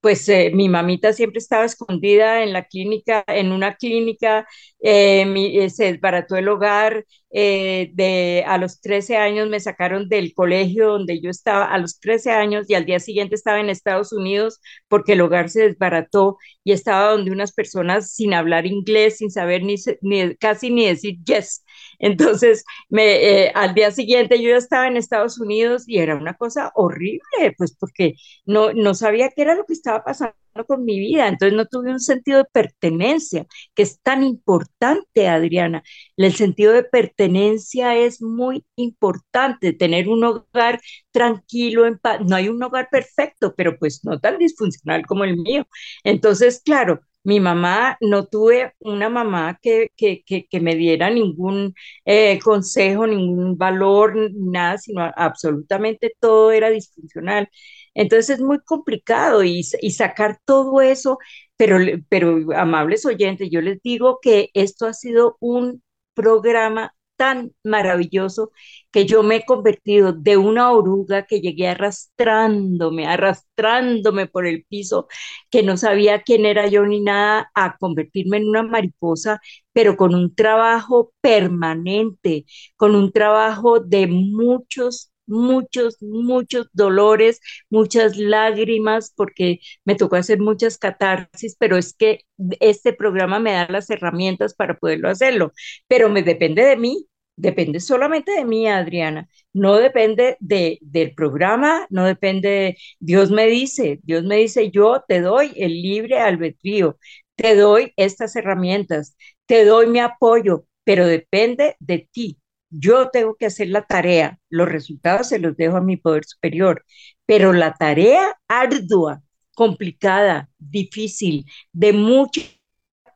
pues 0.02 0.30
eh, 0.30 0.52
mi 0.54 0.70
mamita 0.70 1.14
siempre 1.14 1.40
estaba 1.40 1.66
escondida 1.66 2.44
en 2.44 2.54
la 2.54 2.66
clínica, 2.66 3.24
en 3.28 3.52
una 3.52 3.76
clínica, 3.76 4.48
eh, 4.80 5.26
eh, 5.36 5.70
se 5.72 5.86
desbarató 5.86 6.36
el 6.38 6.48
hogar, 6.48 7.06
de, 7.32 8.46
a 8.48 8.58
los 8.58 8.80
13 8.80 9.18
años 9.18 9.50
me 9.50 9.60
sacaron 9.60 10.08
del 10.08 10.34
colegio 10.34 10.88
donde 10.88 11.20
yo 11.20 11.30
estaba, 11.30 11.66
a 11.66 11.78
los 11.80 12.00
13 12.00 12.32
años 12.32 12.70
y 12.70 12.76
al 12.76 12.86
día 12.86 13.00
siguiente 13.02 13.36
estaba 13.36 13.60
en 13.60 13.70
Estados 13.70 14.14
Unidos 14.14 14.62
porque 14.88 15.14
el 15.14 15.22
hogar 15.22 15.50
se 15.50 15.64
desbarató 15.64 16.38
y 16.64 16.72
estaba 16.72 17.12
donde 17.12 17.32
unas 17.32 17.52
personas 17.52 18.14
sin 18.14 18.34
hablar 18.34 18.66
inglés, 18.66 19.18
sin 19.18 19.32
saber 19.32 19.64
ni, 19.64 19.76
ni 20.02 20.34
casi 20.38 20.70
ni 20.72 20.88
decir 20.88 21.18
yes. 21.26 21.65
Entonces, 22.00 22.64
me, 22.90 23.50
al 23.56 23.74
día 23.74 23.92
siguiente 23.92 24.42
yo 24.42 24.50
ya 24.50 24.58
estaba 24.58 24.88
en 24.88 24.98
Estados 24.98 25.40
Unidos 25.40 25.84
y 25.88 26.00
era 26.00 26.16
una 26.16 26.34
cosa 26.36 26.72
horrible, 26.76 27.22
pues 27.58 27.76
porque 27.80 28.14
no, 28.46 28.74
no 28.74 28.94
sabía 28.94 29.30
qué 29.30 29.42
era 29.44 29.56
lo 29.56 29.66
que 29.66 29.74
estaba 29.74 30.04
pasando 30.04 30.36
con 30.68 30.86
mi 30.86 31.00
vida, 31.00 31.28
entonces 31.28 31.56
no 31.58 31.66
tuve 31.66 31.92
un 31.92 32.00
sentido 32.00 32.38
de 32.38 32.46
pertenencia, 32.46 33.46
que 33.76 33.84
es 33.84 34.00
tan 34.02 34.24
importante, 34.24 35.28
Adriana. 35.28 35.84
El 36.18 36.34
sentido 36.34 36.72
de 36.74 36.84
pertenencia 36.84 37.96
es 37.96 38.22
muy 38.22 38.66
importante, 38.76 39.74
tener 39.74 40.08
un 40.08 40.24
hogar 40.24 40.80
tranquilo, 41.12 41.86
en 41.86 41.98
paz. 42.00 42.22
No 42.26 42.36
hay 42.36 42.48
un 42.50 42.62
hogar 42.64 42.88
perfecto, 42.90 43.54
pero 43.56 43.78
pues 43.78 44.02
no 44.06 44.20
tan 44.20 44.38
disfuncional 44.38 45.06
como 45.06 45.24
el 45.26 45.38
mío. 45.38 45.68
Entonces, 46.04 46.62
claro, 46.64 47.02
mi 47.26 47.40
mamá, 47.40 47.98
no 48.02 48.28
tuve 48.28 48.74
una 48.80 49.10
mamá 49.10 49.60
que, 49.62 49.90
que, 49.98 50.24
que, 50.26 50.60
me 50.62 50.76
diera 50.76 51.10
ningún 51.10 51.74
eh, 52.06 52.40
consejo, 52.40 53.08
ningún 53.08 53.58
valor, 53.58 54.14
nada, 54.34 54.78
sino 54.78 55.02
absolutamente 55.16 56.16
todo 56.20 56.52
era 56.52 56.70
disfuncional. 56.70 57.50
Entonces 57.96 58.38
es 58.38 58.42
muy 58.42 58.60
complicado 58.60 59.44
y, 59.44 59.64
sacar 59.64 60.40
todo 60.46 60.82
eso, 60.82 61.18
pero, 61.58 61.78
pero 62.10 62.46
amables 62.56 63.06
oyentes, 63.06 63.50
yo 63.52 63.62
les 63.62 63.82
digo 63.82 64.20
que 64.22 64.50
esto 64.54 64.86
ha 64.86 64.94
sido 64.94 65.38
un 65.40 65.84
programa 66.14 66.94
tan 67.18 67.54
maravilloso 67.64 68.52
que 68.92 69.06
yo 69.06 69.24
me 69.24 69.38
he 69.38 69.46
convertido 69.46 70.14
de 70.14 70.38
una 70.38 70.72
oruga 70.72 71.26
que 71.26 71.42
llegué 71.42 71.68
arrastrándome, 71.68 73.08
arrastrándome 73.08 74.28
por 74.28 74.46
el 74.48 74.66
piso, 74.66 75.08
que 75.50 75.64
no 75.64 75.78
sabía 75.78 76.22
quién 76.24 76.46
era 76.46 76.68
yo 76.68 76.86
ni 76.86 77.02
nada, 77.02 77.52
a 77.56 77.78
convertirme 77.78 78.38
en 78.38 78.50
una 78.50 78.64
mariposa, 78.64 79.40
pero 79.74 79.98
con 79.98 80.16
un 80.16 80.34
trabajo 80.36 81.14
permanente, 81.22 82.46
con 82.76 82.96
un 82.96 83.12
trabajo 83.12 83.80
de 83.80 84.08
muchos 84.08 85.12
muchos, 85.28 85.98
muchos 86.02 86.68
dolores, 86.74 87.40
muchas 87.70 88.18
lágrimas, 88.18 89.14
porque 89.16 89.60
me 89.86 89.96
tocó 89.96 90.16
hacer 90.18 90.40
muchas 90.40 90.78
catarsis, 90.78 91.56
pero 91.60 91.78
es 91.78 91.94
que 91.94 92.22
este 92.60 92.94
programa 92.94 93.40
me 93.40 93.54
da 93.54 93.68
las 93.70 93.90
herramientas 93.90 94.54
para 94.56 94.78
poderlo 94.78 95.10
hacerlo, 95.10 95.52
pero 95.88 96.10
me 96.10 96.24
depende 96.24 96.64
de 96.64 96.78
mí, 96.78 97.08
depende 97.36 97.80
solamente 97.80 98.32
de 98.32 98.46
mí, 98.46 98.68
Adriana, 98.68 99.30
no 99.54 99.76
depende 99.78 100.38
de, 100.40 100.78
del 100.82 101.14
programa, 101.16 101.86
no 101.90 102.06
depende, 102.06 102.78
Dios 103.00 103.32
me 103.32 103.48
dice, 103.48 104.00
Dios 104.04 104.24
me 104.24 104.38
dice, 104.38 104.72
yo 104.72 105.04
te 105.08 105.22
doy 105.22 105.52
el 105.56 105.74
libre 105.82 106.20
albedrío, 106.20 106.98
te 107.36 107.56
doy 107.56 107.94
estas 107.98 108.36
herramientas, 108.36 109.18
te 109.46 109.66
doy 109.66 109.88
mi 109.88 110.00
apoyo, 110.00 110.66
pero 110.84 111.06
depende 111.08 111.76
de 111.80 112.08
ti, 112.12 112.38
yo 112.80 113.10
tengo 113.10 113.36
que 113.36 113.48
hacer 113.48 113.70
la 113.70 113.84
tarea, 113.84 114.40
los 114.50 114.70
resultados 114.70 115.30
se 115.30 115.40
los 115.40 115.56
dejo 115.58 115.78
a 115.78 115.82
mi 115.82 115.98
poder 115.98 116.26
superior, 116.26 116.86
pero 117.26 117.54
la 117.54 117.74
tarea 117.74 118.38
ardua, 118.48 119.22
complicada, 119.56 120.50
difícil, 120.58 121.46
de 121.74 121.94
mucha 121.94 122.42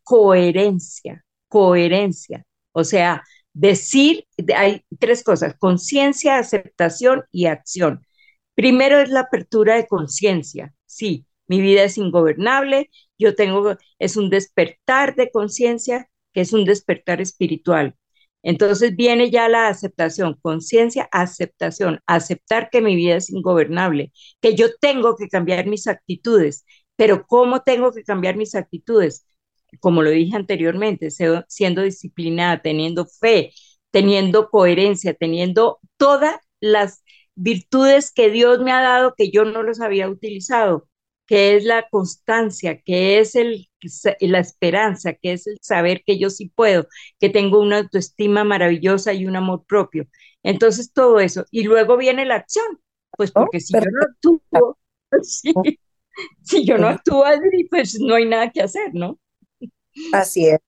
coherencia, 0.03 1.26
coherencia. 1.47 2.45
O 2.72 2.84
sea, 2.84 3.24
decir, 3.53 4.26
hay 4.55 4.84
tres 4.99 5.24
cosas, 5.24 5.55
conciencia, 5.60 6.38
aceptación 6.38 7.24
y 7.32 7.45
acción. 7.45 8.05
Primero 8.55 8.99
es 8.99 9.10
la 9.10 9.22
apertura 9.22 9.76
de 9.76 9.88
conciencia. 9.88 10.74
Sí, 10.86 11.26
mi 11.47 11.62
vida 11.62 11.84
es 11.84 11.97
ingobernable, 11.97 12.89
yo 13.18 13.36
tengo, 13.36 13.76
es 13.99 14.18
un 14.18 14.30
despertar 14.30 15.16
de 15.16 15.32
conciencia, 15.32 16.10
que 16.34 16.41
es 16.41 16.53
un 16.53 16.66
despertar 16.66 17.22
espiritual. 17.22 17.95
Entonces 18.44 18.96
viene 18.96 19.30
ya 19.32 19.50
la 19.50 19.68
aceptación, 19.68 20.38
conciencia, 20.42 21.10
aceptación, 21.12 22.00
aceptar 22.08 22.70
que 22.70 22.82
mi 22.82 22.96
vida 22.96 23.16
es 23.18 23.30
ingobernable, 23.30 24.12
que 24.42 24.56
yo 24.56 24.68
tengo 24.80 25.16
que 25.18 25.28
cambiar 25.28 25.68
mis 25.68 25.88
actitudes, 25.88 26.66
pero 26.96 27.26
¿cómo 27.28 27.62
tengo 27.62 27.92
que 27.92 28.04
cambiar 28.04 28.38
mis 28.38 28.56
actitudes? 28.56 29.26
Como 29.82 30.02
lo 30.02 30.10
dije 30.10 30.36
anteriormente, 30.36 31.10
siendo 31.48 31.82
disciplinada, 31.84 32.62
teniendo 32.62 33.06
fe, 33.06 33.52
teniendo 33.92 34.50
coherencia, 34.50 35.14
teniendo 35.14 35.80
todas 35.98 36.38
las 36.60 37.04
virtudes 37.36 38.12
que 38.12 38.30
Dios 38.30 38.60
me 38.60 38.72
ha 38.72 38.82
dado 38.82 39.14
que 39.18 39.32
yo 39.32 39.46
no 39.46 39.64
los 39.64 39.82
había 39.82 40.10
utilizado 40.10 40.90
que 41.30 41.56
es 41.56 41.64
la 41.64 41.88
constancia, 41.90 42.82
que 42.82 43.20
es 43.20 43.36
el, 43.36 43.68
la 44.21 44.39
esperanza, 44.39 45.13
que 45.13 45.34
es 45.34 45.47
el 45.47 45.57
saber 45.61 46.03
que 46.05 46.17
yo 46.17 46.30
sí 46.30 46.49
puedo, 46.49 46.88
que 47.19 47.30
tengo 47.30 47.59
una 47.59 47.80
autoestima 47.80 48.43
maravillosa 48.43 49.13
y 49.13 49.25
un 49.25 49.36
amor 49.36 49.63
propio. 49.65 50.07
Entonces, 50.43 50.91
todo 50.93 51.19
eso. 51.19 51.45
Y 51.51 51.63
luego 51.63 51.97
viene 51.97 52.25
la 52.25 52.36
acción, 52.36 52.80
pues 53.11 53.32
oh, 53.32 53.41
porque 53.41 53.59
si 53.59 53.73
yo 53.73 53.80
no 53.80 54.01
actúo, 54.01 54.41
oh. 55.55 55.63
si 56.43 56.65
yo 56.65 56.77
no 56.77 56.88
actúo, 56.88 57.23
pues 57.69 57.99
no 57.99 58.15
hay 58.15 58.25
nada 58.25 58.51
que 58.51 58.61
hacer, 58.61 58.93
¿no? 58.93 59.19
Así 60.13 60.47
es. 60.47 60.59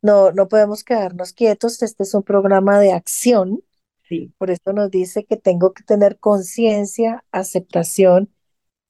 No, 0.00 0.32
no 0.32 0.48
podemos 0.48 0.82
quedarnos 0.82 1.32
quietos. 1.32 1.82
Este 1.82 2.02
es 2.02 2.14
un 2.14 2.24
programa 2.24 2.80
de 2.80 2.92
acción. 2.92 3.62
Sí. 4.08 4.32
Por 4.36 4.50
eso 4.50 4.72
nos 4.72 4.90
dice 4.90 5.24
que 5.24 5.36
tengo 5.36 5.72
que 5.72 5.84
tener 5.84 6.18
conciencia, 6.18 7.24
aceptación 7.30 8.31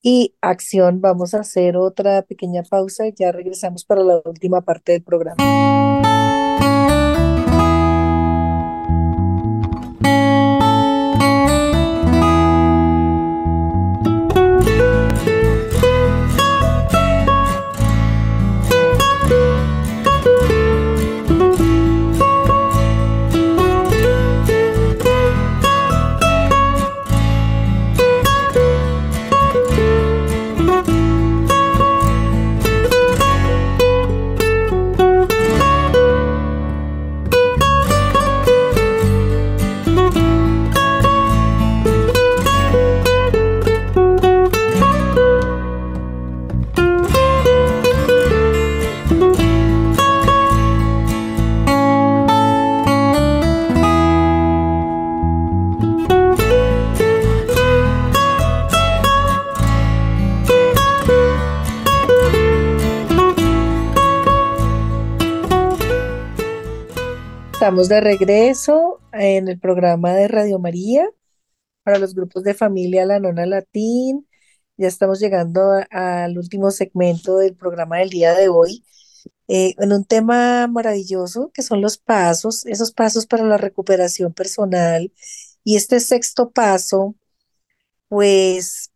y 0.02 0.34
acción. 0.40 1.00
Vamos 1.00 1.34
a 1.34 1.40
hacer 1.40 1.76
otra 1.76 2.22
pequeña 2.22 2.62
pausa 2.64 3.06
y 3.06 3.14
ya 3.16 3.32
regresamos 3.32 3.84
para 3.84 4.02
la 4.02 4.20
última 4.24 4.60
parte 4.60 4.92
del 4.92 5.02
programa. 5.02 6.31
Estamos 67.62 67.88
de 67.88 68.00
regreso 68.00 68.98
en 69.12 69.46
el 69.46 69.56
programa 69.56 70.12
de 70.14 70.26
Radio 70.26 70.58
María 70.58 71.08
para 71.84 72.00
los 72.00 72.12
grupos 72.12 72.42
de 72.42 72.54
familia 72.54 73.06
La 73.06 73.20
Nona 73.20 73.46
Latín. 73.46 74.26
Ya 74.76 74.88
estamos 74.88 75.20
llegando 75.20 75.70
al 75.92 76.36
último 76.38 76.72
segmento 76.72 77.36
del 77.36 77.54
programa 77.54 77.98
del 77.98 78.10
día 78.10 78.34
de 78.34 78.48
hoy, 78.48 78.84
eh, 79.46 79.76
en 79.78 79.92
un 79.92 80.04
tema 80.04 80.66
maravilloso 80.66 81.52
que 81.54 81.62
son 81.62 81.80
los 81.80 81.98
pasos, 81.98 82.66
esos 82.66 82.90
pasos 82.90 83.26
para 83.26 83.44
la 83.44 83.58
recuperación 83.58 84.32
personal. 84.32 85.12
Y 85.62 85.76
este 85.76 86.00
sexto 86.00 86.50
paso, 86.50 87.14
pues, 88.08 88.90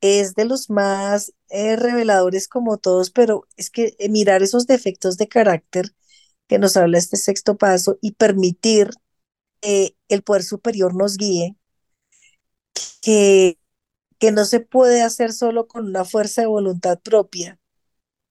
es 0.00 0.34
de 0.34 0.44
los 0.44 0.70
más 0.70 1.32
eh, 1.50 1.76
reveladores 1.76 2.48
como 2.48 2.78
todos, 2.78 3.10
pero 3.12 3.46
es 3.56 3.70
que 3.70 3.96
mirar 4.10 4.42
esos 4.42 4.66
defectos 4.66 5.18
de 5.18 5.28
carácter 5.28 5.92
que 6.46 6.58
nos 6.58 6.76
habla 6.76 6.98
este 6.98 7.16
sexto 7.16 7.56
paso 7.56 7.98
y 8.00 8.12
permitir 8.12 8.90
que 9.60 9.96
el 10.08 10.22
poder 10.22 10.42
superior 10.42 10.94
nos 10.94 11.16
guíe, 11.16 11.56
que, 13.00 13.58
que 14.18 14.32
no 14.32 14.44
se 14.44 14.60
puede 14.60 15.02
hacer 15.02 15.32
solo 15.32 15.66
con 15.68 15.86
una 15.86 16.04
fuerza 16.04 16.42
de 16.42 16.48
voluntad 16.48 17.00
propia, 17.00 17.58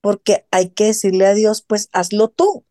porque 0.01 0.47
hay 0.51 0.69
que 0.69 0.85
decirle 0.85 1.25
a 1.27 1.33
Dios, 1.33 1.61
pues 1.61 1.89
hazlo 1.93 2.29
tú. 2.29 2.65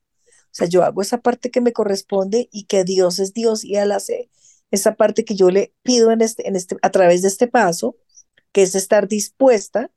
O 0.55 0.57
sea, 0.57 0.68
yo 0.68 0.84
hago 0.84 1.03
esa 1.03 1.20
parte 1.20 1.51
que 1.51 1.61
me 1.61 1.72
corresponde 1.72 2.49
y 2.53 2.66
que 2.66 2.84
Dios 2.84 3.18
es 3.18 3.32
Dios 3.34 3.64
y 3.64 3.76
Él 3.76 3.92
hace 3.92 4.30
esa 4.70 4.95
parte 4.97 5.24
que 5.24 5.34
yo 5.34 5.51
le 5.51 5.74
pido 5.82 6.12
en 6.12 6.20
este, 6.20 6.49
en 6.49 6.57
este, 6.57 6.76
a 6.82 6.90
través 6.90 7.22
de 7.22 7.28
este 7.28 7.49
paso, 7.49 7.97
que 8.53 8.62
es 8.62 8.74
estar 8.74 9.09
dispuesta 9.09 9.90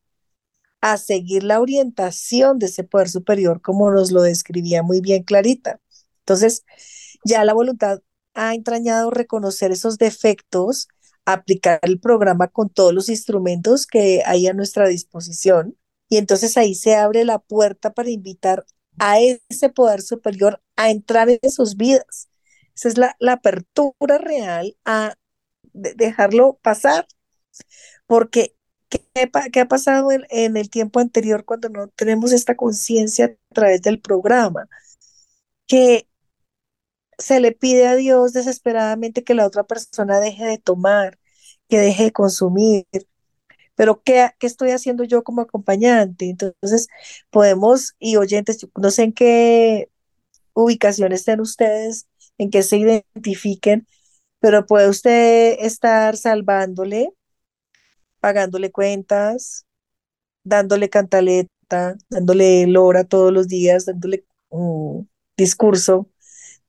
a 0.82 0.97
seguir 0.97 1.43
la 1.43 1.59
orientación 1.59 2.59
de 2.59 2.67
ese 2.67 2.84
poder 2.84 3.09
superior, 3.09 3.61
como 3.61 3.91
nos 3.91 4.11
lo 4.11 4.21
describía 4.21 4.84
muy 4.84 5.01
bien 5.01 5.23
Clarita. 5.23 5.80
Entonces, 6.19 6.63
ya 7.23 7.43
la 7.45 7.53
voluntad 7.53 8.01
ha 8.34 8.53
entrañado 8.53 9.09
reconocer 9.11 9.71
esos 9.71 9.97
defectos, 9.97 10.88
aplicar 11.25 11.80
el 11.84 11.99
programa 11.99 12.47
con 12.47 12.69
todos 12.69 12.93
los 12.93 13.09
instrumentos 13.09 13.88
que 13.88 14.23
hay 14.25 14.47
a 14.47 14.53
nuestra 14.53 14.88
disposición. 14.88 15.78
Y 16.09 16.17
entonces 16.17 16.55
ahí 16.57 16.75
se 16.75 16.95
abre 16.95 17.25
la 17.25 17.39
puerta 17.39 17.93
para 17.93 18.09
invitar 18.09 18.65
a 18.99 19.19
ese 19.19 19.69
poder 19.69 20.01
superior 20.01 20.61
a 20.75 20.89
entrar 20.91 21.30
en 21.30 21.51
sus 21.51 21.75
vidas. 21.75 22.30
Esa 22.75 22.89
es 22.89 22.97
la, 22.97 23.15
la 23.19 23.34
apertura 23.34 24.17
real 24.19 24.78
a 24.86 25.15
dejarlo 25.73 26.59
pasar, 26.61 27.07
porque 28.05 28.57
¿Qué, 28.89 29.59
ha 29.61 29.67
pasado 29.67 30.09
en, 30.11 30.57
el 30.57 30.69
tiempo 30.69 30.99
anterior 30.99 31.45
cuando 31.45 31.69
no 31.69 31.88
tenemos 31.89 32.31
esta 32.31 32.55
conciencia 32.55 33.25
a 33.51 33.53
través 33.53 33.81
del 33.81 33.99
programa? 33.99 34.67
Que 35.67 36.07
se 37.17 37.39
le 37.39 37.51
pide 37.51 37.88
a 37.88 37.95
Dios 37.95 38.33
desesperadamente 38.33 39.23
que 39.23 39.33
la 39.33 39.45
otra 39.45 39.63
persona 39.63 40.19
deje 40.19 40.45
de 40.45 40.57
tomar, 40.59 41.19
que 41.69 41.79
deje 41.79 42.05
de 42.05 42.11
consumir. 42.11 42.85
Pero 43.75 44.01
¿qué, 44.03 44.31
qué 44.39 44.47
estoy 44.47 44.71
haciendo 44.71 45.03
yo 45.03 45.23
como 45.23 45.41
acompañante? 45.41 46.29
Entonces, 46.29 46.88
podemos, 47.29 47.95
y 47.99 48.17
oyentes, 48.17 48.67
no 48.75 48.91
sé 48.91 49.03
en 49.03 49.13
qué 49.13 49.89
ubicación 50.53 51.11
estén 51.13 51.41
ustedes, 51.41 52.07
en 52.38 52.51
qué 52.51 52.63
se 52.63 52.77
identifiquen, 52.77 53.88
pero 54.39 54.65
puede 54.67 54.89
usted 54.89 55.57
estar 55.59 56.17
salvándole 56.17 57.11
pagándole 58.20 58.72
cuentas, 58.72 59.65
dándole 60.43 60.89
cantaleta, 60.89 61.97
dándole 62.09 62.68
lora 62.68 63.03
todos 63.03 63.34
los 63.34 63.47
días, 63.47 63.86
dándole 63.86 64.26
un 64.49 65.09
discurso 65.38 66.09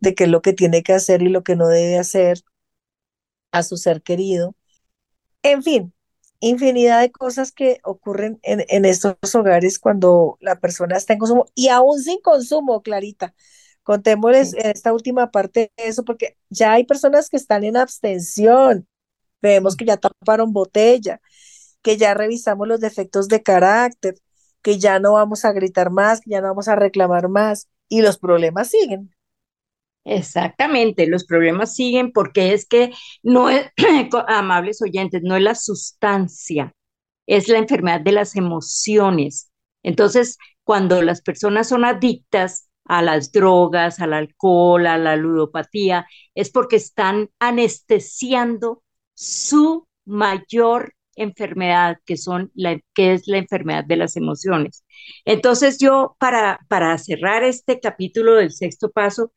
de 0.00 0.14
qué 0.14 0.24
es 0.24 0.30
lo 0.30 0.42
que 0.42 0.52
tiene 0.52 0.82
que 0.82 0.92
hacer 0.92 1.22
y 1.22 1.28
lo 1.28 1.42
que 1.42 1.56
no 1.56 1.68
debe 1.68 1.98
hacer 1.98 2.42
a 3.52 3.62
su 3.62 3.76
ser 3.76 4.02
querido. 4.02 4.54
En 5.42 5.62
fin, 5.62 5.92
infinidad 6.40 7.00
de 7.00 7.10
cosas 7.10 7.52
que 7.52 7.80
ocurren 7.84 8.38
en, 8.42 8.84
estos 8.84 9.16
hogares 9.34 9.78
cuando 9.78 10.36
la 10.40 10.60
persona 10.60 10.96
está 10.96 11.14
en 11.14 11.18
consumo 11.20 11.46
y 11.54 11.68
aún 11.68 12.00
sin 12.02 12.20
consumo, 12.20 12.82
Clarita. 12.82 13.34
Contémosles 13.82 14.54
esta 14.54 14.92
última 14.92 15.30
parte 15.30 15.72
de 15.76 15.88
eso, 15.88 16.04
porque 16.04 16.36
ya 16.50 16.74
hay 16.74 16.84
personas 16.84 17.30
que 17.30 17.38
están 17.38 17.64
en 17.64 17.76
abstención. 17.76 18.86
Vemos 19.40 19.76
que 19.76 19.86
ya 19.86 19.96
taparon 19.96 20.52
botella, 20.52 21.20
que 21.82 21.96
ya 21.96 22.14
revisamos 22.14 22.68
los 22.68 22.80
defectos 22.80 23.28
de 23.28 23.42
carácter, 23.42 24.16
que 24.62 24.78
ya 24.78 24.98
no 24.98 25.14
vamos 25.14 25.44
a 25.44 25.52
gritar 25.52 25.90
más, 25.90 26.20
que 26.20 26.30
ya 26.30 26.40
no 26.40 26.48
vamos 26.48 26.68
a 26.68 26.76
reclamar 26.76 27.28
más 27.28 27.68
y 27.88 28.02
los 28.02 28.18
problemas 28.18 28.70
siguen. 28.70 29.10
Exactamente, 30.04 31.06
los 31.06 31.24
problemas 31.24 31.74
siguen 31.74 32.12
porque 32.12 32.54
es 32.54 32.66
que 32.66 32.92
no 33.22 33.50
es, 33.50 33.70
amables 34.28 34.80
oyentes, 34.82 35.22
no 35.22 35.36
es 35.36 35.42
la 35.42 35.54
sustancia, 35.54 36.72
es 37.26 37.48
la 37.48 37.58
enfermedad 37.58 38.00
de 38.00 38.12
las 38.12 38.34
emociones. 38.36 39.52
Entonces, 39.82 40.38
cuando 40.64 41.02
las 41.02 41.20
personas 41.20 41.68
son 41.68 41.84
adictas 41.84 42.68
a 42.86 43.02
las 43.02 43.32
drogas, 43.32 44.00
al 44.00 44.14
alcohol, 44.14 44.86
a 44.86 44.96
la 44.96 45.14
ludopatía, 45.16 46.06
es 46.34 46.50
porque 46.50 46.76
están 46.76 47.28
anestesiando 47.38 48.82
su 49.14 49.86
mayor 50.06 50.94
enfermedad, 51.18 51.98
que, 52.06 52.16
son 52.16 52.50
la, 52.54 52.80
que 52.94 53.14
es 53.14 53.26
la 53.26 53.38
enfermedad 53.38 53.84
de 53.84 53.96
las 53.96 54.16
emociones. 54.16 54.84
Entonces 55.24 55.78
yo, 55.78 56.16
para, 56.18 56.60
para 56.68 56.96
cerrar 56.98 57.44
este 57.44 57.80
capítulo 57.80 58.34
del 58.36 58.52
sexto 58.52 58.90
paso, 58.90 59.32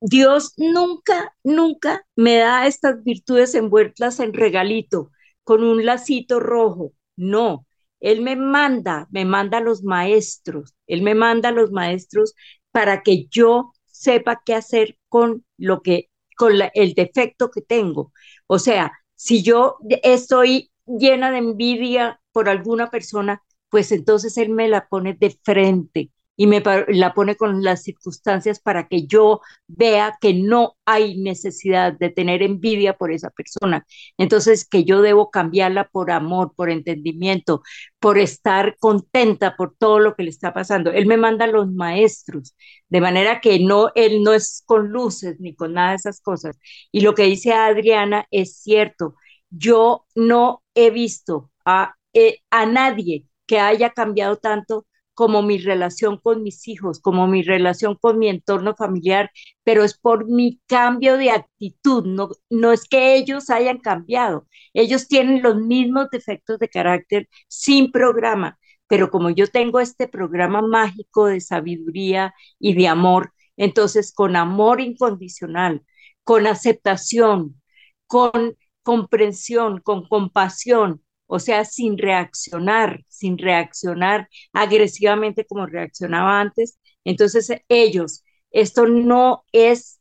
Dios 0.00 0.52
nunca, 0.58 1.34
nunca 1.42 2.06
me 2.16 2.36
da 2.36 2.66
estas 2.66 3.02
virtudes 3.04 3.54
envueltas 3.54 4.20
en 4.20 4.34
regalito, 4.34 5.10
con 5.44 5.64
un 5.64 5.84
lacito 5.86 6.40
rojo. 6.40 6.92
No, 7.16 7.66
Él 8.00 8.20
me 8.20 8.36
manda, 8.36 9.08
me 9.10 9.24
manda 9.24 9.58
a 9.58 9.60
los 9.62 9.82
maestros, 9.82 10.74
Él 10.86 11.02
me 11.02 11.14
manda 11.14 11.48
a 11.50 11.52
los 11.52 11.70
maestros 11.72 12.34
para 12.70 13.02
que 13.02 13.26
yo 13.30 13.72
sepa 13.86 14.42
qué 14.44 14.54
hacer 14.54 14.98
con 15.08 15.44
lo 15.56 15.80
que, 15.82 16.10
con 16.36 16.52
el 16.74 16.94
defecto 16.94 17.50
que 17.50 17.62
tengo. 17.62 18.12
O 18.46 18.58
sea, 18.58 18.92
si 19.14 19.42
yo 19.42 19.78
estoy 20.02 20.70
llena 20.86 21.30
de 21.30 21.38
envidia 21.38 22.20
por 22.32 22.48
alguna 22.48 22.90
persona, 22.90 23.42
pues 23.70 23.92
entonces 23.92 24.36
él 24.38 24.50
me 24.50 24.68
la 24.68 24.88
pone 24.88 25.14
de 25.14 25.36
frente 25.42 26.10
y 26.36 26.46
me 26.48 26.62
la 26.88 27.14
pone 27.14 27.36
con 27.36 27.62
las 27.62 27.84
circunstancias 27.84 28.58
para 28.60 28.88
que 28.88 29.06
yo 29.06 29.40
vea 29.68 30.18
que 30.20 30.34
no 30.34 30.76
hay 30.84 31.16
necesidad 31.22 31.92
de 31.92 32.10
tener 32.10 32.42
envidia 32.42 32.96
por 32.96 33.12
esa 33.12 33.30
persona. 33.30 33.86
Entonces, 34.18 34.68
que 34.68 34.84
yo 34.84 35.00
debo 35.00 35.30
cambiarla 35.30 35.88
por 35.92 36.10
amor, 36.10 36.52
por 36.56 36.70
entendimiento, 36.70 37.62
por 38.00 38.18
estar 38.18 38.76
contenta 38.78 39.56
por 39.56 39.76
todo 39.78 40.00
lo 40.00 40.16
que 40.16 40.24
le 40.24 40.30
está 40.30 40.52
pasando. 40.52 40.90
Él 40.90 41.06
me 41.06 41.16
manda 41.16 41.46
los 41.46 41.70
maestros, 41.72 42.56
de 42.88 43.00
manera 43.00 43.40
que 43.40 43.60
no, 43.60 43.90
él 43.94 44.22
no 44.22 44.32
es 44.34 44.62
con 44.66 44.88
luces 44.88 45.36
ni 45.38 45.54
con 45.54 45.74
nada 45.74 45.90
de 45.90 45.96
esas 45.96 46.20
cosas. 46.20 46.58
Y 46.90 47.00
lo 47.02 47.14
que 47.14 47.24
dice 47.24 47.52
Adriana 47.52 48.26
es 48.30 48.58
cierto 48.58 49.14
yo 49.56 50.06
no 50.14 50.63
he 50.74 50.90
visto 50.90 51.50
a, 51.64 51.94
eh, 52.12 52.38
a 52.50 52.66
nadie 52.66 53.26
que 53.46 53.58
haya 53.60 53.90
cambiado 53.90 54.36
tanto 54.36 54.86
como 55.14 55.42
mi 55.42 55.58
relación 55.58 56.18
con 56.18 56.42
mis 56.42 56.66
hijos, 56.66 57.00
como 57.00 57.28
mi 57.28 57.42
relación 57.42 57.94
con 58.00 58.18
mi 58.18 58.28
entorno 58.28 58.74
familiar, 58.74 59.30
pero 59.62 59.84
es 59.84 59.96
por 59.96 60.26
mi 60.26 60.60
cambio 60.66 61.16
de 61.16 61.30
actitud, 61.30 62.04
no, 62.04 62.30
no 62.50 62.72
es 62.72 62.84
que 62.88 63.14
ellos 63.16 63.48
hayan 63.50 63.78
cambiado, 63.78 64.46
ellos 64.72 65.06
tienen 65.06 65.40
los 65.42 65.56
mismos 65.56 66.08
defectos 66.10 66.58
de 66.58 66.68
carácter 66.68 67.28
sin 67.48 67.92
programa, 67.92 68.58
pero 68.88 69.10
como 69.10 69.30
yo 69.30 69.46
tengo 69.46 69.80
este 69.80 70.08
programa 70.08 70.62
mágico 70.62 71.26
de 71.26 71.40
sabiduría 71.40 72.34
y 72.58 72.74
de 72.74 72.88
amor, 72.88 73.32
entonces 73.56 74.12
con 74.12 74.34
amor 74.36 74.80
incondicional, 74.80 75.82
con 76.24 76.46
aceptación, 76.46 77.60
con 78.06 78.56
comprensión, 78.84 79.80
con 79.80 80.06
compasión, 80.08 81.02
o 81.26 81.38
sea, 81.40 81.64
sin 81.64 81.98
reaccionar, 81.98 83.04
sin 83.08 83.38
reaccionar 83.38 84.28
agresivamente 84.52 85.46
como 85.46 85.66
reaccionaba 85.66 86.40
antes. 86.40 86.78
Entonces 87.04 87.50
ellos, 87.68 88.24
esto 88.50 88.86
no 88.86 89.44
es, 89.52 90.00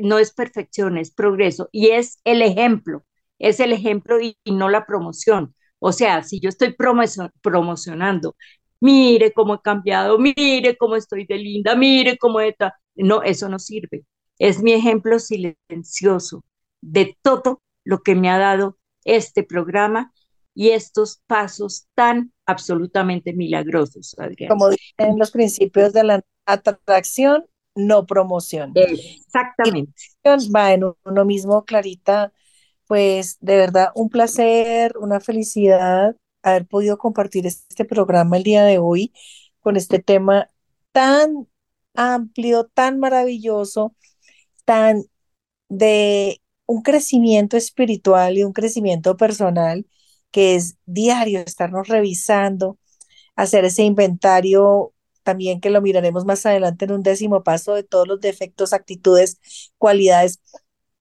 no 0.00 0.18
es 0.18 0.32
perfección, 0.32 0.98
es 0.98 1.10
progreso 1.12 1.68
y 1.72 1.88
es 1.90 2.20
el 2.24 2.42
ejemplo, 2.42 3.04
es 3.38 3.60
el 3.60 3.72
ejemplo 3.72 4.20
y, 4.20 4.36
no 4.46 4.68
la 4.70 4.86
promoción. 4.86 5.54
O 5.78 5.92
sea, 5.92 6.22
si 6.22 6.40
yo 6.40 6.48
estoy 6.48 6.74
promocionando, 7.42 8.36
mire 8.80 9.32
cómo 9.32 9.54
he 9.54 9.60
cambiado, 9.62 10.18
mire 10.18 10.76
cómo 10.78 10.96
estoy 10.96 11.26
de 11.26 11.36
linda, 11.38 11.74
mire 11.76 12.16
cómo 12.18 12.40
está, 12.40 12.74
no, 12.94 13.22
eso 13.22 13.48
no 13.48 13.58
sirve. 13.58 14.04
Es 14.38 14.62
mi 14.62 14.72
ejemplo 14.72 15.18
silencioso, 15.18 16.42
de 16.86 17.16
todo 17.22 17.62
lo 17.84 18.02
que 18.02 18.14
me 18.14 18.30
ha 18.30 18.38
dado 18.38 18.78
este 19.04 19.42
programa 19.42 20.12
y 20.54 20.70
estos 20.70 21.20
pasos 21.26 21.86
tan 21.94 22.32
absolutamente 22.46 23.32
milagrosos, 23.32 24.16
Adriana. 24.18 24.54
Como 24.54 24.70
dicen 24.70 25.18
los 25.18 25.30
principios 25.30 25.92
de 25.92 26.04
la 26.04 26.24
atracción 26.46 27.44
no 27.74 28.06
promoción. 28.06 28.72
Exactamente. 28.74 29.92
Y 30.24 30.50
va 30.50 30.72
en 30.72 30.84
uno 31.04 31.24
mismo, 31.24 31.64
Clarita, 31.64 32.32
pues 32.86 33.36
de 33.40 33.56
verdad 33.56 33.90
un 33.94 34.08
placer, 34.08 34.96
una 34.98 35.20
felicidad 35.20 36.16
haber 36.42 36.66
podido 36.66 36.96
compartir 36.96 37.46
este 37.46 37.84
programa 37.84 38.36
el 38.36 38.44
día 38.44 38.64
de 38.64 38.78
hoy 38.78 39.12
con 39.60 39.76
este 39.76 39.98
tema 39.98 40.48
tan 40.92 41.48
amplio, 41.94 42.64
tan 42.72 42.98
maravilloso, 43.00 43.94
tan 44.64 45.02
de 45.68 46.40
un 46.66 46.82
crecimiento 46.82 47.56
espiritual 47.56 48.38
y 48.38 48.44
un 48.44 48.52
crecimiento 48.52 49.16
personal 49.16 49.86
que 50.30 50.56
es 50.56 50.76
diario, 50.86 51.40
estarnos 51.40 51.88
revisando, 51.88 52.78
hacer 53.36 53.64
ese 53.64 53.84
inventario 53.84 54.92
también 55.22 55.60
que 55.60 55.70
lo 55.70 55.82
miraremos 55.82 56.24
más 56.24 56.46
adelante 56.46 56.84
en 56.86 56.92
un 56.92 57.02
décimo 57.02 57.42
paso 57.42 57.74
de 57.74 57.82
todos 57.82 58.06
los 58.08 58.20
defectos, 58.20 58.72
actitudes, 58.72 59.38
cualidades, 59.78 60.40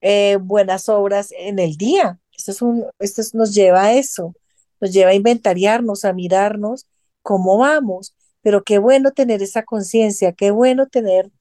eh, 0.02 0.38
buenas 0.42 0.90
obras 0.90 1.30
en 1.38 1.60
el 1.60 1.78
día. 1.78 2.20
Esto, 2.36 2.52
es 2.52 2.62
un, 2.62 2.86
esto 3.00 3.22
nos 3.34 3.54
lleva 3.54 3.84
a 3.86 3.94
eso, 3.94 4.34
nos 4.82 4.92
lleva 4.94 5.12
a 5.12 5.16
inventariarnos, 5.16 6.06
a 6.06 6.14
mirarnos 6.14 6.88
cómo 7.22 7.58
vamos, 7.58 8.16
pero 8.42 8.64
qué 8.64 8.80
bueno 8.80 9.12
tener 9.12 9.42
esa 9.44 9.64
conciencia, 9.64 10.34
qué 10.34 10.52
bueno 10.52 10.88
tener 10.88 11.32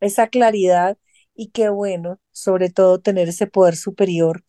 esa 0.00 0.28
claridad 0.28 0.98
y 1.36 1.48
qué 1.50 1.68
bueno, 1.70 2.20
sobre 2.32 2.70
todo, 2.70 3.00
tener 3.00 3.28
ese 3.28 3.46
poder 3.46 3.76
superior 3.76 4.44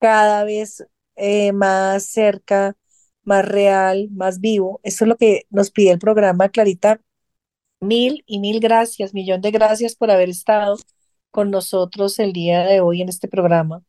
cada 0.00 0.44
vez 0.44 0.84
eh, 1.16 1.52
más 1.52 2.06
cerca, 2.06 2.76
más 3.24 3.46
real, 3.46 4.08
más 4.12 4.40
vivo. 4.40 4.80
Eso 4.84 5.04
es 5.04 5.08
lo 5.08 5.16
que 5.16 5.44
nos 5.50 5.70
pide 5.70 5.92
el 5.92 5.98
programa, 5.98 6.48
Clarita. 6.50 7.00
Mil 7.80 8.24
y 8.26 8.38
mil 8.40 8.60
gracias, 8.60 9.14
millón 9.14 9.40
de 9.42 9.50
gracias 9.50 9.96
por 9.96 10.10
haber 10.10 10.30
estado 10.30 10.76
con 11.30 11.50
nosotros 11.50 12.18
el 12.18 12.32
día 12.32 12.64
de 12.66 12.80
hoy 12.80 13.02
en 13.02 13.08
este 13.10 13.28
programa. 13.28 13.82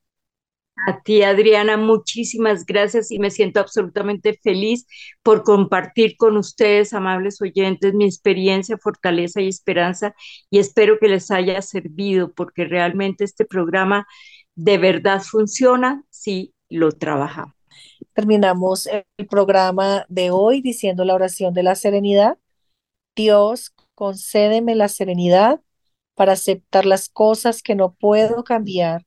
A 0.75 1.01
ti, 1.01 1.23
Adriana, 1.23 1.77
muchísimas 1.77 2.65
gracias 2.65 3.11
y 3.11 3.19
me 3.19 3.31
siento 3.31 3.59
absolutamente 3.59 4.33
feliz 4.33 4.85
por 5.21 5.43
compartir 5.43 6.17
con 6.17 6.35
ustedes, 6.35 6.93
amables 6.93 7.41
oyentes, 7.41 7.93
mi 7.93 8.05
experiencia, 8.05 8.77
fortaleza 8.77 9.39
y 9.39 9.47
esperanza 9.47 10.13
y 10.49 10.59
espero 10.59 10.97
que 10.99 11.07
les 11.07 11.31
haya 11.31 11.61
servido 11.61 12.33
porque 12.33 12.65
realmente 12.65 13.23
este 13.23 13.45
programa 13.45 14.07
de 14.55 14.77
verdad 14.77 15.21
funciona 15.21 16.03
si 16.09 16.53
lo 16.69 16.91
trabajamos. 16.91 17.55
Terminamos 18.13 18.87
el 18.87 19.27
programa 19.27 20.05
de 20.09 20.31
hoy 20.31 20.61
diciendo 20.61 21.05
la 21.05 21.15
oración 21.15 21.53
de 21.53 21.63
la 21.63 21.75
serenidad. 21.75 22.37
Dios, 23.15 23.73
concédeme 23.95 24.75
la 24.75 24.89
serenidad 24.89 25.61
para 26.15 26.33
aceptar 26.33 26.85
las 26.85 27.09
cosas 27.09 27.61
que 27.61 27.75
no 27.75 27.93
puedo 27.93 28.43
cambiar 28.43 29.05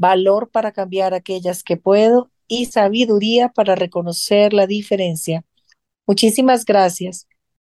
valor 0.00 0.50
para 0.50 0.72
cambiar 0.72 1.12
aquellas 1.14 1.62
que 1.62 1.76
puedo 1.76 2.30
y 2.48 2.66
sabiduría 2.66 3.50
para 3.50 3.74
reconocer 3.76 4.54
la 4.54 4.66
diferencia. 4.66 5.44
Muchísimas 6.06 6.64
gracias. 6.64 7.28